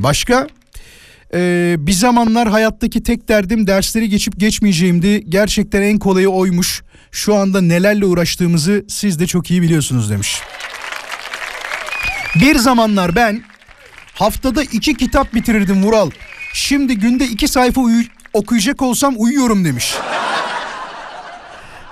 Başka? 0.00 0.46
Ee, 1.34 1.76
bir 1.78 1.92
zamanlar 1.92 2.48
hayattaki 2.48 3.02
tek 3.02 3.28
derdim 3.28 3.66
dersleri 3.66 4.08
geçip 4.08 4.40
geçmeyeceğimdi. 4.40 5.24
Gerçekten 5.30 5.82
en 5.82 5.98
kolayı 5.98 6.28
oymuş. 6.28 6.82
Şu 7.12 7.34
anda 7.34 7.60
nelerle 7.60 8.04
uğraştığımızı 8.06 8.84
siz 8.88 9.18
de 9.20 9.26
çok 9.26 9.50
iyi 9.50 9.62
biliyorsunuz 9.62 10.10
demiş. 10.10 10.40
Bir 12.40 12.56
zamanlar 12.56 13.16
ben 13.16 13.42
haftada 14.14 14.62
iki 14.62 14.94
kitap 14.94 15.34
bitirirdim 15.34 15.82
Vural. 15.84 16.10
Şimdi 16.54 16.98
günde 16.98 17.24
iki 17.24 17.48
sayfa 17.48 17.80
uyu- 17.80 18.04
okuyacak 18.32 18.82
olsam 18.82 19.14
uyuyorum 19.16 19.64
demiş. 19.64 19.94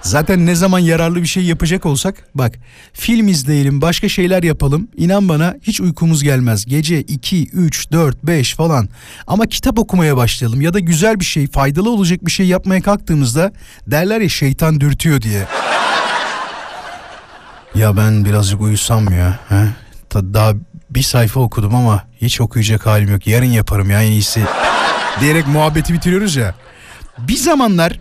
Zaten 0.03 0.47
ne 0.47 0.55
zaman 0.55 0.79
yararlı 0.79 1.23
bir 1.23 1.27
şey 1.27 1.43
yapacak 1.45 1.87
olsak 1.87 2.15
bak 2.35 2.55
film 2.93 3.29
izleyelim 3.29 3.81
başka 3.83 4.09
şeyler 4.09 4.43
yapalım 4.43 4.89
inan 4.97 5.29
bana 5.29 5.55
hiç 5.63 5.81
uykumuz 5.81 6.23
gelmez. 6.23 6.67
Gece 6.67 7.01
2, 7.01 7.49
3, 7.49 7.93
4, 7.93 8.25
5 8.25 8.55
falan 8.55 8.89
ama 9.27 9.47
kitap 9.47 9.79
okumaya 9.79 10.17
başlayalım 10.17 10.61
ya 10.61 10.75
da 10.75 10.79
güzel 10.79 11.21
bir 11.21 11.25
şey 11.25 11.47
faydalı 11.47 11.91
olacak 11.91 12.27
bir 12.27 12.31
şey 12.31 12.47
yapmaya 12.47 12.83
kalktığımızda 12.83 13.53
derler 13.87 14.21
ya 14.21 14.29
şeytan 14.29 14.81
dürtüyor 14.81 15.23
diye. 15.23 15.47
ya 17.75 17.97
ben 17.97 18.25
birazcık 18.25 18.61
uyusam 18.61 19.13
ya. 19.13 19.39
He? 19.49 19.67
Daha 20.15 20.53
bir 20.91 21.03
sayfa 21.03 21.41
okudum 21.41 21.75
ama 21.75 22.05
hiç 22.21 22.41
okuyacak 22.41 22.87
halim 22.87 23.09
yok 23.11 23.27
yarın 23.27 23.45
yaparım 23.47 23.91
ya 23.91 24.03
en 24.03 24.11
iyisi 24.11 24.43
diyerek 25.21 25.47
muhabbeti 25.47 25.93
bitiriyoruz 25.95 26.37
ya. 26.37 26.55
Bir 27.19 27.37
zamanlar 27.37 28.01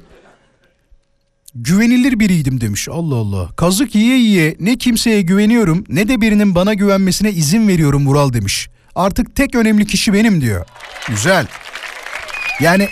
güvenilir 1.64 2.20
biriydim 2.20 2.62
demiş. 2.62 2.88
Allah 2.91 3.16
Allah. 3.16 3.49
Kazık 3.55 3.95
yiye 3.95 4.18
yiye 4.18 4.55
ne 4.60 4.78
kimseye 4.78 5.22
güveniyorum 5.22 5.84
ne 5.89 6.07
de 6.07 6.22
birinin 6.22 6.55
bana 6.55 6.74
güvenmesine 6.74 7.32
izin 7.32 7.68
veriyorum 7.68 8.07
Vural 8.07 8.34
demiş. 8.34 8.70
Artık 8.95 9.36
tek 9.36 9.55
önemli 9.55 9.88
kişi 9.88 10.14
benim 10.14 10.41
diyor. 10.41 10.66
Güzel. 11.07 11.47
Yani 12.60 12.88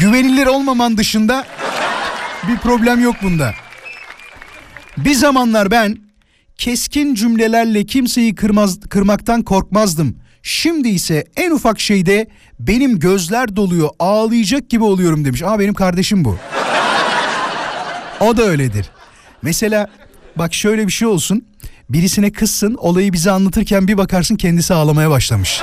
güvenilir 0.00 0.46
olmaman 0.46 0.96
dışında 0.96 1.46
bir 2.48 2.56
problem 2.56 3.00
yok 3.00 3.16
bunda. 3.22 3.54
Bir 4.96 5.14
zamanlar 5.14 5.70
ben 5.70 5.98
keskin 6.56 7.14
cümlelerle 7.14 7.86
kimseyi 7.86 8.34
kırmaz, 8.34 8.80
kırmaktan 8.80 9.42
korkmazdım. 9.42 10.16
Şimdi 10.42 10.88
ise 10.88 11.24
en 11.36 11.50
ufak 11.50 11.80
şeyde 11.80 12.26
benim 12.58 12.98
gözler 12.98 13.56
doluyor 13.56 13.88
ağlayacak 13.98 14.70
gibi 14.70 14.84
oluyorum 14.84 15.24
demiş. 15.24 15.42
Aa 15.42 15.58
benim 15.58 15.74
kardeşim 15.74 16.24
bu. 16.24 16.36
O 18.20 18.36
da 18.36 18.42
öyledir. 18.42 18.90
Mesela 19.42 19.86
bak 20.36 20.54
şöyle 20.54 20.86
bir 20.86 20.92
şey 20.92 21.08
olsun. 21.08 21.44
Birisine 21.88 22.32
kızsın 22.32 22.74
olayı 22.74 23.12
bize 23.12 23.30
anlatırken 23.30 23.88
bir 23.88 23.98
bakarsın 23.98 24.36
kendisi 24.36 24.74
ağlamaya 24.74 25.10
başlamış. 25.10 25.60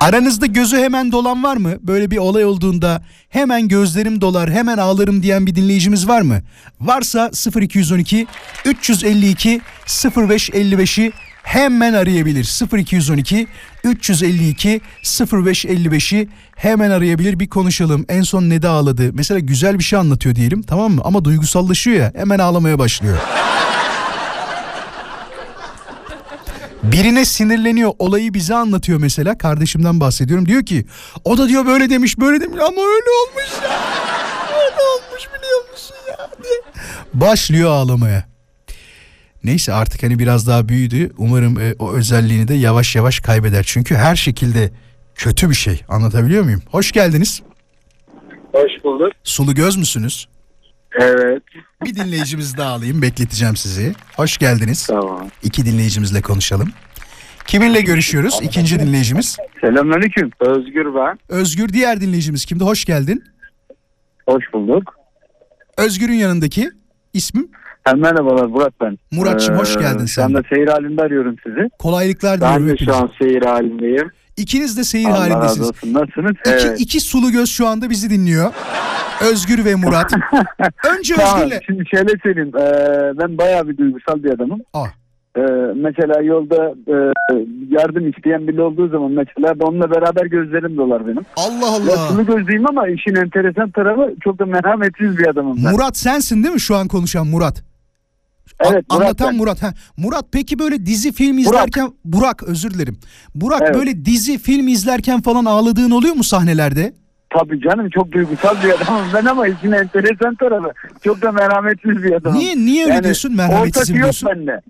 Aranızda 0.00 0.46
gözü 0.46 0.76
hemen 0.76 1.12
dolan 1.12 1.42
var 1.42 1.56
mı? 1.56 1.74
Böyle 1.80 2.10
bir 2.10 2.16
olay 2.16 2.44
olduğunda 2.44 3.02
hemen 3.28 3.68
gözlerim 3.68 4.20
dolar, 4.20 4.50
hemen 4.50 4.78
ağlarım 4.78 5.22
diyen 5.22 5.46
bir 5.46 5.54
dinleyicimiz 5.54 6.08
var 6.08 6.22
mı? 6.22 6.42
Varsa 6.80 7.30
0212 7.60 8.26
352 8.64 9.60
0555'i 9.86 11.12
hemen 11.44 11.92
arayabilir. 11.92 12.76
0212 12.78 13.46
352 13.84 14.80
0555'i 15.02 16.28
hemen 16.56 16.90
arayabilir 16.90 17.40
bir 17.40 17.48
konuşalım. 17.48 18.04
En 18.08 18.22
son 18.22 18.50
ne 18.50 18.62
de 18.62 18.68
ağladı? 18.68 19.10
Mesela 19.12 19.40
güzel 19.40 19.78
bir 19.78 19.84
şey 19.84 19.98
anlatıyor 19.98 20.34
diyelim 20.34 20.62
tamam 20.62 20.92
mı? 20.92 21.02
Ama 21.04 21.24
duygusallaşıyor 21.24 21.96
ya 21.96 22.12
hemen 22.16 22.38
ağlamaya 22.38 22.78
başlıyor. 22.78 23.18
Birine 26.82 27.24
sinirleniyor 27.24 27.92
olayı 27.98 28.34
bize 28.34 28.54
anlatıyor 28.54 28.98
mesela 28.98 29.38
kardeşimden 29.38 30.00
bahsediyorum 30.00 30.46
diyor 30.46 30.66
ki 30.66 30.86
o 31.24 31.38
da 31.38 31.48
diyor 31.48 31.66
böyle 31.66 31.90
demiş 31.90 32.18
böyle 32.18 32.40
demiş 32.40 32.58
ama 32.60 32.80
öyle 32.82 33.10
olmuş 33.22 33.52
ya 33.64 33.78
öyle 34.54 34.76
olmuş 34.94 35.28
biliyor 35.38 35.70
musun 35.72 35.96
ya 36.08 36.30
diye. 36.42 36.60
Başlıyor 37.14 37.70
ağlamaya. 37.70 38.33
Neyse 39.44 39.72
artık 39.72 40.02
hani 40.02 40.18
biraz 40.18 40.46
daha 40.48 40.68
büyüdü 40.68 41.10
umarım 41.18 41.60
e, 41.60 41.74
o 41.78 41.92
özelliğini 41.92 42.48
de 42.48 42.54
yavaş 42.54 42.96
yavaş 42.96 43.20
kaybeder 43.20 43.62
çünkü 43.62 43.94
her 43.94 44.16
şekilde 44.16 44.70
kötü 45.14 45.50
bir 45.50 45.54
şey 45.54 45.82
anlatabiliyor 45.88 46.44
muyum? 46.44 46.62
Hoş 46.70 46.92
geldiniz. 46.92 47.42
Hoş 48.52 48.84
bulduk. 48.84 49.12
Sulu 49.24 49.54
göz 49.54 49.76
müsünüz? 49.76 50.28
Evet. 51.00 51.42
Bir 51.84 51.94
dinleyicimiz 51.94 52.56
daha 52.56 52.70
alayım 52.72 53.02
bekleteceğim 53.02 53.56
sizi. 53.56 53.94
Hoş 54.16 54.38
geldiniz. 54.38 54.86
Tamam. 54.86 55.28
İki 55.42 55.66
dinleyicimizle 55.66 56.22
konuşalım. 56.22 56.72
Kiminle 57.46 57.80
görüşüyoruz? 57.80 58.40
İkinci 58.42 58.80
dinleyicimiz. 58.80 59.36
Selamünaleyküm. 59.60 60.30
Özgür 60.40 60.94
ben. 60.94 61.18
Özgür 61.28 61.68
diğer 61.68 62.00
dinleyicimiz 62.00 62.44
kimdi? 62.44 62.64
Hoş 62.64 62.84
geldin. 62.84 63.24
Hoş 64.28 64.44
bulduk. 64.52 64.94
Özgür'ün 65.78 66.14
yanındaki 66.14 66.70
ismim 67.12 67.48
merhabalar 67.92 68.46
Murat 68.46 68.72
ben. 68.80 68.98
Muratçım, 69.12 69.54
hoş 69.58 69.74
geldin 69.78 70.06
Şu 70.06 70.24
anda 70.24 70.42
seyir 70.54 70.68
halinde 70.68 71.02
arıyorum 71.02 71.36
sizi. 71.44 71.68
kolaylıklar 71.78 72.40
Ben 72.40 72.48
diliyorum 72.60 72.68
de 72.68 72.72
hepinize. 72.72 72.92
şu 72.92 72.96
an 73.04 73.10
seyir 73.22 73.42
halindeyim. 73.42 74.10
İkiniz 74.36 74.78
de 74.78 74.84
seyir 74.84 75.06
Allah 75.08 75.14
razı 75.20 75.30
halindesiniz. 75.34 75.68
olsun. 75.68 75.94
Nasılsınız? 75.94 76.32
İki, 76.40 76.50
Evet. 76.66 76.80
iki 76.80 77.00
sulu 77.00 77.30
göz 77.30 77.48
şu 77.50 77.66
anda 77.66 77.90
bizi 77.90 78.10
dinliyor. 78.10 78.52
Özgür 79.32 79.64
ve 79.64 79.74
Murat. 79.74 80.12
Önce 80.98 81.14
Tamam, 81.14 81.40
Özgür'le... 81.42 81.60
şimdi 81.66 81.84
şöyle 81.90 82.12
söyleyeyim. 82.22 82.52
Ee, 82.58 83.18
ben 83.18 83.38
bayağı 83.38 83.68
bir 83.68 83.76
duygusal 83.76 84.22
bir 84.24 84.30
adamım. 84.30 84.60
Ah. 84.74 84.86
Ee, 85.36 85.40
mesela 85.76 86.22
yolda 86.22 86.74
e, 86.88 86.94
yardım 87.70 88.10
isteyen 88.10 88.48
biri 88.48 88.60
olduğu 88.62 88.88
zaman 88.88 89.10
mesela 89.12 89.60
ben 89.60 89.66
onunla 89.66 89.90
beraber 89.90 90.26
gözlerim 90.26 90.76
dolar 90.76 91.06
benim. 91.06 91.22
Allah 91.36 91.66
Ya 91.66 91.94
Allah. 91.96 92.08
şunu 92.08 92.26
gözleyeyim 92.26 92.68
ama 92.68 92.88
işin 92.88 93.14
enteresan 93.14 93.70
tarafı 93.70 94.14
çok 94.24 94.38
da 94.38 94.46
merhametsiz 94.46 95.18
bir 95.18 95.26
adamım 95.26 95.56
ben. 95.64 95.72
Murat 95.72 95.96
sensin 95.96 96.42
değil 96.42 96.54
mi 96.54 96.60
şu 96.60 96.76
an 96.76 96.88
konuşan 96.88 97.26
Murat? 97.26 97.62
Evet, 98.60 98.84
Murat 98.90 99.02
anlatan 99.02 99.28
ben. 99.30 99.36
Murat. 99.36 99.62
Ha. 99.62 99.72
Murat 99.96 100.24
peki 100.32 100.58
böyle 100.58 100.86
dizi 100.86 101.12
film 101.12 101.36
Burak. 101.36 101.46
izlerken 101.46 101.92
Burak 102.04 102.42
özür 102.42 102.70
dilerim. 102.74 102.98
Burak 103.34 103.62
Evet. 103.64 103.74
böyle 103.74 104.04
dizi 104.04 104.38
film 104.38 104.68
izlerken 104.68 105.20
falan 105.22 105.44
ağladığın 105.44 105.90
oluyor 105.90 106.14
mu 106.14 106.24
sahnelerde? 106.24 106.92
Tabii 107.30 107.60
canım 107.60 107.90
çok 107.90 108.12
duygusal 108.12 108.56
bir 108.64 108.70
adamım 108.70 109.02
ben 109.14 109.24
ama 109.24 109.46
işin 109.48 109.72
enteresan 109.72 110.34
tarafı 110.34 110.72
çok 111.04 111.22
da 111.22 111.32
merhametsiz 111.32 112.02
bir 112.02 112.12
adamım. 112.12 112.38
Niye 112.38 112.56
niye 112.56 112.84
öyle 112.84 112.94
Yani 112.94 113.04
diyorsun? 113.04 113.36
Merhametsizim 113.36 113.70
ortası 113.70 113.92
yok 113.92 113.98
diyorsun. 114.02 114.28
bende. 114.34 114.60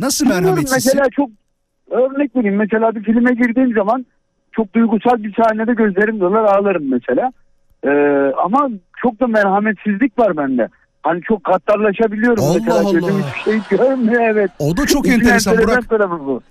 Nasıl 0.00 0.26
merhametsizsin? 0.26 0.92
Mesela 0.94 1.08
çok 1.16 1.30
örnek 1.90 2.36
vereyim. 2.36 2.56
Mesela 2.56 2.94
bir 2.94 3.02
filme 3.04 3.32
girdiğim 3.34 3.74
zaman 3.74 4.06
çok 4.52 4.74
duygusal 4.74 5.22
bir 5.22 5.34
sahnede 5.34 5.72
gözlerim 5.74 6.20
dolar 6.20 6.44
ağlarım 6.44 6.90
mesela. 6.90 7.32
Ee, 7.84 7.90
ama 8.44 8.68
çok 9.02 9.20
da 9.20 9.26
merhametsizlik 9.26 10.18
var 10.18 10.36
bende. 10.36 10.68
Hani 11.02 11.22
çok 11.22 11.44
katlarlaşabiliyorum. 11.44 12.44
Allah 12.44 12.54
mesela 12.58 12.80
Allah. 12.80 12.92
gözüm 12.92 13.22
hiçbir 13.22 13.52
şey 13.68 13.78
görmüyor 13.78 14.22
evet. 14.22 14.50
O 14.58 14.76
da 14.76 14.86
çok 14.86 15.06
İşin 15.06 15.20
enteresan 15.20 15.58
Burak. 15.58 15.88
tarafı 15.88 16.26
bu. 16.26 16.42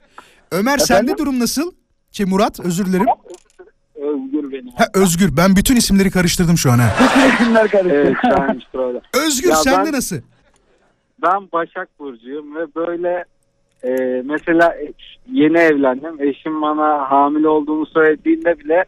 Ömer 0.52 0.74
Efendim? 0.74 0.86
sende 0.86 1.18
durum 1.18 1.40
nasıl? 1.40 1.72
Şey 2.12 2.26
Murat 2.26 2.60
özür 2.60 2.86
dilerim. 2.86 3.06
Özgür 3.96 4.52
benim. 4.52 4.72
Ha, 4.76 4.86
Özgür 4.94 5.38
ben 5.38 5.56
bütün 5.56 5.76
isimleri 5.76 6.12
karıştırdım 6.12 6.58
şu 6.58 6.72
an 6.72 6.80
ha. 6.80 6.90
Kimler 7.38 7.68
karıştı? 7.68 7.96
Evet 7.96 8.16
şu 8.22 8.42
an 8.42 8.58
işte 8.58 8.78
öyle. 8.78 9.02
Özgür 9.28 9.50
Ya 9.50 9.56
sende 9.56 9.86
ben- 9.86 9.94
nasıl? 9.94 10.16
Ben 11.24 11.52
Başak 11.54 11.90
Burcu'yum 12.00 12.56
ve 12.56 12.76
böyle 12.76 13.26
e, 13.84 14.22
mesela 14.26 14.76
yeni 15.32 15.58
evlendim. 15.58 16.22
Eşim 16.24 16.62
bana 16.62 17.12
hamile 17.12 17.48
olduğumu 17.48 17.86
söylediğinde 17.86 18.60
bile 18.60 18.86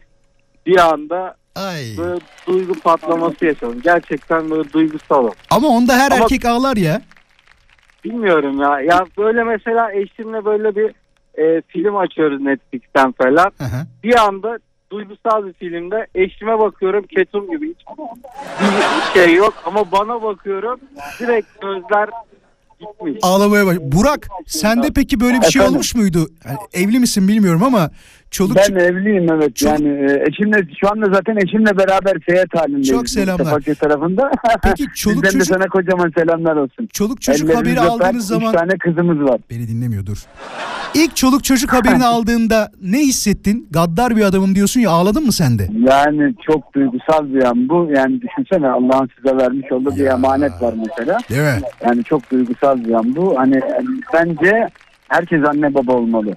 bir 0.66 0.78
anda 0.92 1.34
Ay. 1.56 1.84
böyle 1.98 2.20
duygu 2.46 2.72
patlaması 2.80 3.44
yaşadım. 3.44 3.80
Gerçekten 3.84 4.50
böyle 4.50 4.72
duygusalım. 4.72 5.32
Ama 5.50 5.68
onda 5.68 5.96
her 5.98 6.10
Ama- 6.12 6.22
erkek 6.24 6.44
ağlar 6.44 6.76
ya. 6.76 7.02
Bilmiyorum 8.04 8.60
ya. 8.60 8.80
Ya 8.80 9.06
böyle 9.18 9.44
mesela 9.44 9.92
eşimle 9.92 10.44
böyle 10.44 10.76
bir 10.76 10.94
e, 11.42 11.62
film 11.68 11.96
açıyoruz 11.96 12.40
Netflix'ten 12.40 13.12
falan. 13.12 13.52
Hı 13.58 13.64
hı. 13.64 13.86
Bir 14.04 14.18
anda 14.20 14.58
duygusal 14.90 15.46
bir 15.46 15.52
filmde 15.52 16.06
eşime 16.14 16.58
bakıyorum 16.58 17.04
ketum 17.16 17.50
gibi 17.50 17.68
hiç 17.68 17.86
bir 19.14 19.20
şey 19.20 19.34
yok 19.34 19.54
ama 19.66 19.92
bana 19.92 20.22
bakıyorum 20.22 20.80
direkt 21.18 21.60
gözler 21.62 22.08
gitmiş. 22.80 23.18
Ağlamaya 23.22 23.66
baş. 23.66 23.76
Burak 23.80 24.28
sende 24.46 24.88
peki 24.94 25.20
böyle 25.20 25.40
bir 25.40 25.46
şey 25.46 25.60
Efendim? 25.60 25.74
olmuş 25.74 25.94
muydu? 25.94 26.28
Yani 26.44 26.58
evli 26.72 26.98
misin 26.98 27.28
bilmiyorum 27.28 27.62
ama 27.62 27.90
çoluk 28.32 28.56
Ben 28.56 28.74
evliyim 28.74 29.26
evet. 29.32 29.56
Çok- 29.56 29.68
Yani 29.68 29.88
e, 29.88 30.24
eşimle 30.28 30.66
şu 30.80 30.90
anda 30.92 31.06
zaten 31.14 31.36
eşimle 31.36 31.78
beraber 31.78 32.16
seyahat 32.28 32.54
halindeyiz. 32.54 32.88
Çok 32.88 33.08
selamlar. 33.08 33.44
Sapancı 33.44 33.74
tarafında. 33.74 34.30
Peki 34.62 34.84
çoluk 34.94 35.16
Bizden 35.24 35.40
de 35.40 35.44
çocuk- 35.44 35.54
sana 35.56 35.66
kocaman 35.68 36.12
selamlar 36.18 36.56
olsun. 36.56 36.88
çoluk 36.92 37.22
çocuk 37.22 37.54
haberi 37.56 37.72
öper, 37.72 37.86
aldığınız 37.86 38.24
üç 38.24 38.28
zaman 38.28 38.52
tane 38.54 38.78
kızımız 38.78 39.28
var. 39.30 39.40
beni 39.50 39.68
dinlemiyor 39.68 40.06
dur. 40.06 40.18
İlk 40.94 41.16
çoluk 41.16 41.44
çocuk 41.44 41.72
haberini 41.78 42.04
aldığında 42.04 42.70
ne 42.82 42.98
hissettin? 42.98 43.68
Gaddar 43.70 44.16
bir 44.16 44.22
adamım 44.22 44.54
diyorsun 44.54 44.80
ya 44.80 44.90
ağladın 44.90 45.26
mı 45.26 45.32
sen 45.32 45.58
de? 45.58 45.68
Yani 45.88 46.34
çok 46.46 46.74
duygusal 46.74 47.34
bir 47.34 47.42
an 47.42 47.68
bu. 47.68 47.90
Yani 47.96 48.20
düşünsene 48.22 48.68
Allah'ın 48.68 49.08
size 49.16 49.36
vermiş 49.36 49.72
olduğu 49.72 49.96
bir 49.96 50.04
emanet 50.06 50.52
var 50.62 50.74
mesela. 50.88 51.18
Değil 51.30 51.40
mi? 51.42 51.60
Yani 51.84 52.04
çok 52.04 52.30
duygusal 52.30 52.84
bir 52.84 52.92
an 52.92 53.16
bu. 53.16 53.38
Hani 53.38 53.60
bence 54.14 54.68
herkes 55.08 55.40
anne 55.48 55.74
baba 55.74 55.92
olmalı. 55.92 56.32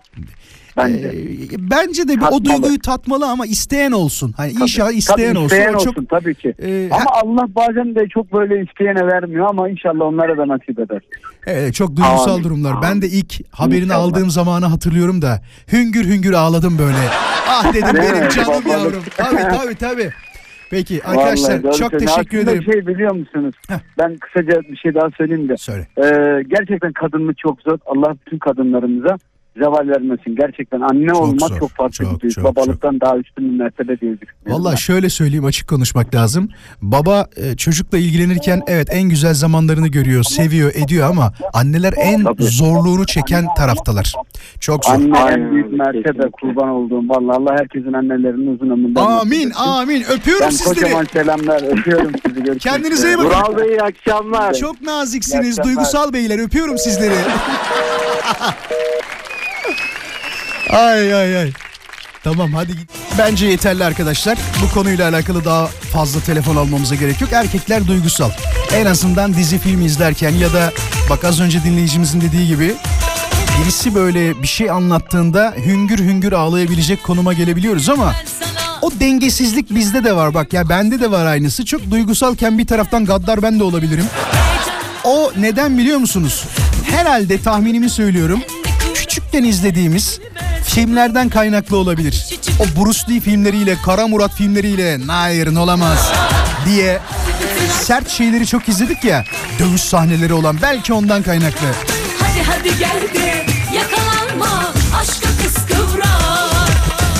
Bence. 0.77 1.07
Ee, 1.07 1.71
bence 1.71 2.07
de 2.07 2.11
bir 2.15 2.17
o 2.17 2.19
Tatmalı. 2.21 2.45
duyguyu 2.45 2.79
tatmalı 2.79 3.25
ama 3.29 3.45
isteyen 3.45 3.91
olsun. 3.91 4.33
Hani 4.37 4.51
inşallah 4.51 4.87
Tabii, 4.89 4.97
isteyen 4.97 5.35
olsun. 5.35 5.45
isteyen 5.45 5.73
O 5.73 5.77
çok 5.79 5.87
olsun 5.87 6.05
tabii 6.09 6.35
ki. 6.35 6.53
e, 6.59 6.89
Ama 6.91 7.11
Allah 7.23 7.47
bazen 7.55 7.95
de 7.95 8.07
çok 8.09 8.33
böyle 8.33 8.63
isteyene 8.63 9.07
vermiyor 9.07 9.47
ama 9.49 9.69
inşallah 9.69 10.05
onlara 10.05 10.37
da 10.37 10.47
nasip 10.47 10.79
eder. 10.79 11.01
Evet 11.47 11.73
çok 11.73 11.89
duygusal 11.89 12.31
Amin. 12.33 12.43
durumlar. 12.43 12.73
Ben 12.81 13.01
de 13.01 13.07
ilk 13.07 13.33
haberini 13.55 13.83
İnşallah. 13.83 14.03
aldığım 14.03 14.29
zamanı 14.29 14.65
hatırlıyorum 14.65 15.21
da 15.21 15.41
hüngür 15.73 16.05
hüngür 16.05 16.33
ağladım 16.33 16.77
böyle. 16.79 16.97
Ah 17.49 17.73
dedim 17.73 17.95
benim 17.95 18.29
canım 18.29 18.63
yavrum. 18.71 19.03
Tabii 19.17 19.35
tabii 19.57 19.75
tabii. 19.75 20.09
Peki 20.71 21.03
arkadaşlar 21.05 21.63
Vallahi 21.63 21.77
çok 21.79 21.91
teşekkür 21.91 22.37
Aslında 22.37 22.51
ederim. 22.51 22.63
şey 22.73 22.87
biliyor 22.87 23.15
musunuz? 23.15 23.55
Heh. 23.67 23.75
Ben 23.97 24.17
kısaca 24.17 24.61
bir 24.61 24.77
şey 24.77 24.95
daha 24.95 25.09
söyleyeyim 25.17 25.49
de. 25.49 25.57
Söyle. 25.57 25.87
Ee, 25.97 26.43
gerçekten 26.47 26.93
kadınlık 26.93 27.37
çok 27.37 27.61
zor. 27.61 27.77
Allah 27.85 28.15
bütün 28.25 28.37
kadınlarımıza 28.39 29.17
zeval 29.57 29.87
vermesin. 29.87 30.35
Gerçekten 30.35 30.81
anne 30.81 31.13
olmak 31.13 31.39
zor, 31.49 31.59
çok 31.59 31.69
farklı 31.71 31.93
çok, 32.05 32.15
bir 32.15 32.19
duygu. 32.19 32.33
çok, 32.35 32.43
Babalıktan 32.43 33.01
daha 33.01 33.17
üstün 33.17 33.53
bir 33.53 33.59
mertebe 33.63 33.99
diye 33.99 34.13
düşünüyorum. 34.21 34.25
Vallahi 34.47 34.81
şöyle 34.81 35.09
söyleyeyim 35.09 35.45
açık 35.45 35.67
konuşmak 35.69 36.15
lazım. 36.15 36.49
Baba 36.81 37.27
e, 37.37 37.55
çocukla 37.55 37.97
ilgilenirken 37.97 38.61
evet 38.67 38.87
en 38.91 39.09
güzel 39.09 39.33
zamanlarını 39.33 39.87
görüyor, 39.87 40.23
seviyor, 40.23 40.71
ediyor 40.75 41.09
ama 41.09 41.33
anneler 41.53 41.93
en 41.97 42.23
Tabii. 42.23 42.43
zorluğunu 42.43 43.05
çeken 43.05 43.45
taraftalar. 43.57 44.13
Çok 44.59 44.85
zor. 44.85 44.93
Anne 44.93 45.19
en 45.19 45.51
büyük 45.51 45.71
mertebe 45.71 46.29
kurban 46.31 46.69
olduğum. 46.69 47.09
Vallahi 47.09 47.35
Allah 47.37 47.55
herkesin 47.59 47.93
annelerinin 47.93 48.55
uzun 48.55 48.69
ömründen 48.69 49.01
Amin, 49.01 49.51
amin. 49.55 50.03
Öpüyorum 50.03 50.45
Ben 50.45 50.49
sizleri. 50.49 50.75
kocaman 50.75 51.05
selamlar 51.13 51.77
öpüyorum 51.77 52.11
sizi. 52.25 52.35
Görüşmek 52.43 52.59
Kendinize 52.61 53.07
iyi 53.07 53.17
bakın. 53.17 53.29
Vural 53.29 53.57
Bey 53.57 53.67
iyi 53.69 53.81
akşamlar. 53.81 54.53
Çok 54.53 54.81
naziksiniz, 54.81 55.45
İyi 55.47 55.49
akşamlar. 55.49 55.65
duygusal 55.65 56.13
beyler. 56.13 56.39
Öpüyorum 56.39 56.77
sizleri. 56.77 57.13
ay 60.75 61.13
ay 61.13 61.37
ay. 61.37 61.51
Tamam 62.23 62.53
hadi 62.53 62.71
git. 62.77 62.89
Bence 63.17 63.45
yeterli 63.45 63.85
arkadaşlar. 63.85 64.37
Bu 64.63 64.73
konuyla 64.73 65.09
alakalı 65.09 65.45
daha 65.45 65.67
fazla 65.67 66.19
telefon 66.19 66.55
almamıza 66.55 66.95
gerek 66.95 67.21
yok. 67.21 67.33
Erkekler 67.33 67.87
duygusal. 67.87 68.29
En 68.73 68.85
azından 68.85 69.33
dizi 69.33 69.59
film 69.59 69.81
izlerken 69.85 70.29
ya 70.29 70.53
da 70.53 70.71
bak 71.09 71.23
az 71.23 71.41
önce 71.41 71.63
dinleyicimizin 71.63 72.21
dediği 72.21 72.47
gibi 72.47 72.75
birisi 73.61 73.95
böyle 73.95 74.41
bir 74.41 74.47
şey 74.47 74.71
anlattığında 74.71 75.53
hüngür 75.65 75.99
hüngür 75.99 76.31
ağlayabilecek 76.33 77.03
konuma 77.03 77.33
gelebiliyoruz 77.33 77.89
ama 77.89 78.13
O 78.81 78.91
dengesizlik 78.99 79.75
bizde 79.75 80.03
de 80.03 80.15
var 80.15 80.33
bak 80.33 80.53
ya 80.53 80.69
bende 80.69 80.99
de 80.99 81.11
var 81.11 81.25
aynısı. 81.25 81.65
Çok 81.65 81.91
duygusalken 81.91 82.57
bir 82.57 82.67
taraftan 82.67 83.05
gaddar 83.05 83.41
ben 83.41 83.59
de 83.59 83.63
olabilirim. 83.63 84.05
O 85.03 85.31
neden 85.37 85.77
biliyor 85.77 85.97
musunuz? 85.97 86.43
Herhalde 86.91 87.41
tahminimi 87.41 87.89
söylüyorum. 87.89 88.41
Küçükken 89.35 89.49
izlediğimiz 89.49 90.19
filmlerden 90.63 91.29
kaynaklı 91.29 91.77
olabilir. 91.77 92.25
O 92.59 92.63
Bruce 92.63 92.99
Lee 93.09 93.19
filmleriyle, 93.19 93.77
Kara 93.85 94.07
Murat 94.07 94.33
filmleriyle 94.33 94.99
hayır 95.07 95.55
olamaz 95.55 96.11
diye 96.65 96.99
sert 97.81 98.09
şeyleri 98.09 98.47
çok 98.47 98.69
izledik 98.69 99.03
ya. 99.03 99.25
Dövüş 99.59 99.81
sahneleri 99.81 100.33
olan 100.33 100.57
belki 100.61 100.93
ondan 100.93 101.23
kaynaklı. 101.23 101.67
Hadi 102.19 102.43
hadi 102.43 102.79
gel 102.79 103.01
de 103.21 103.45
yakalanma 103.75 104.73
aşka 105.01 105.29
kıskıvrak 105.43 106.69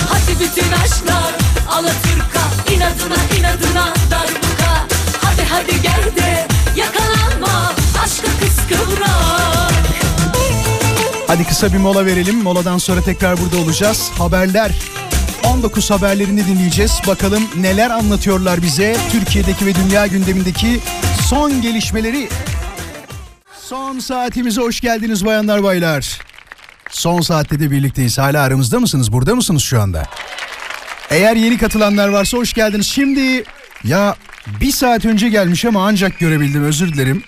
Hadi 0.08 0.40
bütün 0.40 0.72
aşklar 0.72 1.34
Alaturka 1.70 2.72
inadına 2.74 3.38
inadına 3.38 3.94
darbuka 4.10 4.86
Hadi 5.22 5.42
hadi 5.50 5.82
gel 5.82 6.16
de 6.16 6.46
yakalanma 6.76 7.72
aşka 8.04 8.28
kıskıvrak 8.40 9.55
Hadi 11.26 11.44
kısa 11.44 11.72
bir 11.72 11.78
mola 11.78 12.06
verelim. 12.06 12.42
Moladan 12.42 12.78
sonra 12.78 13.02
tekrar 13.02 13.40
burada 13.40 13.56
olacağız. 13.56 14.10
Haberler 14.18 14.72
19 15.44 15.90
haberlerini 15.90 16.46
dinleyeceğiz. 16.46 17.00
Bakalım 17.06 17.42
neler 17.56 17.90
anlatıyorlar 17.90 18.62
bize 18.62 18.96
Türkiye'deki 19.12 19.66
ve 19.66 19.74
dünya 19.74 20.06
gündemindeki 20.06 20.80
son 21.28 21.62
gelişmeleri. 21.62 22.28
Son 23.62 23.98
saatimize 23.98 24.60
hoş 24.60 24.80
geldiniz 24.80 25.24
bayanlar 25.24 25.62
baylar. 25.62 26.20
Son 26.90 27.20
saatte 27.20 27.60
de 27.60 27.70
birlikteyiz. 27.70 28.18
Hala 28.18 28.42
aramızda 28.42 28.80
mısınız? 28.80 29.12
Burada 29.12 29.34
mısınız 29.34 29.62
şu 29.62 29.80
anda? 29.80 30.02
Eğer 31.10 31.36
yeni 31.36 31.58
katılanlar 31.58 32.08
varsa 32.08 32.38
hoş 32.38 32.52
geldiniz. 32.52 32.86
Şimdi 32.86 33.44
ya 33.84 34.16
bir 34.60 34.72
saat 34.72 35.04
önce 35.04 35.28
gelmiş 35.28 35.64
ama 35.64 35.86
ancak 35.86 36.18
görebildim 36.18 36.64
özür 36.64 36.92
dilerim. 36.92 37.22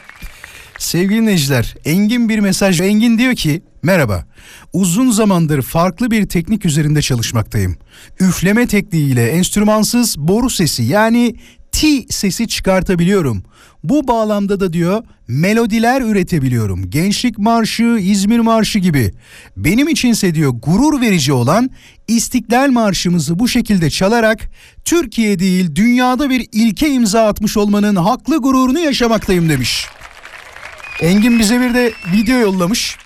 Sevgili 0.78 1.22
dinleyiciler, 1.22 1.74
Engin 1.84 2.28
bir 2.28 2.38
mesaj. 2.38 2.80
Engin 2.80 3.18
diyor 3.18 3.34
ki, 3.34 3.62
merhaba. 3.82 4.24
Uzun 4.72 5.10
zamandır 5.10 5.62
farklı 5.62 6.10
bir 6.10 6.26
teknik 6.28 6.66
üzerinde 6.66 7.02
çalışmaktayım. 7.02 7.76
Üfleme 8.20 8.66
tekniğiyle 8.66 9.28
enstrümansız 9.30 10.18
boru 10.18 10.50
sesi 10.50 10.82
yani 10.82 11.34
T 11.72 12.02
sesi 12.10 12.48
çıkartabiliyorum. 12.48 13.42
Bu 13.84 14.08
bağlamda 14.08 14.60
da 14.60 14.72
diyor 14.72 15.04
melodiler 15.28 16.00
üretebiliyorum. 16.00 16.90
Gençlik 16.90 17.38
Marşı, 17.38 17.98
İzmir 18.00 18.38
Marşı 18.38 18.78
gibi. 18.78 19.12
Benim 19.56 19.88
içinse 19.88 20.34
diyor 20.34 20.52
gurur 20.62 21.00
verici 21.00 21.32
olan 21.32 21.70
İstiklal 22.08 22.70
Marşımızı 22.70 23.38
bu 23.38 23.48
şekilde 23.48 23.90
çalarak 23.90 24.50
Türkiye 24.84 25.38
değil 25.38 25.74
dünyada 25.74 26.30
bir 26.30 26.48
ilke 26.52 26.90
imza 26.90 27.26
atmış 27.26 27.56
olmanın 27.56 27.96
haklı 27.96 28.36
gururunu 28.36 28.78
yaşamaktayım 28.78 29.48
demiş. 29.48 29.86
Engin 31.00 31.38
bize 31.38 31.60
bir 31.60 31.74
de 31.74 31.92
video 32.12 32.38
yollamış. 32.38 32.96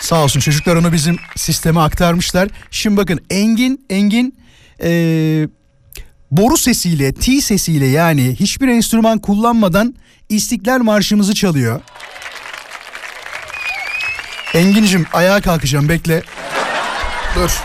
Sağ 0.00 0.24
olsun 0.24 0.40
çocuklar 0.40 0.76
onu 0.76 0.92
bizim 0.92 1.18
sisteme 1.36 1.80
aktarmışlar. 1.80 2.48
Şimdi 2.70 2.96
bakın 2.96 3.20
Engin, 3.30 3.86
Engin 3.90 4.38
eee, 4.82 5.48
boru 6.30 6.56
sesiyle, 6.56 7.12
T 7.12 7.40
sesiyle 7.40 7.86
yani 7.86 8.36
hiçbir 8.40 8.68
enstrüman 8.68 9.18
kullanmadan 9.18 9.94
İstiklal 10.28 10.78
Marşımızı 10.78 11.34
çalıyor. 11.34 11.80
Engin'cim 14.54 15.06
ayağa 15.12 15.40
kalkacağım 15.40 15.88
bekle. 15.88 16.22
Dur. 17.36 17.60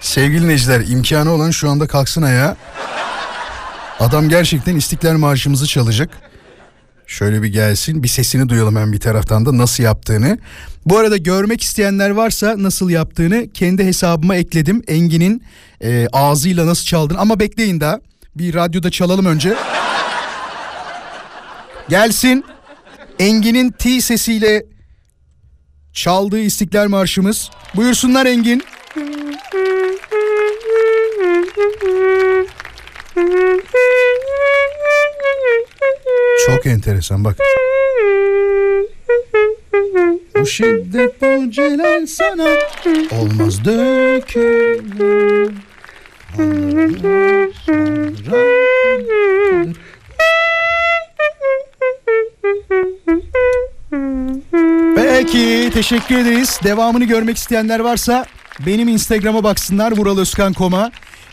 Sevgili 0.00 0.42
dinleyiciler 0.42 0.80
imkanı 0.88 1.30
olan 1.30 1.50
şu 1.50 1.70
anda 1.70 1.86
kalksın 1.86 2.22
ayağa. 2.22 2.56
Adam 4.00 4.28
gerçekten 4.28 4.76
İstiklal 4.76 5.16
Marşımızı 5.16 5.66
çalacak. 5.66 6.29
Şöyle 7.10 7.42
bir 7.42 7.48
gelsin 7.48 8.02
bir 8.02 8.08
sesini 8.08 8.48
duyalım 8.48 8.76
hem 8.76 8.92
bir 8.92 9.00
taraftan 9.00 9.46
da 9.46 9.58
nasıl 9.58 9.82
yaptığını. 9.82 10.38
Bu 10.86 10.98
arada 10.98 11.16
görmek 11.16 11.62
isteyenler 11.62 12.10
varsa 12.10 12.54
nasıl 12.58 12.90
yaptığını 12.90 13.52
kendi 13.52 13.84
hesabıma 13.84 14.36
ekledim. 14.36 14.82
Engin'in 14.86 15.42
e, 15.82 16.06
ağzıyla 16.12 16.66
nasıl 16.66 16.84
çaldığını 16.84 17.18
ama 17.18 17.40
bekleyin 17.40 17.80
daha. 17.80 18.00
Bir 18.36 18.54
radyoda 18.54 18.90
çalalım 18.90 19.26
önce. 19.26 19.54
Gelsin. 21.88 22.44
Engin'in 23.18 23.70
T 23.70 24.00
sesiyle 24.00 24.64
çaldığı 25.92 26.40
İstiklal 26.40 26.88
Marşımız. 26.88 27.50
Buyursunlar 27.76 28.26
Engin. 28.26 28.62
Çok 36.46 36.66
enteresan 36.66 37.24
bak. 37.24 37.36
Bu 40.36 40.46
şiddet 40.46 41.22
bu 41.22 41.50
celal 41.50 42.06
sana 42.06 42.48
olmaz 43.12 43.64
dökülür. 43.64 45.52
Peki 54.96 55.70
teşekkür 55.74 56.18
ederiz. 56.18 56.60
Devamını 56.64 57.04
görmek 57.04 57.36
isteyenler 57.36 57.80
varsa 57.80 58.26
benim 58.66 58.88
Instagram'a 58.88 59.44
baksınlar 59.44 59.92
Vural 59.96 60.18
Özkan 60.18 60.52
Koma. 60.52 60.90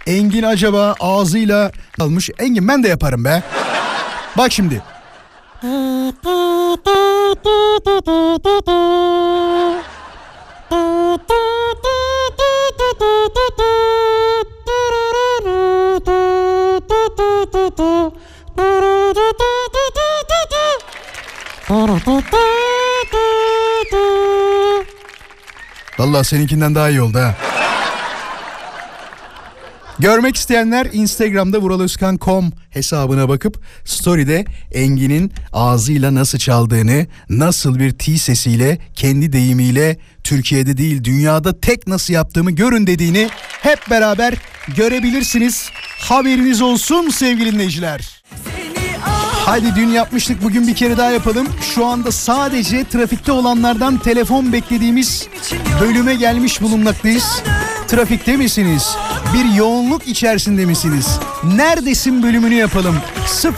Engin 0.08 0.44
acaba 0.44 0.96
ağzıyla 1.00 1.72
almış. 2.00 2.30
Engin 2.40 2.68
ben 2.68 2.84
de 2.84 2.88
yaparım 2.88 3.26
be. 3.26 3.44
Bak 4.38 4.52
şimdi. 4.52 4.82
Vallahi 25.98 26.26
seninkinden 26.26 26.76
daha 26.76 26.90
iyi 26.90 27.02
oldu 27.02 27.18
ha. 27.20 27.47
Görmek 30.00 30.36
isteyenler 30.36 30.88
Instagram'da 30.94 31.58
vuraloskan.com 31.62 32.52
hesabına 32.70 33.30
bakıp 33.30 33.64
story'de 33.86 34.46
Engin'in 34.72 35.32
ağzıyla 35.54 36.16
nasıl 36.16 36.38
çaldığını, 36.38 37.08
nasıl 37.30 37.80
bir 37.80 37.92
T 37.92 38.18
sesiyle, 38.18 38.78
kendi 38.96 39.34
deyimiyle 39.34 39.98
Türkiye'de 40.24 40.78
değil 40.78 41.04
dünyada 41.04 41.60
tek 41.60 41.88
nasıl 41.88 42.14
yaptığımı 42.14 42.52
görün 42.52 42.88
dediğini 42.88 43.30
hep 43.62 43.80
beraber 43.90 44.34
görebilirsiniz. 44.76 45.70
Haberiniz 46.00 46.62
olsun 46.62 47.10
sevgili 47.10 47.54
dinleyiciler. 47.54 48.24
Haydi 49.46 49.76
dün 49.76 49.88
yapmıştık 49.88 50.44
bugün 50.44 50.68
bir 50.68 50.76
kere 50.76 50.98
daha 50.98 51.12
yapalım. 51.12 51.48
Şu 51.76 51.86
anda 51.86 52.12
sadece 52.12 52.84
trafikte 52.84 53.32
olanlardan 53.32 53.98
telefon 53.98 54.54
beklediğimiz 54.54 55.28
bölüme 55.82 56.16
gelmiş 56.16 56.62
bulunmaktayız. 56.62 57.44
Trafikte 57.88 58.38
misiniz? 58.38 58.96
Bir 59.34 59.54
yoğunluk 59.56 60.08
içerisinde 60.08 60.66
misiniz? 60.66 61.20
Neredesin 61.56 62.24
bölümünü 62.24 62.54
yapalım. 62.54 62.96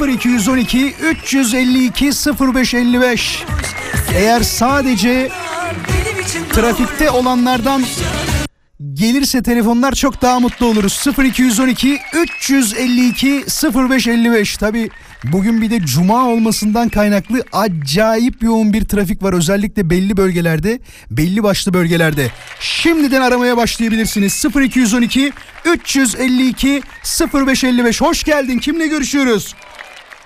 0212 0.07 0.95
352 1.01 2.05
0555. 2.55 3.43
Eğer 4.15 4.41
sadece 4.41 5.29
trafikte 6.53 7.09
olanlardan 7.09 7.83
gelirse 8.93 9.43
telefonlar 9.43 9.91
çok 9.91 10.21
daha 10.21 10.39
mutlu 10.39 10.65
oluruz. 10.65 11.05
0212 11.17 11.99
352 12.13 13.43
0555. 13.75 14.57
Tabi 14.57 14.89
bugün 15.23 15.61
bir 15.61 15.69
de 15.71 15.79
cuma 15.79 16.27
olmasından 16.27 16.89
kaynaklı 16.89 17.43
acayip 17.51 18.43
yoğun 18.43 18.73
bir 18.73 18.85
trafik 18.85 19.23
var. 19.23 19.33
Özellikle 19.33 19.89
belli 19.89 20.17
bölgelerde, 20.17 20.79
belli 21.11 21.43
başlı 21.43 21.73
bölgelerde. 21.73 22.27
Şimdiden 22.59 23.21
aramaya 23.21 23.57
başlayabilirsiniz. 23.57 24.45
0212 24.55 25.31
352 25.65 26.81
0555. 27.33 28.01
Hoş 28.01 28.23
geldin. 28.23 28.57
Kimle 28.59 28.87
görüşüyoruz? 28.87 29.55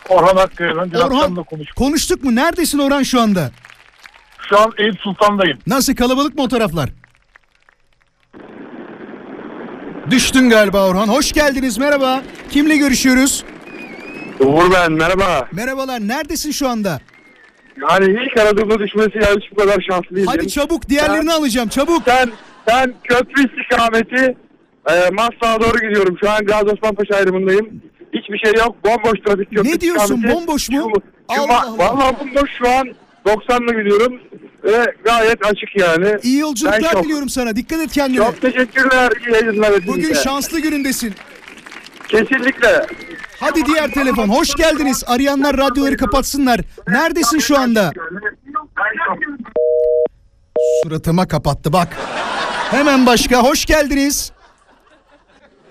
Orhan 0.10 0.36
Akkaya'dan 0.38 0.92
dün 0.92 0.98
Orhan. 0.98 1.36
konuştuk. 1.44 1.76
Konuştuk 1.78 2.24
mu? 2.24 2.36
Neredesin 2.36 2.80
Orhan 2.80 3.04
şu 3.04 3.22
anda? 3.22 3.52
Şu 4.50 4.60
an 4.60 4.72
Eyüp 4.78 5.00
Sultan'dayım. 5.00 5.60
Nasıl 5.68 5.96
kalabalık 5.96 6.36
mı 6.36 6.42
o 6.44 6.48
taraflar? 6.48 6.90
Düştün 10.12 10.50
galiba 10.50 10.88
Orhan. 10.90 11.08
Hoş 11.08 11.32
geldiniz 11.32 11.78
merhaba. 11.78 12.22
Kimle 12.50 12.78
görüşüyoruz? 12.78 13.46
Uğur 14.40 14.72
ben 14.72 14.92
merhaba. 14.92 15.48
Merhabalar 15.52 16.00
neredesin 16.00 16.52
şu 16.52 16.68
anda? 16.68 17.00
Yani 17.90 18.06
ilk 18.26 18.38
aradığımda 18.38 18.80
düşmesi 18.80 19.12
yani 19.16 19.40
şu 19.50 19.56
kadar 19.56 19.86
şanslı 19.90 20.16
değilim. 20.16 20.28
Hadi 20.28 20.48
çabuk 20.48 20.90
diğerlerini 20.90 21.34
alacağım 21.34 21.70
çabuk. 21.70 22.02
Sen, 22.06 22.30
sen 22.68 22.94
köprü 23.04 23.42
istikameti 23.50 24.38
Ee, 24.90 25.10
Maslak'a 25.14 25.62
doğru 25.62 25.78
gidiyorum. 25.88 26.18
Şu 26.24 26.30
an 26.32 26.46
Gazi 26.46 26.66
Osman 26.66 26.96
Paşa 26.96 27.16
ayrımındayım. 27.16 27.82
Hiçbir 28.14 28.38
şey 28.38 28.52
yok. 28.60 28.76
Bomboş 28.86 29.20
trafik 29.26 29.52
yok. 29.52 29.66
Ne 29.66 29.82
diyorsun, 29.82 30.24
bomboş 30.24 30.70
mu? 30.70 30.92
Allah 31.28 31.62
Allah. 31.62 31.78
Valla 31.78 32.20
bomboş 32.20 32.50
şu 32.58 32.70
an 32.70 32.88
90'la 33.26 33.82
gidiyorum. 33.82 34.20
Ve 34.64 34.96
gayet 35.04 35.46
açık 35.46 35.76
yani. 35.76 36.18
İyi 36.24 36.40
yolculuklar 36.40 37.04
diliyorum 37.04 37.30
sana. 37.30 37.56
Dikkat 37.56 37.80
et 37.80 37.92
kendine. 37.92 38.18
Çok 38.18 38.42
teşekkürler. 38.42 39.12
İyi 39.28 39.34
yayınlar. 39.34 39.88
Bugün 39.88 40.14
şanslı 40.14 40.60
günündesin. 40.60 41.14
Kesinlikle. 42.08 42.86
Hadi 43.40 43.66
diğer 43.66 43.92
telefon. 43.92 44.30
Hoş 44.30 44.56
geldiniz. 44.56 45.04
Arayanlar 45.08 45.58
radyoları 45.58 45.98
kapatsınlar. 45.98 46.60
Neredesin 46.88 47.40
şu 47.40 47.58
anda? 47.58 47.92
Suratıma 50.84 51.28
kapattı 51.28 51.74
bak. 51.74 51.88
Hemen 52.72 53.06
başka. 53.06 53.44
Hoş 53.44 53.66
geldiniz. 53.66 54.32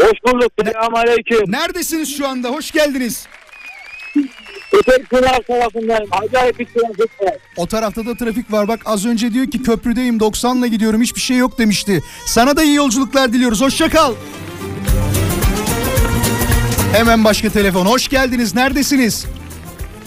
Hoş 0.03 0.19
bulduk. 0.27 0.53
Selamünaleyküm. 0.65 1.53
Neredesiniz 1.53 2.17
şu 2.17 2.29
anda? 2.29 2.49
Hoş 2.49 2.71
geldiniz. 2.71 3.27
Ötek 4.73 5.11
Pınar 5.11 5.41
tarafındayım. 5.49 6.09
Acayip 6.23 6.59
bir 6.59 6.65
trafik 6.67 7.23
var. 7.23 7.35
O 7.57 7.67
tarafta 7.67 8.07
da 8.07 8.15
trafik 8.17 8.53
var. 8.53 8.69
Bak 8.69 8.81
az 8.85 9.07
önce 9.07 9.33
diyor 9.35 9.47
ki 9.47 9.63
köprüdeyim 9.63 10.19
90'la 10.19 10.67
gidiyorum 10.67 11.03
hiçbir 11.03 11.21
şey 11.21 11.37
yok 11.37 11.59
demişti. 11.59 12.03
Sana 12.27 12.57
da 12.57 12.63
iyi 12.63 12.75
yolculuklar 12.75 13.33
diliyoruz. 13.33 13.61
Hoşça 13.63 13.89
kal. 13.89 14.15
Hemen 16.93 17.25
başka 17.25 17.49
telefon. 17.51 17.87
Hoş 17.87 18.09
geldiniz. 18.09 18.55
Neredesiniz? 18.55 19.27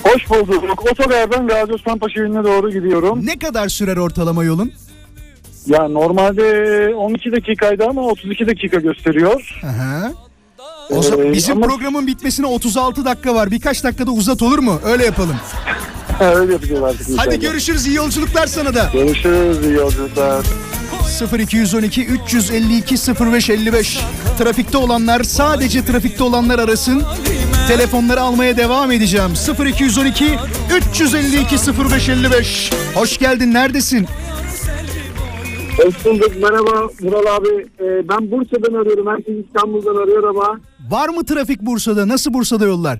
Hoş 0.03 0.30
bulduk. 0.30 0.91
Otogardan 0.91 1.47
Gazi 1.47 1.74
Osman 1.74 1.99
Paşa 1.99 2.20
yönüne 2.20 2.43
doğru 2.43 2.72
gidiyorum. 2.72 3.26
Ne 3.26 3.39
kadar 3.39 3.68
sürer 3.70 3.97
ortalama 3.97 4.43
yolun? 4.43 4.72
Ya 5.68 5.88
normalde 5.88 6.43
12 6.95 7.32
dakikaydı 7.32 7.86
ama 7.86 8.01
32 8.01 8.47
dakika 8.47 8.78
gösteriyor. 8.80 9.59
Aha. 9.63 10.11
O 10.89 11.01
zaman 11.03 11.27
Ee, 11.27 11.33
bizim 11.33 11.57
ama- 11.57 11.67
programın 11.67 12.07
bitmesine 12.07 12.45
36 12.45 13.05
dakika 13.05 13.36
var. 13.36 13.51
Birkaç 13.51 13.83
dakikada 13.83 14.11
uzat 14.11 14.41
olur 14.41 14.59
mu? 14.59 14.79
Öyle 14.86 15.05
yapalım. 15.05 15.36
Öyle 16.36 16.53
yapacağız 16.53 16.83
artık. 16.83 17.01
inşallah. 17.09 17.25
Hadi 17.27 17.39
görüşürüz. 17.39 17.88
İyi 17.88 17.95
yolculuklar 17.95 18.47
sana 18.47 18.75
da. 18.75 18.89
Görüşürüz. 18.93 19.57
iyi 19.65 19.73
yolculuklar. 19.73 20.45
0212 21.39 22.05
352 22.05 22.95
0555 23.25 23.99
Trafikte 24.38 24.77
olanlar 24.77 25.23
sadece 25.23 25.86
trafikte 25.86 26.23
olanlar 26.23 26.59
arasın. 26.59 27.03
Telefonları 27.67 28.21
almaya 28.21 28.57
devam 28.57 28.91
edeceğim. 28.91 29.33
0212 29.65 30.25
352 30.91 31.55
0555 31.91 32.71
Hoş 32.93 33.17
geldin. 33.17 33.53
Neredesin? 33.53 34.07
Hoş 35.78 36.05
bulduk. 36.05 36.32
Merhaba 36.41 36.88
Mural 37.01 37.36
abi. 37.36 37.65
Ee, 37.80 38.09
ben 38.09 38.32
Bursa'dan 38.32 38.73
arıyorum. 38.82 39.07
Herkes 39.07 39.36
İstanbul'dan 39.45 39.95
arıyor 39.95 40.23
ama 40.23 40.59
Var 40.89 41.09
mı 41.09 41.26
trafik 41.26 41.61
Bursa'da? 41.61 42.07
Nasıl 42.07 42.34
Bursa'da 42.34 42.65
yollar? 42.65 42.99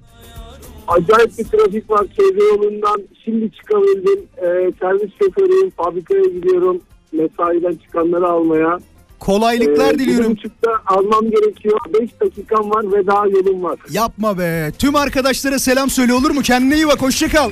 acayip 0.88 1.38
bir 1.38 1.44
trafik 1.44 1.90
var. 1.90 2.06
Çevre 2.18 2.44
yolundan 2.44 3.02
şimdi 3.26 3.52
çıkabildim. 3.52 4.20
Ee, 4.38 4.72
servis 4.82 5.12
şoförüyüm. 5.24 5.70
Fabrikaya 5.70 6.24
gidiyorum. 6.24 6.82
Mesaiden 7.12 7.76
çıkanları 7.86 8.28
almaya. 8.28 8.80
Kolaylıklar 9.20 9.94
Ee, 9.94 10.00
diliyorum. 10.00 10.32
bir 10.32 10.38
buçukta 10.38 10.72
almam 10.86 11.32
gerekiyor. 11.32 11.80
5 12.02 12.10
dakikam 12.22 12.70
var 12.72 12.84
ve 12.94 13.08
daha 13.08 13.28
yolum 13.28 13.64
var. 13.64 13.80
Yapma 13.92 14.38
be. 14.38 14.72
Tüm 14.80 14.96
arkadaşlara 14.96 15.60
selam 15.60 15.90
söyle 15.90 16.14
olur 16.14 16.32
mu? 16.32 16.42
Kendine 16.42 16.76
iyi 16.76 16.88
bak. 16.88 17.02
Hoşça 17.02 17.28
kal. 17.28 17.52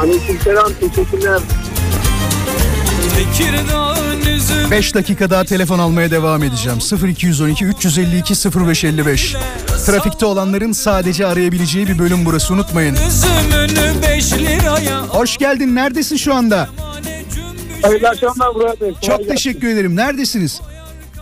Aleykümselam. 0.00 0.72
Teşekkürler. 0.80 1.40
Tekirdağ'ın 3.16 4.20
üzüm 4.20 4.70
5 4.70 4.94
dakika 4.94 5.30
daha 5.30 5.44
telefon 5.44 5.78
almaya 5.78 6.10
devam 6.10 6.42
edeceğim. 6.42 6.78
0212 7.08 7.64
352 7.64 8.34
0555. 8.34 9.36
Trafikte 9.86 10.26
olanların 10.26 10.72
sadece 10.72 11.26
arayabileceği 11.26 11.86
bir 11.88 11.98
bölüm 11.98 12.24
burası 12.24 12.54
unutmayın. 12.54 12.94
üzümünü 12.94 14.02
5 14.02 14.32
liraya 14.32 15.06
Hoş 15.08 15.36
geldin. 15.36 15.74
Neredesin 15.74 16.16
şu 16.16 16.34
anda? 16.34 16.68
Hayırlı 17.82 18.08
akşamlar 18.08 18.80
Bey. 18.80 18.94
Çok 19.02 19.28
teşekkür 19.28 19.68
ederim. 19.68 19.96
Neredesiniz? 19.96 20.60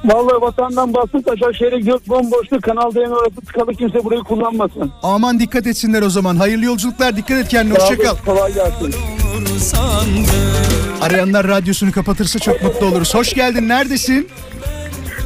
Vallahi 0.05 0.41
vatandan 0.41 0.95
bastık 0.95 1.29
aşağı 1.29 1.55
şehre 1.55 1.81
gök 1.81 2.09
bomboştu. 2.09 2.61
Kanal 2.61 2.95
D'nin 2.95 3.11
orası 3.11 3.41
tıkalı 3.47 3.75
kimse 3.75 4.05
burayı 4.05 4.23
kullanmasın. 4.23 4.93
Aman 5.03 5.41
dikkat 5.41 5.67
etsinler 5.67 6.03
o 6.03 6.11
zaman. 6.11 6.37
Hayırlı 6.37 6.65
yolculuklar. 6.65 7.17
Dikkat 7.17 7.39
et 7.39 7.49
kendine. 7.49 7.79
Hoşça 7.79 7.99
kal. 7.99 8.17
Kolay 8.27 8.55
gelsin. 8.55 8.95
Arayanlar 11.03 11.47
radyosunu 11.49 11.93
kapatırsa 11.93 12.39
çok 12.39 12.63
mutlu 12.63 12.87
oluruz. 12.87 13.15
Hoş 13.15 13.35
geldin. 13.35 13.69
Neredesin? 13.69 14.29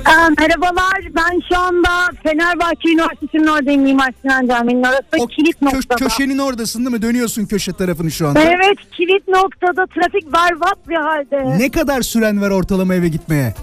Aa, 0.05 0.29
merhabalar 0.39 1.01
ben 1.17 1.41
şu 1.49 1.59
anda 1.59 1.89
Fenerbahçe 2.23 2.89
Üniversitesi'nin 2.89 3.47
oradayım 3.47 3.83
Mimar 3.83 4.13
Sinan 4.23 4.47
Camii'nin 4.47 4.83
orası 4.83 5.03
O 5.19 5.27
kilit 5.27 5.57
kö- 5.63 5.65
noktada. 5.65 5.97
köşenin 6.09 6.39
oradasın 6.39 6.79
değil 6.85 6.91
mi? 6.97 7.03
Dönüyorsun 7.03 7.47
köşe 7.47 7.73
tarafını 7.73 8.11
şu 8.11 8.29
anda. 8.29 8.41
Evet 8.41 8.79
kilit 8.97 9.29
noktada 9.29 9.87
trafik 9.87 10.33
berbat 10.33 10.89
bir 10.89 10.97
halde. 10.97 11.59
Ne 11.59 11.71
kadar 11.71 12.03
süren 12.03 12.41
var 12.43 12.51
ortalama 12.51 12.95
eve 12.95 13.09
gitmeye? 13.09 13.55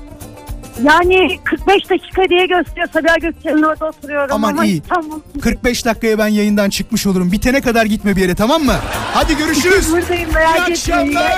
Yani 0.83 1.39
45 1.43 1.89
dakika 1.89 2.29
diye 2.29 2.45
gösteriyor 2.45 2.87
Sabiha 2.93 3.15
Gökçen'in 3.17 3.63
orada 3.63 3.85
oturuyorum 3.85 4.29
Aman 4.35 4.51
ama 4.51 4.65
iyi. 4.65 4.81
tamam. 4.89 5.21
45 5.41 5.85
dakikaya 5.85 6.17
ben 6.17 6.27
yayından 6.27 6.69
çıkmış 6.69 7.07
olurum. 7.07 7.31
Bitene 7.31 7.61
kadar 7.61 7.85
gitme 7.85 8.15
bir 8.15 8.21
yere 8.21 8.35
tamam 8.35 8.63
mı? 8.63 8.75
Hadi 9.13 9.37
görüşürüz. 9.37 9.91
Buradayım 9.91 10.29
merak 10.33 10.69
İyi 10.69 10.73
etmeyin. 10.73 11.15
akşamlar. 11.17 11.33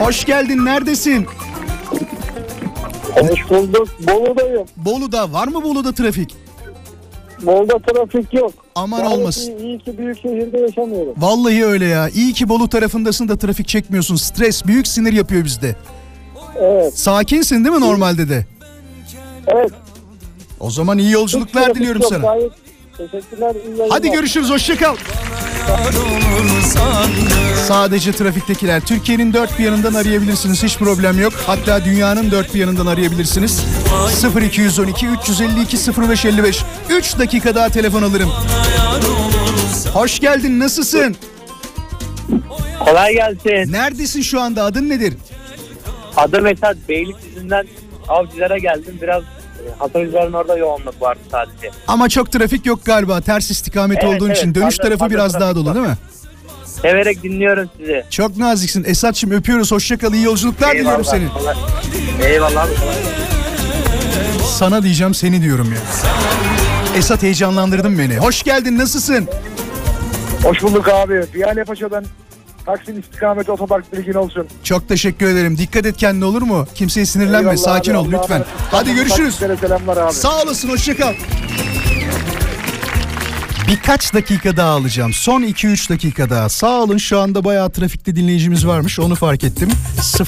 Hoş 0.00 0.24
geldin. 0.24 0.64
Neredesin? 0.64 1.26
Hoş 3.14 3.50
bulduk. 3.50 3.88
Bolu'dayım. 4.00 4.66
Bolu'da. 4.76 5.32
Var 5.32 5.48
mı 5.48 5.62
Bolu'da 5.62 5.92
trafik? 5.92 6.36
Bolu'da 7.42 7.78
trafik 7.78 8.34
yok. 8.34 8.52
Aman 8.74 9.02
Gayet 9.02 9.18
olmasın. 9.18 9.42
iyi, 9.58 9.66
iyi 9.66 9.78
ki 9.78 9.98
büyük 9.98 10.22
şehirde 10.22 10.58
yaşamıyorum. 10.58 11.14
Vallahi 11.16 11.64
öyle 11.64 11.84
ya. 11.86 12.08
İyi 12.08 12.32
ki 12.32 12.48
Bolu 12.48 12.68
tarafındasın 12.68 13.28
da 13.28 13.36
trafik 13.38 13.68
çekmiyorsun. 13.68 14.16
Stres 14.16 14.66
büyük 14.66 14.86
sinir 14.88 15.12
yapıyor 15.12 15.44
bizde. 15.44 15.76
Evet. 16.60 16.98
Sakinsin 16.98 17.64
değil 17.64 17.74
mi 17.76 17.80
normalde 17.80 18.28
de? 18.28 18.46
Evet. 19.46 19.70
O 20.60 20.70
zaman 20.70 20.98
iyi 20.98 21.10
yolculuklar 21.10 21.62
Trafik 21.62 21.76
diliyorum 21.76 22.02
yok, 22.02 22.12
sana. 22.12 22.22
Gayet 22.26 22.52
teşekkürler. 22.98 23.56
Hadi 23.90 24.10
görüşürüz. 24.10 24.50
Hoşça 24.50 24.76
kal. 24.76 24.96
olur 25.68 26.62
sandım 26.62 27.28
Sadece 27.68 28.12
trafiktekiler. 28.12 28.80
Türkiye'nin 28.80 29.32
dört 29.32 29.58
bir 29.58 29.64
yanından 29.64 29.94
arayabilirsiniz. 29.94 30.62
Hiç 30.62 30.78
problem 30.78 31.20
yok. 31.20 31.32
Hatta 31.46 31.84
dünyanın 31.84 32.30
dört 32.30 32.54
bir 32.54 32.60
yanından 32.60 32.86
arayabilirsiniz. 32.86 33.64
0212 34.42 35.06
352 35.06 35.76
0555. 36.00 36.64
3 36.90 37.18
dakika 37.18 37.54
daha 37.54 37.68
telefon 37.68 38.02
alırım. 38.02 38.30
Hoş 39.94 40.20
geldin. 40.20 40.60
Nasılsın? 40.60 41.16
Kolay 42.78 43.12
gelsin. 43.12 43.72
Neredesin 43.72 44.22
şu 44.22 44.40
anda? 44.40 44.64
Adın 44.64 44.88
nedir? 44.88 45.14
Adım 46.16 46.46
Esat. 46.46 46.76
Beylikdüzü'nden 46.88 47.66
avcılara 48.08 48.58
geldim. 48.58 48.98
Biraz 49.02 49.22
e, 49.68 49.78
Hatayüzler'in 49.78 50.32
orada 50.32 50.56
yoğunluk 50.56 51.02
vardı 51.02 51.20
sadece. 51.30 51.70
Ama 51.88 52.08
çok 52.08 52.32
trafik 52.32 52.66
yok 52.66 52.84
galiba. 52.84 53.20
Ters 53.20 53.50
istikamet 53.50 53.98
Evet, 54.04 54.14
olduğun 54.16 54.26
evet. 54.26 54.38
için. 54.38 54.54
Dönüş 54.54 54.64
Fazla- 54.76 54.82
tarafı 54.82 54.98
fazla 54.98 55.14
biraz 55.14 55.34
daha 55.40 55.54
dolu 55.56 55.68
var. 55.68 55.74
değil 55.74 55.86
mi? 55.86 55.96
Severek 56.82 57.22
dinliyorum 57.22 57.70
sizi. 57.78 58.04
Çok 58.10 58.36
naziksin. 58.36 58.84
Esat'cığım 58.84 59.30
öpüyoruz. 59.30 59.72
Hoşça 59.72 59.98
kal. 59.98 60.14
İyi 60.14 60.24
yolculuklar 60.24 60.70
diliyorum 60.70 60.90
Eyvallah, 61.00 61.10
seni. 61.10 61.28
kolay- 61.28 62.32
Eyvallah 62.32 62.64
abi. 62.64 62.74
kolay 62.74 62.94
gelsin. 62.94 64.44
Sana 64.58 64.82
diyeceğim 64.82 65.14
seni 65.14 65.42
diyorum 65.42 65.72
ya. 65.72 65.78
Esat 66.98 67.22
heyecanlandırdın 67.22 67.98
beni. 67.98 68.16
Hoş 68.16 68.42
geldin. 68.42 68.78
Nasılsın? 68.78 69.28
Hoş 70.42 70.62
bulduk 70.62 70.88
abi. 70.88 71.26
Piyale 71.32 71.64
Paşa'dan 71.64 72.04
Taksim 72.68 72.98
istikameti 72.98 73.52
otopark 73.52 73.92
bilgin 73.92 74.12
olsun. 74.12 74.46
Çok 74.64 74.88
teşekkür 74.88 75.26
ederim. 75.26 75.58
Dikkat 75.58 75.86
et 75.86 75.96
kendine 75.96 76.24
olur 76.24 76.42
mu? 76.42 76.66
Kimseye 76.74 77.06
sinirlenme. 77.06 77.38
Eyvallah 77.38 77.56
Sakin 77.56 77.90
abi, 77.90 77.98
ol 77.98 78.08
Allah'a 78.08 78.20
lütfen. 78.22 78.34
emanet. 78.36 78.52
Hadi 78.70 78.94
görüşürüz. 78.94 79.34
Selamlar 79.34 79.96
abi. 79.96 80.12
Sağ 80.12 80.42
olasın. 80.42 80.68
Hoşça 80.68 80.96
kal. 80.96 81.14
Birkaç 83.68 84.14
dakika 84.14 84.56
daha 84.56 84.70
alacağım. 84.70 85.12
Son 85.12 85.42
2-3 85.42 85.90
dakika 85.90 86.30
daha. 86.30 86.48
Sağ 86.48 86.82
olun 86.82 86.96
şu 86.96 87.20
anda 87.20 87.44
bayağı 87.44 87.70
trafikte 87.70 88.16
dinleyicimiz 88.16 88.66
varmış. 88.66 89.00
Onu 89.00 89.14
fark 89.14 89.44
ettim. 89.44 89.68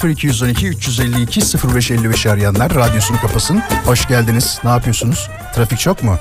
0212 0.05 0.67
352 0.67 1.41
0555 1.75 2.25
arayanlar 2.25 2.75
radyosunu 2.75 3.19
kapasın. 3.21 3.61
Hoş 3.85 4.07
geldiniz. 4.07 4.59
Ne 4.63 4.69
yapıyorsunuz? 4.69 5.29
Trafik 5.55 5.79
çok 5.79 6.03
mu? 6.03 6.17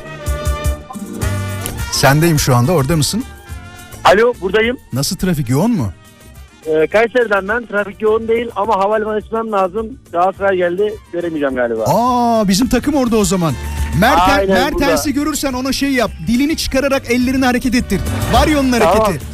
Sendeyim 1.93 2.39
şu 2.39 2.57
anda. 2.57 2.73
Orada 2.73 2.97
mısın? 2.97 3.25
Alo 4.05 4.33
buradayım. 4.41 4.77
Nasıl 4.93 5.17
trafik 5.17 5.49
yoğun 5.49 5.71
mu? 5.71 5.93
Ee, 6.67 6.87
Kayseri'den 6.87 7.49
ben. 7.49 7.67
Trafik 7.67 8.03
yoğun 8.03 8.29
değil 8.29 8.49
ama 8.57 8.77
havalimanı 8.77 9.15
açmam 9.17 9.53
lazım. 9.53 9.87
Galatasaray 10.13 10.57
geldi. 10.57 10.95
Göremeyeceğim 11.13 11.55
galiba. 11.55 11.85
Aa 11.87 12.49
bizim 12.49 12.69
takım 12.69 12.95
orada 12.95 13.17
o 13.17 13.25
zaman. 13.25 13.55
Merten, 14.01 14.39
Aynen 14.39 14.49
Mertens'i 14.63 15.15
görürsen 15.15 15.53
ona 15.53 15.73
şey 15.73 15.91
yap. 15.93 16.11
Dilini 16.27 16.57
çıkararak 16.57 17.11
ellerini 17.11 17.45
hareket 17.45 17.75
ettir. 17.75 18.01
Var 18.33 18.47
ya 18.47 18.61
onun 18.61 18.73
Tamam. 18.73 18.89
hareketi. 18.99 19.25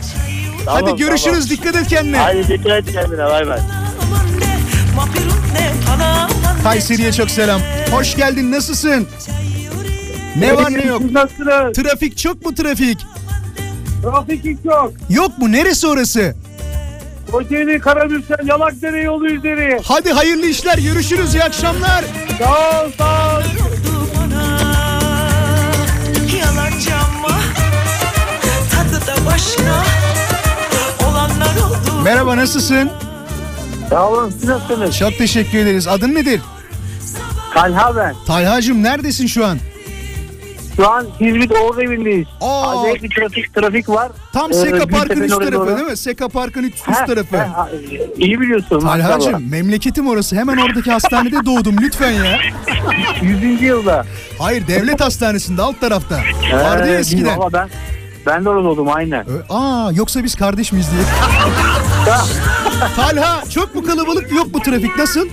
Hadi 0.67 0.81
Tamam, 0.81 0.97
görüşürüz. 0.97 1.49
tamam. 1.49 1.51
Dikkat 1.51 1.77
et 1.77 1.89
kendine. 1.89 2.19
Hadi 2.19 2.49
dikkat 2.49 2.73
et 2.89 2.93
kendine 2.93 3.25
bay 3.25 3.47
bay. 3.47 3.59
Kayseri'ye 6.63 7.13
çok 7.13 7.31
selam. 7.31 7.61
Hoş 7.91 8.17
geldin 8.17 8.53
nasılsın? 8.53 9.07
Ne 10.37 10.57
var 10.57 10.73
ne 10.73 10.83
yok? 10.85 11.03
Trafik 11.75 12.19
çok 12.19 12.47
mu 12.47 12.55
trafik? 12.55 12.99
Trafik 14.03 14.45
hiç 14.45 14.59
yok. 14.65 14.93
Yok 15.11 15.39
mu? 15.39 15.53
Neresi 15.53 15.87
orası? 15.87 16.35
Kocaeli, 17.33 17.81
Karabürsel, 17.81 18.47
Yalakdere 18.47 19.03
yolu 19.03 19.29
üzeri. 19.29 19.81
Hadi 19.85 20.13
hayırlı 20.13 20.47
işler. 20.47 20.79
Görüşürüz. 20.79 21.35
İyi 21.35 21.43
akşamlar. 21.45 22.05
Sağ 22.39 22.85
ol, 22.85 22.91
sağ 22.99 23.37
ol. 23.39 23.43
Yalancı 26.41 26.91
ama 26.95 27.39
tadı 28.71 29.07
da 29.07 29.27
başka 29.27 29.63
olanlar 31.09 31.57
oldu 31.67 32.03
Merhaba 32.05 32.37
nasılsın? 32.37 32.91
Sağ 33.91 34.09
olun. 34.09 34.31
Siz 34.31 34.45
nasılsınız? 34.45 34.97
Çok 34.99 35.19
teşekkür 35.19 35.59
ederiz. 35.59 35.89
Adın 35.89 36.15
nedir? 36.15 36.41
Talha 37.55 37.97
ben. 37.97 38.15
Talhacığım 38.27 38.83
neredesin 38.83 39.27
şu 39.27 39.47
an? 39.47 39.59
Şu 40.77 40.91
an 40.91 41.07
İzmit 41.21 41.53
Oğuz 41.53 41.79
evindeyiz. 41.79 42.27
Aa. 42.41 42.81
Acayip 42.81 43.03
bir 43.03 43.11
trafik, 43.11 43.55
trafik 43.55 43.89
var. 43.89 44.13
Tam 44.33 44.51
Ee, 44.51 44.55
Seka 44.55 44.79
Park'ın 44.79 44.91
Gültepe'nin 44.99 45.25
üst 45.25 45.39
tarafı 45.39 45.53
doğru. 45.53 45.77
değil 45.77 45.89
mi? 45.89 45.97
Seka 45.97 46.29
Park'ın 46.29 46.63
üst, 46.63 46.89
üst 46.89 47.01
He, 47.01 47.07
tarafı. 47.07 47.37
he, 47.37 47.47
iyi 48.19 48.41
biliyorsun. 48.41 48.81
Talhacığım 48.81 49.51
memleketim 49.51 50.09
orası. 50.09 50.37
Hemen 50.37 50.57
oradaki 50.57 50.91
hastanede 50.93 51.47
doğdum 51.47 51.77
lütfen 51.81 52.11
ya. 52.11 52.39
100. 53.23 53.63
yılda. 53.63 54.05
Hayır 54.39 54.67
devlet 54.67 55.01
hastanesinde 55.01 55.63
alt 55.63 55.81
tarafta. 55.81 56.21
Ee, 56.53 56.57
Vardı 56.57 56.89
ya 56.93 56.99
eskiden. 56.99 57.39
Valla 57.39 57.53
ben, 57.53 57.69
ben 58.27 58.45
de 58.45 58.49
orada 58.49 58.69
oldum 58.69 58.89
aynen. 58.95 59.27
Ö- 59.29 59.43
Aa 59.49 59.91
yoksa 59.93 60.25
biz 60.25 60.35
kardeş 60.35 60.73
miyiz 60.73 60.89
diye. 60.93 61.03
Talha 62.97 63.45
çok 63.51 63.75
mu 63.75 63.83
kalabalık 63.85 64.33
yok 64.33 64.55
mu 64.55 64.61
trafik 64.63 64.99
nasıl? 64.99 65.29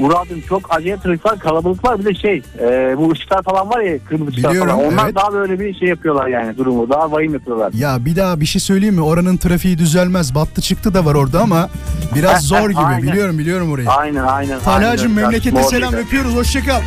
Murat'ım 0.00 0.40
çok 0.48 0.74
acayip 0.74 1.02
trafik 1.02 1.26
var, 1.26 1.38
kalabalık 1.38 1.84
var. 1.84 1.98
Bir 1.98 2.04
de 2.04 2.14
şey, 2.14 2.42
e, 2.60 2.94
bu 2.98 3.10
ışıklar 3.12 3.42
falan 3.42 3.70
var 3.70 3.80
ya, 3.80 3.98
kırmızı 4.08 4.30
ışıklar 4.30 4.50
Biliyorum, 4.50 4.72
falan. 4.76 4.92
Onlar 4.92 5.04
evet. 5.04 5.14
daha 5.14 5.32
böyle 5.32 5.60
bir 5.60 5.74
şey 5.74 5.88
yapıyorlar 5.88 6.26
yani 6.26 6.56
durumu. 6.58 6.90
Daha 6.90 7.12
vahim 7.12 7.34
yapıyorlar. 7.34 7.72
Ya 7.74 8.04
bir 8.04 8.16
daha 8.16 8.40
bir 8.40 8.46
şey 8.46 8.60
söyleyeyim 8.60 8.94
mi? 8.94 9.02
Oranın 9.02 9.36
trafiği 9.36 9.78
düzelmez. 9.78 10.34
Battı 10.34 10.60
çıktı 10.60 10.94
da 10.94 11.04
var 11.04 11.14
orada 11.14 11.40
ama 11.40 11.68
biraz 12.14 12.42
zor 12.46 12.70
gibi. 12.70 12.78
Aynen. 12.80 13.02
Biliyorum 13.02 13.38
biliyorum 13.38 13.72
orayı. 13.72 13.88
Aynen 13.88 14.24
aynen. 14.24 14.60
Talha'cığım 14.60 15.12
memlekete 15.12 15.62
selam 15.62 15.94
öpüyoruz. 15.94 16.34
Hoşçakal. 16.36 16.80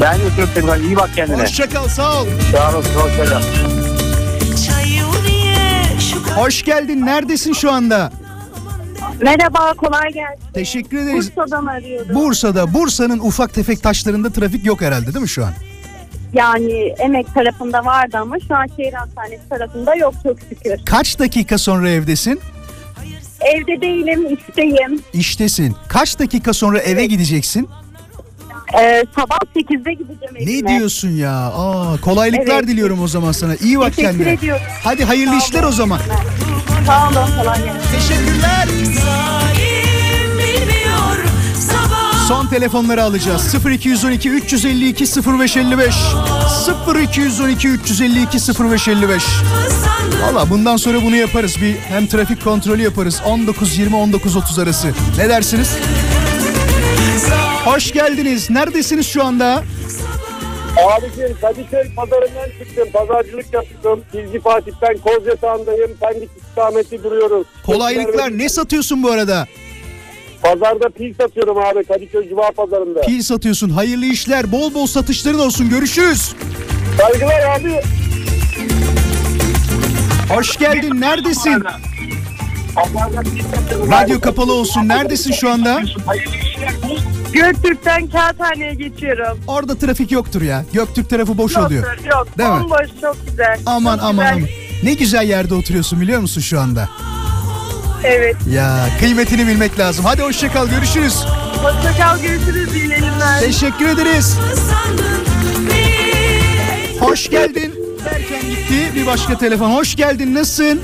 Ben 0.00 0.18
de 0.18 0.24
öpüyorum 0.24 0.54
seni. 0.54 0.70
Hadi 0.70 0.82
iyi 0.82 0.96
bak 0.96 1.10
kendine. 1.16 1.42
Hoşçakal 1.42 1.88
sağ 1.88 2.22
ol. 2.22 2.26
Sağ 2.52 2.74
olasın. 2.74 2.94
Hoşçakal. 2.94 3.40
Hoş 6.36 6.64
geldin. 6.64 7.06
Neredesin 7.06 7.52
şu 7.52 7.72
anda? 7.72 8.10
Merhaba, 9.22 9.74
kolay 9.74 10.12
gelsin. 10.12 10.42
Teşekkür 10.54 10.98
ederiz. 10.98 11.30
Bursa'dan 11.36 11.66
arıyorum. 11.66 12.14
Bursa'da. 12.14 12.74
Bursa'nın 12.74 13.18
ufak 13.18 13.54
tefek 13.54 13.82
taşlarında 13.82 14.30
trafik 14.30 14.66
yok 14.66 14.80
herhalde 14.80 15.06
değil 15.06 15.22
mi 15.22 15.28
şu 15.28 15.44
an? 15.44 15.52
Yani 16.32 16.72
emek 16.98 17.34
tarafında 17.34 17.84
vardı 17.84 18.16
ama 18.18 18.36
şu 18.48 18.54
an 18.56 18.66
şehir 18.76 18.92
hastanesi 18.92 19.48
tarafında 19.48 19.94
yok 19.94 20.14
çok 20.22 20.36
şükür. 20.40 20.84
Kaç 20.86 21.18
dakika 21.18 21.58
sonra 21.58 21.90
evdesin? 21.90 22.40
Evde 23.40 23.80
değilim, 23.80 24.26
işteyim. 24.36 25.00
İştesin. 25.12 25.76
Kaç 25.88 26.18
dakika 26.18 26.52
sonra 26.52 26.78
eve 26.78 27.06
gideceksin? 27.06 27.68
Ee, 28.74 29.04
sabah 29.14 29.38
8'de 29.56 29.92
gideceğim 29.92 30.36
evime. 30.36 30.68
Ne 30.72 30.78
diyorsun 30.78 31.08
ya? 31.08 31.32
Aa, 31.32 31.96
kolaylıklar 32.00 32.54
Evet. 32.58 32.68
diliyorum 32.68 33.02
o 33.02 33.08
zaman 33.08 33.32
sana. 33.32 33.54
İyi 33.54 33.78
bak 33.78 33.96
Teşekkür 33.96 34.18
kendine. 34.18 34.32
ediyorum. 34.32 34.62
Hadi 34.84 35.04
hayırlı 35.04 35.40
Sağ 35.40 35.46
işler 35.46 35.62
olun. 35.62 35.68
o 35.68 35.72
zaman. 35.72 36.00
Sağ 36.86 37.08
olun, 37.08 37.14
kolay 37.42 37.64
gelsin. 37.64 37.80
Teşekkürler. 37.98 38.66
Zalim 38.82 40.38
bilmiyor 40.38 41.24
sabah 41.58 42.26
Son 42.28 42.46
telefonları 42.46 43.02
alacağız. 43.02 43.54
0212 43.70 44.30
352 44.30 45.04
0555 45.38 45.94
0212 47.02 47.68
352 47.68 48.38
0555 48.64 49.22
Valla 50.22 50.50
bundan 50.50 50.76
sonra 50.76 51.02
bunu 51.02 51.16
yaparız. 51.16 51.56
Bir 51.62 51.76
hem 51.76 52.06
trafik 52.06 52.44
kontrolü 52.44 52.82
yaparız. 52.82 53.20
19-20-19-30 53.26 54.62
arası. 54.62 54.88
Ne 55.18 55.28
dersiniz? 55.28 55.70
Hoş 57.66 57.92
geldiniz. 57.92 58.50
Neredesiniz 58.50 59.06
şu 59.06 59.24
anda? 59.24 59.62
Abicim 60.96 61.36
Kadıköy 61.40 61.94
pazarından 61.96 62.48
çıktım. 62.58 62.88
Pazarcılık 62.92 63.52
yapıyorum. 63.52 64.04
Bilgi 64.14 64.40
Fatih'ten 64.40 64.98
Koz 64.98 65.26
Yatağı'ndayım. 65.26 65.90
Pendik 66.00 66.30
istikameti 66.36 67.04
duruyoruz. 67.04 67.46
Kolaylıklar. 67.66 68.38
Ne 68.38 68.48
satıyorsun 68.48 69.02
bu 69.02 69.10
arada? 69.10 69.46
Pazarda 70.42 70.88
pil 70.88 71.14
satıyorum 71.14 71.58
abi 71.58 71.84
Kadıköy 71.84 72.28
Cuma 72.28 72.50
Pazarında. 72.50 73.00
Pil 73.00 73.22
satıyorsun. 73.22 73.70
Hayırlı 73.70 74.06
işler. 74.06 74.52
Bol 74.52 74.74
bol 74.74 74.86
satışların 74.86 75.38
olsun. 75.38 75.68
Görüşürüz. 75.70 76.34
Saygılar 77.00 77.40
abi. 77.60 77.80
Hoş 80.34 80.56
geldin. 80.56 81.00
Neredesin? 81.00 81.64
Radyo 83.90 84.20
kapalı 84.20 84.52
olsun. 84.52 84.88
Neredesin 84.88 85.32
şu 85.32 85.50
anda? 85.50 85.82
Göktürk'ten 87.36 88.06
Kağıthane'ye 88.06 88.74
geçiyorum. 88.74 89.38
Orada 89.46 89.78
trafik 89.78 90.12
yoktur 90.12 90.42
ya. 90.42 90.64
Göktürk 90.72 91.10
tarafı 91.10 91.38
boş 91.38 91.56
oluyor. 91.56 91.84
Yoktur, 91.86 92.04
Yok, 92.10 92.38
Değil 92.38 92.48
mi? 92.50 92.60
bomboş 92.60 92.86
çok 93.00 93.16
güzel. 93.30 93.58
Aman 93.66 93.96
Çok 93.96 94.04
aman 94.04 94.24
güzel. 94.24 94.32
aman. 94.36 94.48
Ne 94.82 94.94
güzel 94.94 95.28
yerde 95.28 95.54
oturuyorsun 95.54 96.00
biliyor 96.00 96.20
musun 96.20 96.40
şu 96.40 96.60
anda? 96.60 96.88
Evet. 98.04 98.36
Ya 98.52 98.88
kıymetini 99.00 99.46
bilmek 99.46 99.78
lazım. 99.78 100.04
Hadi 100.04 100.22
hoşça 100.22 100.52
kal 100.52 100.68
görüşürüz. 100.68 101.14
Hoşçakal, 101.62 102.18
görüşürüz, 102.22 102.74
iyi 102.74 102.88
yayınlar. 102.88 103.40
Teşekkür 103.40 103.88
ederiz. 103.88 104.36
Hoş 107.00 107.30
geldin. 107.30 107.74
Derken 108.04 108.40
gitti 108.50 108.92
bir 108.94 109.06
başka 109.06 109.38
telefon. 109.38 109.70
Hoş 109.70 109.96
geldin 109.96 110.34
nasılsın? 110.34 110.80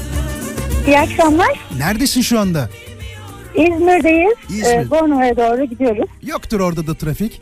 İyi 0.87 0.99
akşamlar. 0.99 1.61
Neredesin 1.79 2.21
şu 2.23 2.41
anda? 2.41 2.71
İzmir'deyiz. 3.55 4.35
İzmir. 4.49 4.67
Ee, 4.87 4.91
Bornova'ya 4.91 5.37
doğru 5.37 5.65
gidiyoruz. 5.65 6.09
Yoktur 6.23 6.61
orada 6.61 6.87
da 6.87 6.95
trafik. 6.95 7.41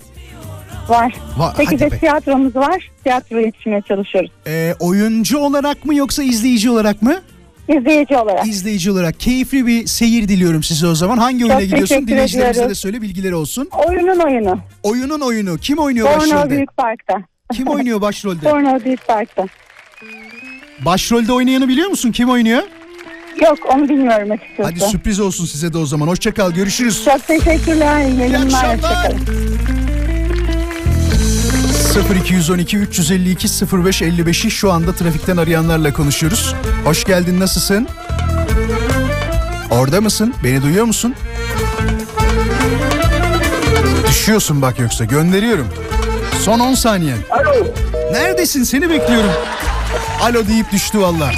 Var. 0.88 1.14
Va- 1.38 1.52
Peki 1.56 1.78
de 1.78 1.90
tiyatromuz 1.90 2.56
var. 2.56 2.90
Tiyatro 3.04 3.38
yetişmeye 3.40 3.82
çalışıyoruz. 3.88 4.30
Ee, 4.46 4.74
oyuncu 4.80 5.38
olarak 5.38 5.84
mı 5.84 5.94
yoksa 5.94 6.22
izleyici 6.22 6.70
olarak 6.70 7.02
mı? 7.02 7.20
İzleyici 7.68 8.16
olarak. 8.16 8.46
İzleyici 8.46 8.90
olarak. 8.90 9.20
Keyifli 9.20 9.66
bir 9.66 9.86
seyir 9.86 10.28
diliyorum 10.28 10.62
size 10.62 10.86
o 10.86 10.94
zaman. 10.94 11.18
Hangi 11.18 11.40
Çok 11.40 11.50
oyuna 11.50 11.62
gidiyorsun? 11.64 12.06
Dinleyicilerimize 12.06 12.68
de 12.68 12.74
söyle 12.74 13.02
bilgileri 13.02 13.34
olsun. 13.34 13.68
Oyunun 13.88 14.18
oyunu. 14.18 14.58
Oyunun 14.82 15.20
oyunu. 15.20 15.58
Kim 15.58 15.78
oynuyor 15.78 16.06
Bornova 16.06 16.20
başrolde? 16.20 16.50
Büyük 16.56 16.76
Park'ta. 16.76 17.14
Kim 17.52 17.66
oynuyor 17.74 18.00
başrolde? 18.00 18.44
Bornova 18.50 18.84
Büyük 18.84 19.06
Park'ta. 19.06 19.46
Başrolde 20.84 21.32
oynayanı 21.32 21.68
biliyor 21.68 21.88
musun? 21.88 22.12
Kim 22.12 22.30
oynuyor? 22.30 22.62
Yok 23.42 23.58
onu 23.74 23.88
bilmiyorum 23.88 24.30
açıkçası. 24.30 24.62
Hadi 24.62 24.80
sürpriz 24.80 25.20
olsun 25.20 25.44
size 25.46 25.72
de 25.72 25.78
o 25.78 25.86
zaman. 25.86 26.06
Hoşça 26.08 26.34
kal. 26.34 26.50
Görüşürüz. 26.52 27.04
Çok 27.04 27.26
teşekkürler. 27.26 28.04
İyi 28.08 28.18
yayınlar. 28.18 28.44
akşamlar. 28.64 28.76
Hoşçakalın. 28.76 29.20
0212 32.24 32.76
352 32.78 33.46
0555'i 33.48 34.50
şu 34.50 34.72
anda 34.72 34.92
trafikten 34.94 35.36
arayanlarla 35.36 35.92
konuşuyoruz. 35.92 36.54
Hoş 36.84 37.04
geldin 37.04 37.40
nasılsın? 37.40 37.88
Orada 39.70 40.00
mısın? 40.00 40.34
Beni 40.44 40.62
duyuyor 40.62 40.84
musun? 40.84 41.14
Düşüyorsun 44.08 44.62
bak 44.62 44.78
yoksa 44.80 45.04
gönderiyorum. 45.04 45.68
Son 46.42 46.58
10 46.60 46.74
saniyen. 46.74 47.18
Alo. 47.30 47.66
Neredesin? 48.12 48.64
Seni 48.64 48.90
bekliyorum. 48.90 49.30
Alo 50.22 50.46
deyip 50.46 50.72
düştü 50.72 51.00
valla. 51.00 51.30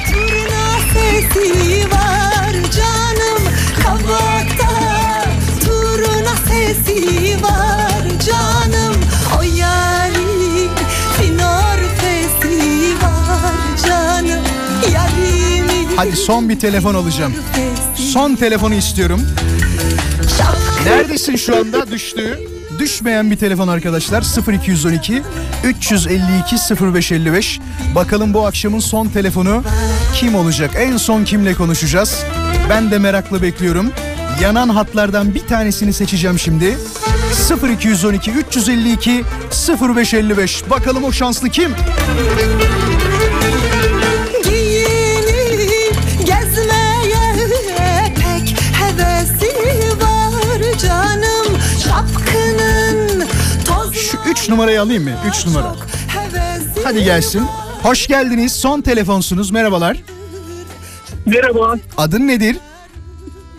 Var 7.43 8.03
canım 8.27 8.95
O 9.39 9.43
var 13.03 13.77
canım 13.87 14.45
Hadi 15.97 16.17
son 16.17 16.49
bir 16.49 16.59
telefon 16.59 16.95
alacağım. 16.95 17.35
Son 17.95 18.35
telefonu 18.35 18.75
istiyorum. 18.75 19.21
Neredesin 20.85 21.37
şu 21.37 21.57
anda? 21.57 21.91
Düştü. 21.91 22.41
Düşmeyen 22.79 23.31
bir 23.31 23.37
telefon 23.37 23.69
arkadaşlar 23.69 24.25
0212 24.53 25.23
352 25.65 26.57
0555 26.95 27.61
Bakalım 27.95 28.35
bu 28.35 28.47
akşamın 28.47 28.79
son 28.79 29.09
telefonu 29.09 29.63
kim 30.15 30.35
olacak? 30.35 30.71
En 30.77 30.97
son 30.97 31.25
kimle 31.25 31.55
konuşacağız? 31.55 32.25
Ben 32.71 32.91
de 32.91 32.99
merakla 32.99 33.43
bekliyorum 33.43 33.93
yanan 34.41 34.69
hatlardan 34.69 35.35
bir 35.35 35.47
tanesini 35.47 35.93
seçeceğim 35.93 36.39
şimdi. 36.39 36.79
0212 37.71 38.31
352 38.31 39.25
0555. 39.97 40.71
Bakalım 40.71 41.05
o 41.05 41.13
şanslı 41.13 41.49
kim? 41.49 41.75
Şu 53.93 54.19
üç 54.31 54.49
numarayı 54.49 54.83
alayım 54.83 55.05
mı? 55.05 55.11
Üç 55.29 55.47
numara. 55.47 55.75
Hadi 56.85 57.05
gelsin. 57.05 57.43
Hoş 57.83 58.07
geldiniz. 58.07 58.53
Son 58.53 58.81
telefonsunuz. 58.81 59.51
Merhabalar. 59.51 59.97
Merhaba. 61.27 61.75
Adın 61.97 62.29
nedir? 62.29 62.57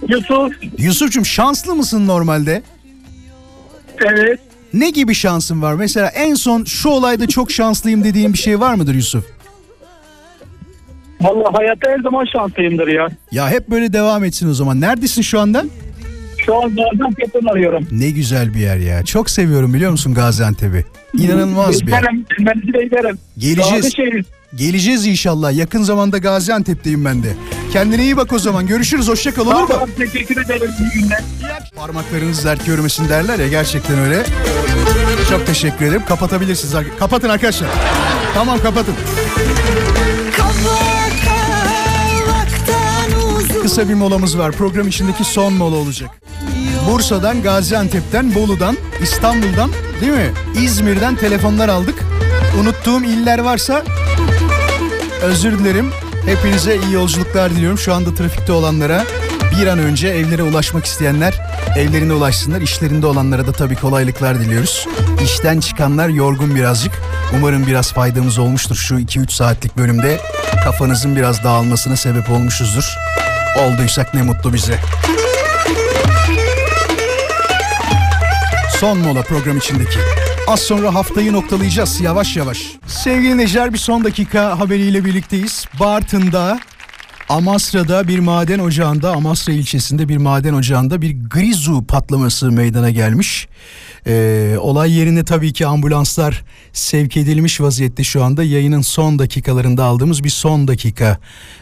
Yusuf. 0.08 0.54
Yusuf'cum 0.78 1.26
şanslı 1.26 1.76
mısın 1.76 2.08
normalde? 2.08 2.64
Evet. 4.06 4.40
Ne 4.74 4.90
gibi 4.90 5.14
şansın 5.16 5.62
var? 5.62 5.74
Mesela 5.74 6.08
en 6.10 6.34
son 6.34 6.64
şu 6.64 6.90
olayda 6.90 7.28
çok 7.28 7.52
şanslıyım 7.52 8.04
dediğin 8.04 8.34
bir 8.34 8.38
şey 8.38 8.60
var 8.60 8.74
mıdır 8.74 8.94
Yusuf? 8.96 9.26
Vallahi 11.22 11.54
hayatta 11.56 11.90
her 11.92 12.00
zaman 12.00 12.26
şanslıyımdır 12.34 12.88
ya. 12.88 13.08
Ya 13.32 13.50
hep 13.50 13.70
böyle 13.70 13.94
devam 13.94 14.24
etsin 14.24 14.50
o 14.50 14.54
zaman. 14.54 14.82
Neredesin 14.82 15.22
şu 15.22 15.40
anda? 15.40 15.64
Şu 16.46 16.56
an 16.64 16.76
Gaziantep'ten 16.76 17.46
arıyorum. 17.52 17.88
Ne 17.92 18.10
güzel 18.10 18.54
bir 18.54 18.60
yer 18.60 18.78
ya. 18.78 19.06
Çok 19.06 19.30
seviyorum 19.30 19.74
biliyor 19.74 19.92
musun 19.92 20.14
Gaziantep'i? 20.14 20.86
İnanılmaz 21.24 21.88
bir 21.88 21.92
yer. 21.92 22.04
Ben 22.40 22.74
de 22.74 22.84
giderim. 22.84 23.18
Geleceğiz. 23.38 23.72
Gazişehir. 23.72 24.26
Geleceğiz 24.56 25.06
inşallah. 25.06 25.54
Yakın 25.54 25.84
zamanda 25.84 26.18
Gaziantep'teyim 26.18 27.06
ben 27.06 27.24
de. 27.24 27.34
Kendine 27.74 28.04
iyi 28.04 28.18
bak 28.18 28.34
o 28.34 28.40
zaman. 28.40 28.68
Görüşürüz. 28.68 29.08
Hoşça 29.08 29.34
kal 29.34 29.46
olur 29.46 29.62
mu? 29.62 29.68
Tamam, 29.68 29.90
teşekkür 29.98 30.46
ederim. 30.46 30.72
İyi 30.80 31.02
günler. 31.02 31.24
Parmaklarınız 31.76 32.46
dert 32.46 32.66
görmesin 32.66 33.10
derler 33.10 33.40
ya 33.40 33.48
gerçekten 33.48 34.00
öyle. 34.00 34.24
Çok 35.30 35.48
teşekkür 35.48 35.86
ederim. 35.86 36.04
Kapatabilirsiniz. 36.08 36.76
Kapatın 37.00 37.30
arkadaşlar. 37.30 37.70
Tamam 38.34 38.60
kapatın. 38.60 38.96
Kısa 43.62 43.90
bir 43.90 43.94
molamız 43.94 44.38
var. 44.38 44.52
Program 44.52 44.88
içindeki 44.88 45.24
son 45.24 45.54
mola 45.54 45.76
olacak. 45.76 46.10
Bursa'dan, 46.90 47.42
Gaziantep'ten, 47.42 48.36
Bolu'dan, 48.36 48.78
İstanbul'dan 49.02 49.70
değil 50.02 50.12
mi? 50.14 50.32
İzmir'den 50.64 51.16
telefonlar 51.16 51.70
aldık. 51.70 51.96
Unuttuğum 52.62 53.04
iller 53.04 53.40
varsa 53.40 53.84
özür 55.24 55.60
dilerim. 55.60 55.92
Hepinize 56.26 56.76
iyi 56.76 56.94
yolculuklar 56.94 57.52
diliyorum. 57.52 57.78
Şu 57.78 57.94
anda 57.94 58.16
trafikte 58.16 58.52
olanlara 58.52 59.04
bir 59.60 59.68
an 59.68 59.80
önce 59.80 60.08
evlere 60.08 60.44
ulaşmak 60.44 60.86
isteyenler 60.86 61.34
evlerine 61.78 62.14
ulaşsınlar. 62.14 62.62
İşlerinde 62.62 63.08
olanlara 63.08 63.48
da 63.48 63.52
tabii 63.52 63.76
kolaylıklar 63.76 64.40
diliyoruz. 64.40 64.88
İşten 65.24 65.60
çıkanlar 65.60 66.10
yorgun 66.10 66.56
birazcık. 66.56 66.94
Umarım 67.38 67.68
biraz 67.68 67.94
faydamız 67.94 68.40
olmuştur 68.40 68.76
şu 68.76 68.96
2-3 68.96 69.32
saatlik 69.32 69.78
bölümde. 69.78 70.22
Kafanızın 70.64 71.16
biraz 71.16 71.44
dağılmasına 71.44 71.96
sebep 71.96 72.30
olmuşuzdur. 72.30 72.96
Olduysak 73.60 74.14
ne 74.14 74.22
mutlu 74.22 74.54
bize. 74.54 74.80
Son 78.80 78.98
mola 78.98 79.22
program 79.22 79.58
içindeki. 79.58 80.00
Az 80.48 80.60
sonra 80.60 80.94
haftayı 80.94 81.34
noktalayacağız 81.34 82.02
yavaş 82.02 82.38
yavaş. 82.38 82.64
Sevgili 82.88 83.38
Necer 83.38 83.74
bir 83.74 83.78
son 83.78 84.04
dakika 84.04 84.60
haberiyle 84.60 85.06
birlikteyiz. 85.06 85.66
Bartın'da 85.80 86.60
Amasra'da 87.30 88.08
bir 88.08 88.20
maden 88.20 88.60
ocağında, 88.60 89.12
Amasra 89.12 89.54
ilçesinde 89.54 90.10
bir 90.10 90.18
maden 90.18 90.54
ocağında 90.54 91.02
bir 91.02 91.30
grizu 91.30 91.84
patlaması 91.86 92.52
meydana 92.52 92.90
gelmiş. 92.90 93.48
Ee, 94.08 94.56
olay 94.60 94.92
yerine 94.92 95.26
tabii 95.26 95.54
ki 95.54 95.68
ambulanslar 95.68 96.44
sevk 96.74 97.18
edilmiş 97.18 97.62
vaziyette 97.62 98.04
şu 98.04 98.24
anda. 98.24 98.44
Yayının 98.44 98.82
son 98.82 99.20
dakikalarında 99.20 99.84
aldığımız 99.84 100.24
bir 100.24 100.30
son 100.30 100.68
dakika 100.68 101.18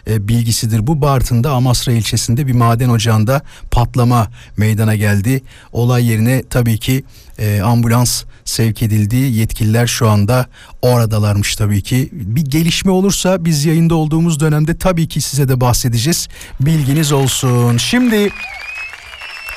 e, 0.07 0.27
bilgisidir. 0.27 0.87
Bu 0.87 1.01
Bartın'da 1.01 1.51
Amasra 1.51 1.91
ilçesinde 1.91 2.47
bir 2.47 2.53
maden 2.53 2.89
ocağında 2.89 3.41
patlama 3.71 4.27
meydana 4.57 4.95
geldi. 4.95 5.41
Olay 5.71 6.05
yerine 6.05 6.43
tabii 6.49 6.77
ki 6.77 7.03
e, 7.39 7.61
ambulans 7.61 8.23
sevk 8.45 8.81
edildi. 8.83 9.15
Yetkililer 9.15 9.87
şu 9.87 10.09
anda 10.09 10.45
oradalarmış 10.81 11.55
tabii 11.55 11.81
ki. 11.81 12.09
Bir 12.11 12.45
gelişme 12.45 12.91
olursa 12.91 13.45
biz 13.45 13.65
yayında 13.65 13.95
olduğumuz 13.95 14.39
dönemde 14.39 14.77
tabii 14.77 15.07
ki 15.07 15.21
size 15.21 15.47
de 15.47 15.61
bahsedeceğiz. 15.61 16.27
Bilginiz 16.59 17.11
olsun. 17.11 17.77
Şimdi 17.77 18.29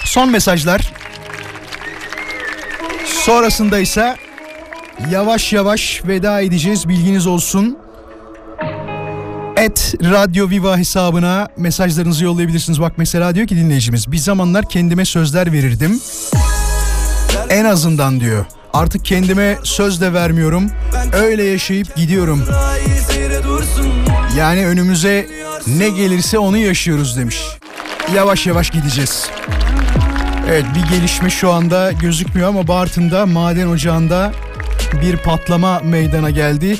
son 0.04 0.30
mesajlar. 0.30 0.92
Sonrasında 3.06 3.78
ise 3.78 4.16
yavaş 5.10 5.52
yavaş 5.52 6.02
veda 6.04 6.40
edeceğiz. 6.40 6.88
Bilginiz 6.88 7.26
olsun. 7.26 7.78
Et 9.56 9.94
Radyo 10.02 10.50
Viva 10.50 10.78
hesabına 10.78 11.48
mesajlarınızı 11.56 12.24
yollayabilirsiniz. 12.24 12.80
Bak 12.80 12.92
mesela 12.96 13.34
diyor 13.34 13.46
ki 13.46 13.56
dinleyicimiz 13.56 14.12
bir 14.12 14.18
zamanlar 14.18 14.68
kendime 14.68 15.04
sözler 15.04 15.52
verirdim. 15.52 16.00
En 17.50 17.64
azından 17.64 18.20
diyor. 18.20 18.44
Artık 18.72 19.04
kendime 19.04 19.58
söz 19.62 20.00
de 20.00 20.12
vermiyorum. 20.12 20.70
Öyle 21.12 21.44
yaşayıp 21.44 21.96
gidiyorum. 21.96 22.44
Yani 24.36 24.66
önümüze 24.66 25.26
ne 25.66 25.88
gelirse 25.88 26.38
onu 26.38 26.58
yaşıyoruz 26.58 27.16
demiş. 27.16 27.42
Yavaş 28.14 28.46
yavaş 28.46 28.70
gideceğiz. 28.70 29.28
Evet 30.50 30.64
bir 30.74 30.96
gelişme 30.96 31.30
şu 31.30 31.52
anda 31.52 31.92
gözükmüyor 31.92 32.48
ama 32.48 32.68
Bartın'da 32.68 33.26
maden 33.26 33.66
ocağında 33.66 34.32
bir 35.02 35.16
patlama 35.16 35.80
meydana 35.80 36.30
geldi. 36.30 36.78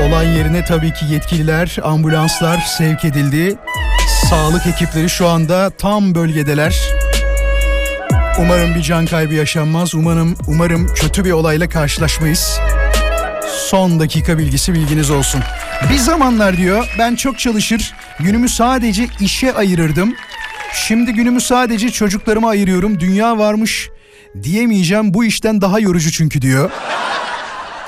Olay 0.00 0.28
yerine 0.28 0.64
tabii 0.64 0.92
ki 0.92 1.04
yetkililer, 1.10 1.76
ambulanslar 1.82 2.58
sevk 2.58 3.04
edildi. 3.04 3.56
Sağlık 4.30 4.66
ekipleri 4.66 5.10
şu 5.10 5.28
anda 5.28 5.70
tam 5.70 6.14
bölgedeler. 6.14 6.99
Umarım 8.40 8.74
bir 8.74 8.82
can 8.82 9.06
kaybı 9.06 9.34
yaşanmaz. 9.34 9.94
Umarım 9.94 10.36
umarım 10.46 10.94
kötü 10.94 11.24
bir 11.24 11.30
olayla 11.30 11.68
karşılaşmayız. 11.68 12.58
Son 13.68 14.00
dakika 14.00 14.38
bilgisi 14.38 14.74
bilginiz 14.74 15.10
olsun. 15.10 15.40
Bir 15.92 15.98
zamanlar 15.98 16.56
diyor 16.56 16.94
ben 16.98 17.14
çok 17.14 17.38
çalışır 17.38 17.94
günümü 18.18 18.48
sadece 18.48 19.08
işe 19.20 19.52
ayırırdım. 19.52 20.14
Şimdi 20.74 21.12
günümü 21.12 21.40
sadece 21.40 21.90
çocuklarıma 21.90 22.48
ayırıyorum. 22.48 23.00
Dünya 23.00 23.38
varmış 23.38 23.90
diyemeyeceğim 24.42 25.14
bu 25.14 25.24
işten 25.24 25.60
daha 25.60 25.80
yorucu 25.80 26.12
çünkü 26.12 26.42
diyor. 26.42 26.70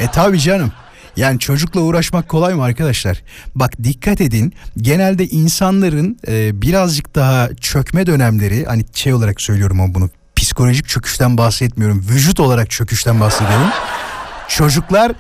E 0.01 0.07
tabi 0.07 0.41
canım. 0.41 0.73
Yani 1.17 1.39
çocukla 1.39 1.81
uğraşmak 1.81 2.29
kolay 2.29 2.55
mı 2.55 2.65
arkadaşlar? 2.65 3.23
Bak 3.55 3.85
dikkat 3.85 4.21
edin 4.21 4.55
genelde 4.77 5.27
insanların 5.27 6.19
e, 6.29 6.63
birazcık 6.63 7.15
daha 7.15 7.49
çökme 7.61 8.07
dönemleri 8.07 8.65
hani 8.65 8.85
şey 8.95 9.15
olarak 9.15 9.41
söylüyorum 9.41 9.81
ama 9.81 9.95
bunu 9.95 10.11
psikolojik 10.43 10.89
çöküşten 10.89 11.39
bahsetmiyorum. 11.39 12.05
Vücut 12.09 12.41
olarak 12.41 12.71
çöküşten 12.71 13.21
bahsediyorum. 13.21 13.69
Çocuklar 14.49 15.13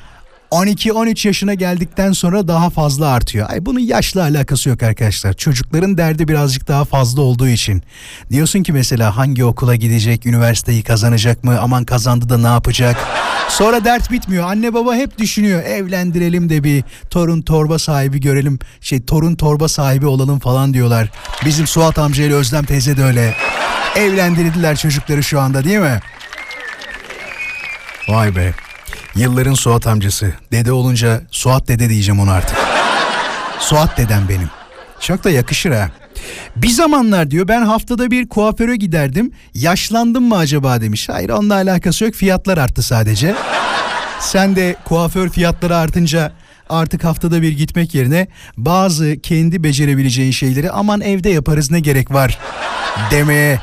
12-13 0.53 1.27
yaşına 1.27 1.55
geldikten 1.55 2.13
sonra 2.13 2.49
daha 2.49 2.71
fazla 2.71 3.07
artıyor. 3.09 3.51
Ay 3.51 3.67
bunun 3.67 3.81
yaşla 3.81 4.23
alakası 4.23 4.69
yok 4.69 4.83
arkadaşlar. 4.83 5.33
Çocukların 5.33 5.99
derdi 5.99 6.29
birazcık 6.29 6.69
daha 6.69 6.85
fazla 6.85 7.23
olduğu 7.23 7.49
için. 7.49 7.83
Diyorsun 8.31 8.63
ki 8.63 8.73
mesela 8.73 9.17
hangi 9.17 9.45
okula 9.45 9.77
gidecek, 9.77 10.27
üniversiteyi 10.27 10.83
kazanacak 10.83 11.45
mı, 11.45 11.59
aman 11.61 11.85
kazandı 11.85 12.29
da 12.29 12.39
ne 12.39 12.47
yapacak? 12.47 12.97
Sonra 13.49 13.85
dert 13.85 14.11
bitmiyor. 14.11 14.51
Anne 14.51 14.75
baba 14.75 14.95
hep 14.95 15.19
düşünüyor. 15.19 15.63
Evlendirelim 15.63 16.49
de 16.49 16.65
bir 16.65 16.85
torun 17.11 17.43
torba 17.43 17.79
sahibi 17.79 18.21
görelim. 18.21 18.59
Şey 18.81 19.03
torun 19.03 19.35
torba 19.35 19.69
sahibi 19.69 20.07
olalım 20.07 20.39
falan 20.39 20.75
diyorlar. 20.75 21.11
Bizim 21.45 21.67
Suat 21.67 21.99
amca 21.99 22.25
ile 22.25 22.35
Özlem 22.35 22.65
teyze 22.65 22.97
de 22.97 23.05
öyle. 23.05 23.35
Evlendirdiler 23.97 24.77
çocukları 24.77 25.23
şu 25.23 25.41
anda 25.41 25.65
değil 25.65 25.79
mi? 25.79 26.01
Vay 28.09 28.37
be. 28.37 28.55
Yılların 29.17 29.55
Suat 29.55 29.87
amcası. 29.87 30.33
Dede 30.53 30.73
olunca 30.73 31.23
Suat 31.31 31.69
dede 31.69 31.89
diyeceğim 31.89 32.21
onu 32.21 32.31
artık. 32.31 32.57
Suat 33.59 33.99
dedem 33.99 34.27
benim. 34.29 34.51
Çok 35.01 35.25
da 35.25 35.31
yakışır 35.31 35.71
ha. 35.71 35.91
Bir 36.57 36.71
zamanlar 36.71 37.31
diyor 37.31 37.49
ben 37.49 37.63
haftada 37.63 38.11
bir 38.11 38.29
kuaföre 38.29 38.77
giderdim. 38.77 39.33
Yaşlandım 39.55 40.25
mı 40.25 40.37
acaba 40.37 40.81
demiş. 40.81 41.09
Hayır 41.09 41.29
onunla 41.31 41.55
alakası 41.55 42.05
yok 42.05 42.15
fiyatlar 42.15 42.59
arttı 42.59 42.83
sadece. 42.83 43.35
Sen 44.21 44.57
de 44.57 44.77
kuaför 44.85 45.29
fiyatları 45.29 45.77
artınca 45.77 46.33
artık 46.69 47.05
haftada 47.05 47.43
bir 47.43 47.53
gitmek 47.53 47.95
yerine 47.95 48.27
bazı 48.57 49.17
kendi 49.23 49.65
becerebileceğin 49.65 50.31
şeyleri 50.31 50.71
aman 50.71 51.01
evde 51.01 51.29
yaparız 51.29 51.71
ne 51.71 51.81
gerek 51.81 52.11
var 52.11 52.39
demeye 53.11 53.61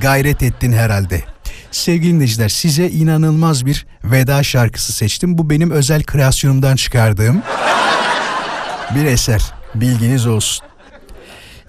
gayret 0.00 0.42
ettin 0.42 0.72
herhalde. 0.72 1.31
Sevgili 1.72 2.12
dinleyiciler 2.12 2.48
size 2.48 2.88
inanılmaz 2.88 3.66
bir 3.66 3.86
veda 4.04 4.42
şarkısı 4.42 4.92
seçtim. 4.92 5.38
Bu 5.38 5.50
benim 5.50 5.70
özel 5.70 6.02
kreasyonumdan 6.02 6.76
çıkardığım 6.76 7.42
bir 8.94 9.04
eser. 9.04 9.42
Bilginiz 9.74 10.26
olsun. 10.26 10.71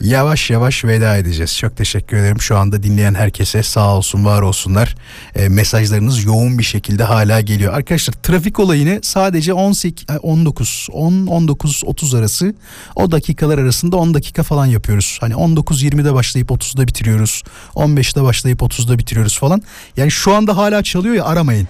Yavaş 0.02 0.50
yavaş 0.50 0.86
veda 0.86 1.18
edeceğiz. 1.18 1.58
Çok 1.58 1.78
teşekkür 1.78 2.18
ederim. 2.18 2.42
Şu 2.42 2.58
anda 2.58 2.84
dinleyen 2.84 3.14
herkese 3.14 3.64
sağ 3.64 3.96
olsun 3.96 4.26
var 4.26 4.42
olsunlar. 4.42 4.96
E, 5.36 5.50
mesajlarınız 5.50 6.24
yoğun 6.24 6.58
bir 6.58 6.64
şekilde 6.64 7.04
hala 7.04 7.42
geliyor. 7.42 7.74
Arkadaşlar 7.74 8.14
trafik 8.14 8.60
olayını 8.60 9.00
sadece 9.04 9.54
18, 9.54 10.06
ay, 10.10 10.18
19, 10.22 10.88
10, 10.92 11.28
19, 11.28 11.82
30 11.86 12.16
arası 12.16 12.56
o 12.96 13.12
dakikalar 13.12 13.58
arasında 13.58 13.98
10 13.98 14.14
dakika 14.14 14.44
falan 14.44 14.66
yapıyoruz. 14.66 15.18
Hani 15.22 15.34
19-20'de 15.34 16.14
başlayıp 16.14 16.50
30'da 16.50 16.88
bitiriyoruz. 16.88 17.44
15'te 17.76 18.24
başlayıp 18.24 18.62
30'da 18.62 18.98
bitiriyoruz 18.98 19.40
falan. 19.40 19.62
Yani 19.98 20.12
şu 20.12 20.34
anda 20.34 20.58
hala 20.58 20.84
çalıyor 20.84 21.16
ya 21.16 21.26
aramayın. 21.26 21.68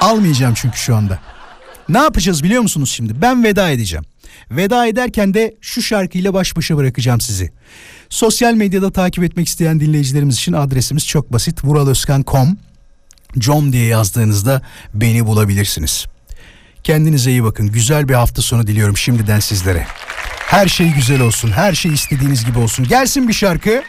Almayacağım 0.00 0.54
çünkü 0.56 0.78
şu 0.78 0.96
anda. 0.96 1.18
Ne 1.88 1.98
yapacağız 1.98 2.42
biliyor 2.42 2.62
musunuz 2.62 2.90
şimdi? 2.90 3.22
Ben 3.22 3.44
veda 3.44 3.70
edeceğim. 3.70 4.04
Veda 4.50 4.86
ederken 4.86 5.34
de 5.34 5.54
şu 5.60 5.82
şarkıyla 5.82 6.34
baş 6.34 6.56
başa 6.56 6.76
bırakacağım 6.76 7.20
sizi. 7.20 7.50
Sosyal 8.08 8.54
medyada 8.54 8.90
takip 8.90 9.24
etmek 9.24 9.48
isteyen 9.48 9.80
dinleyicilerimiz 9.80 10.34
için 10.34 10.52
adresimiz 10.52 11.06
çok 11.06 11.32
basit. 11.32 11.64
vuraloskan.com 11.64 12.56
com 13.38 13.72
diye 13.72 13.86
yazdığınızda 13.86 14.62
beni 14.94 15.26
bulabilirsiniz. 15.26 16.06
Kendinize 16.82 17.30
iyi 17.30 17.44
bakın. 17.44 17.72
Güzel 17.72 18.08
bir 18.08 18.14
hafta 18.14 18.42
sonu 18.42 18.66
diliyorum 18.66 18.96
şimdiden 18.96 19.40
sizlere. 19.40 19.86
Her 20.46 20.68
şey 20.68 20.92
güzel 20.92 21.20
olsun. 21.20 21.50
Her 21.50 21.72
şey 21.72 21.92
istediğiniz 21.92 22.44
gibi 22.44 22.58
olsun. 22.58 22.88
Gelsin 22.88 23.28
bir 23.28 23.32
şarkı. 23.32 23.82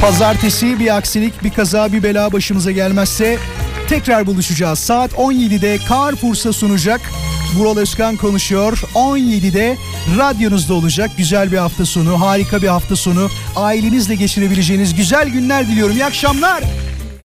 Pazartesi 0.00 0.80
bir 0.80 0.96
aksilik, 0.96 1.44
bir 1.44 1.50
kaza, 1.50 1.92
bir 1.92 2.02
bela 2.02 2.32
başımıza 2.32 2.70
gelmezse 2.70 3.38
tekrar 3.90 4.26
buluşacağız. 4.26 4.78
Saat 4.78 5.12
17'de 5.12 5.78
Carrefour'sa 5.88 6.52
sunacak. 6.52 7.00
Vural 7.56 7.76
Özkan 7.76 8.16
konuşuyor. 8.16 8.82
17'de 8.94 9.76
radyonuzda 10.18 10.74
olacak. 10.74 11.10
Güzel 11.16 11.52
bir 11.52 11.56
hafta 11.56 11.86
sonu, 11.86 12.20
harika 12.20 12.62
bir 12.62 12.68
hafta 12.68 12.96
sonu. 12.96 13.28
Ailenizle 13.56 14.14
geçirebileceğiniz 14.14 14.94
güzel 14.94 15.28
günler 15.28 15.66
diliyorum. 15.68 15.96
İyi 15.96 16.04
akşamlar. 16.04 16.64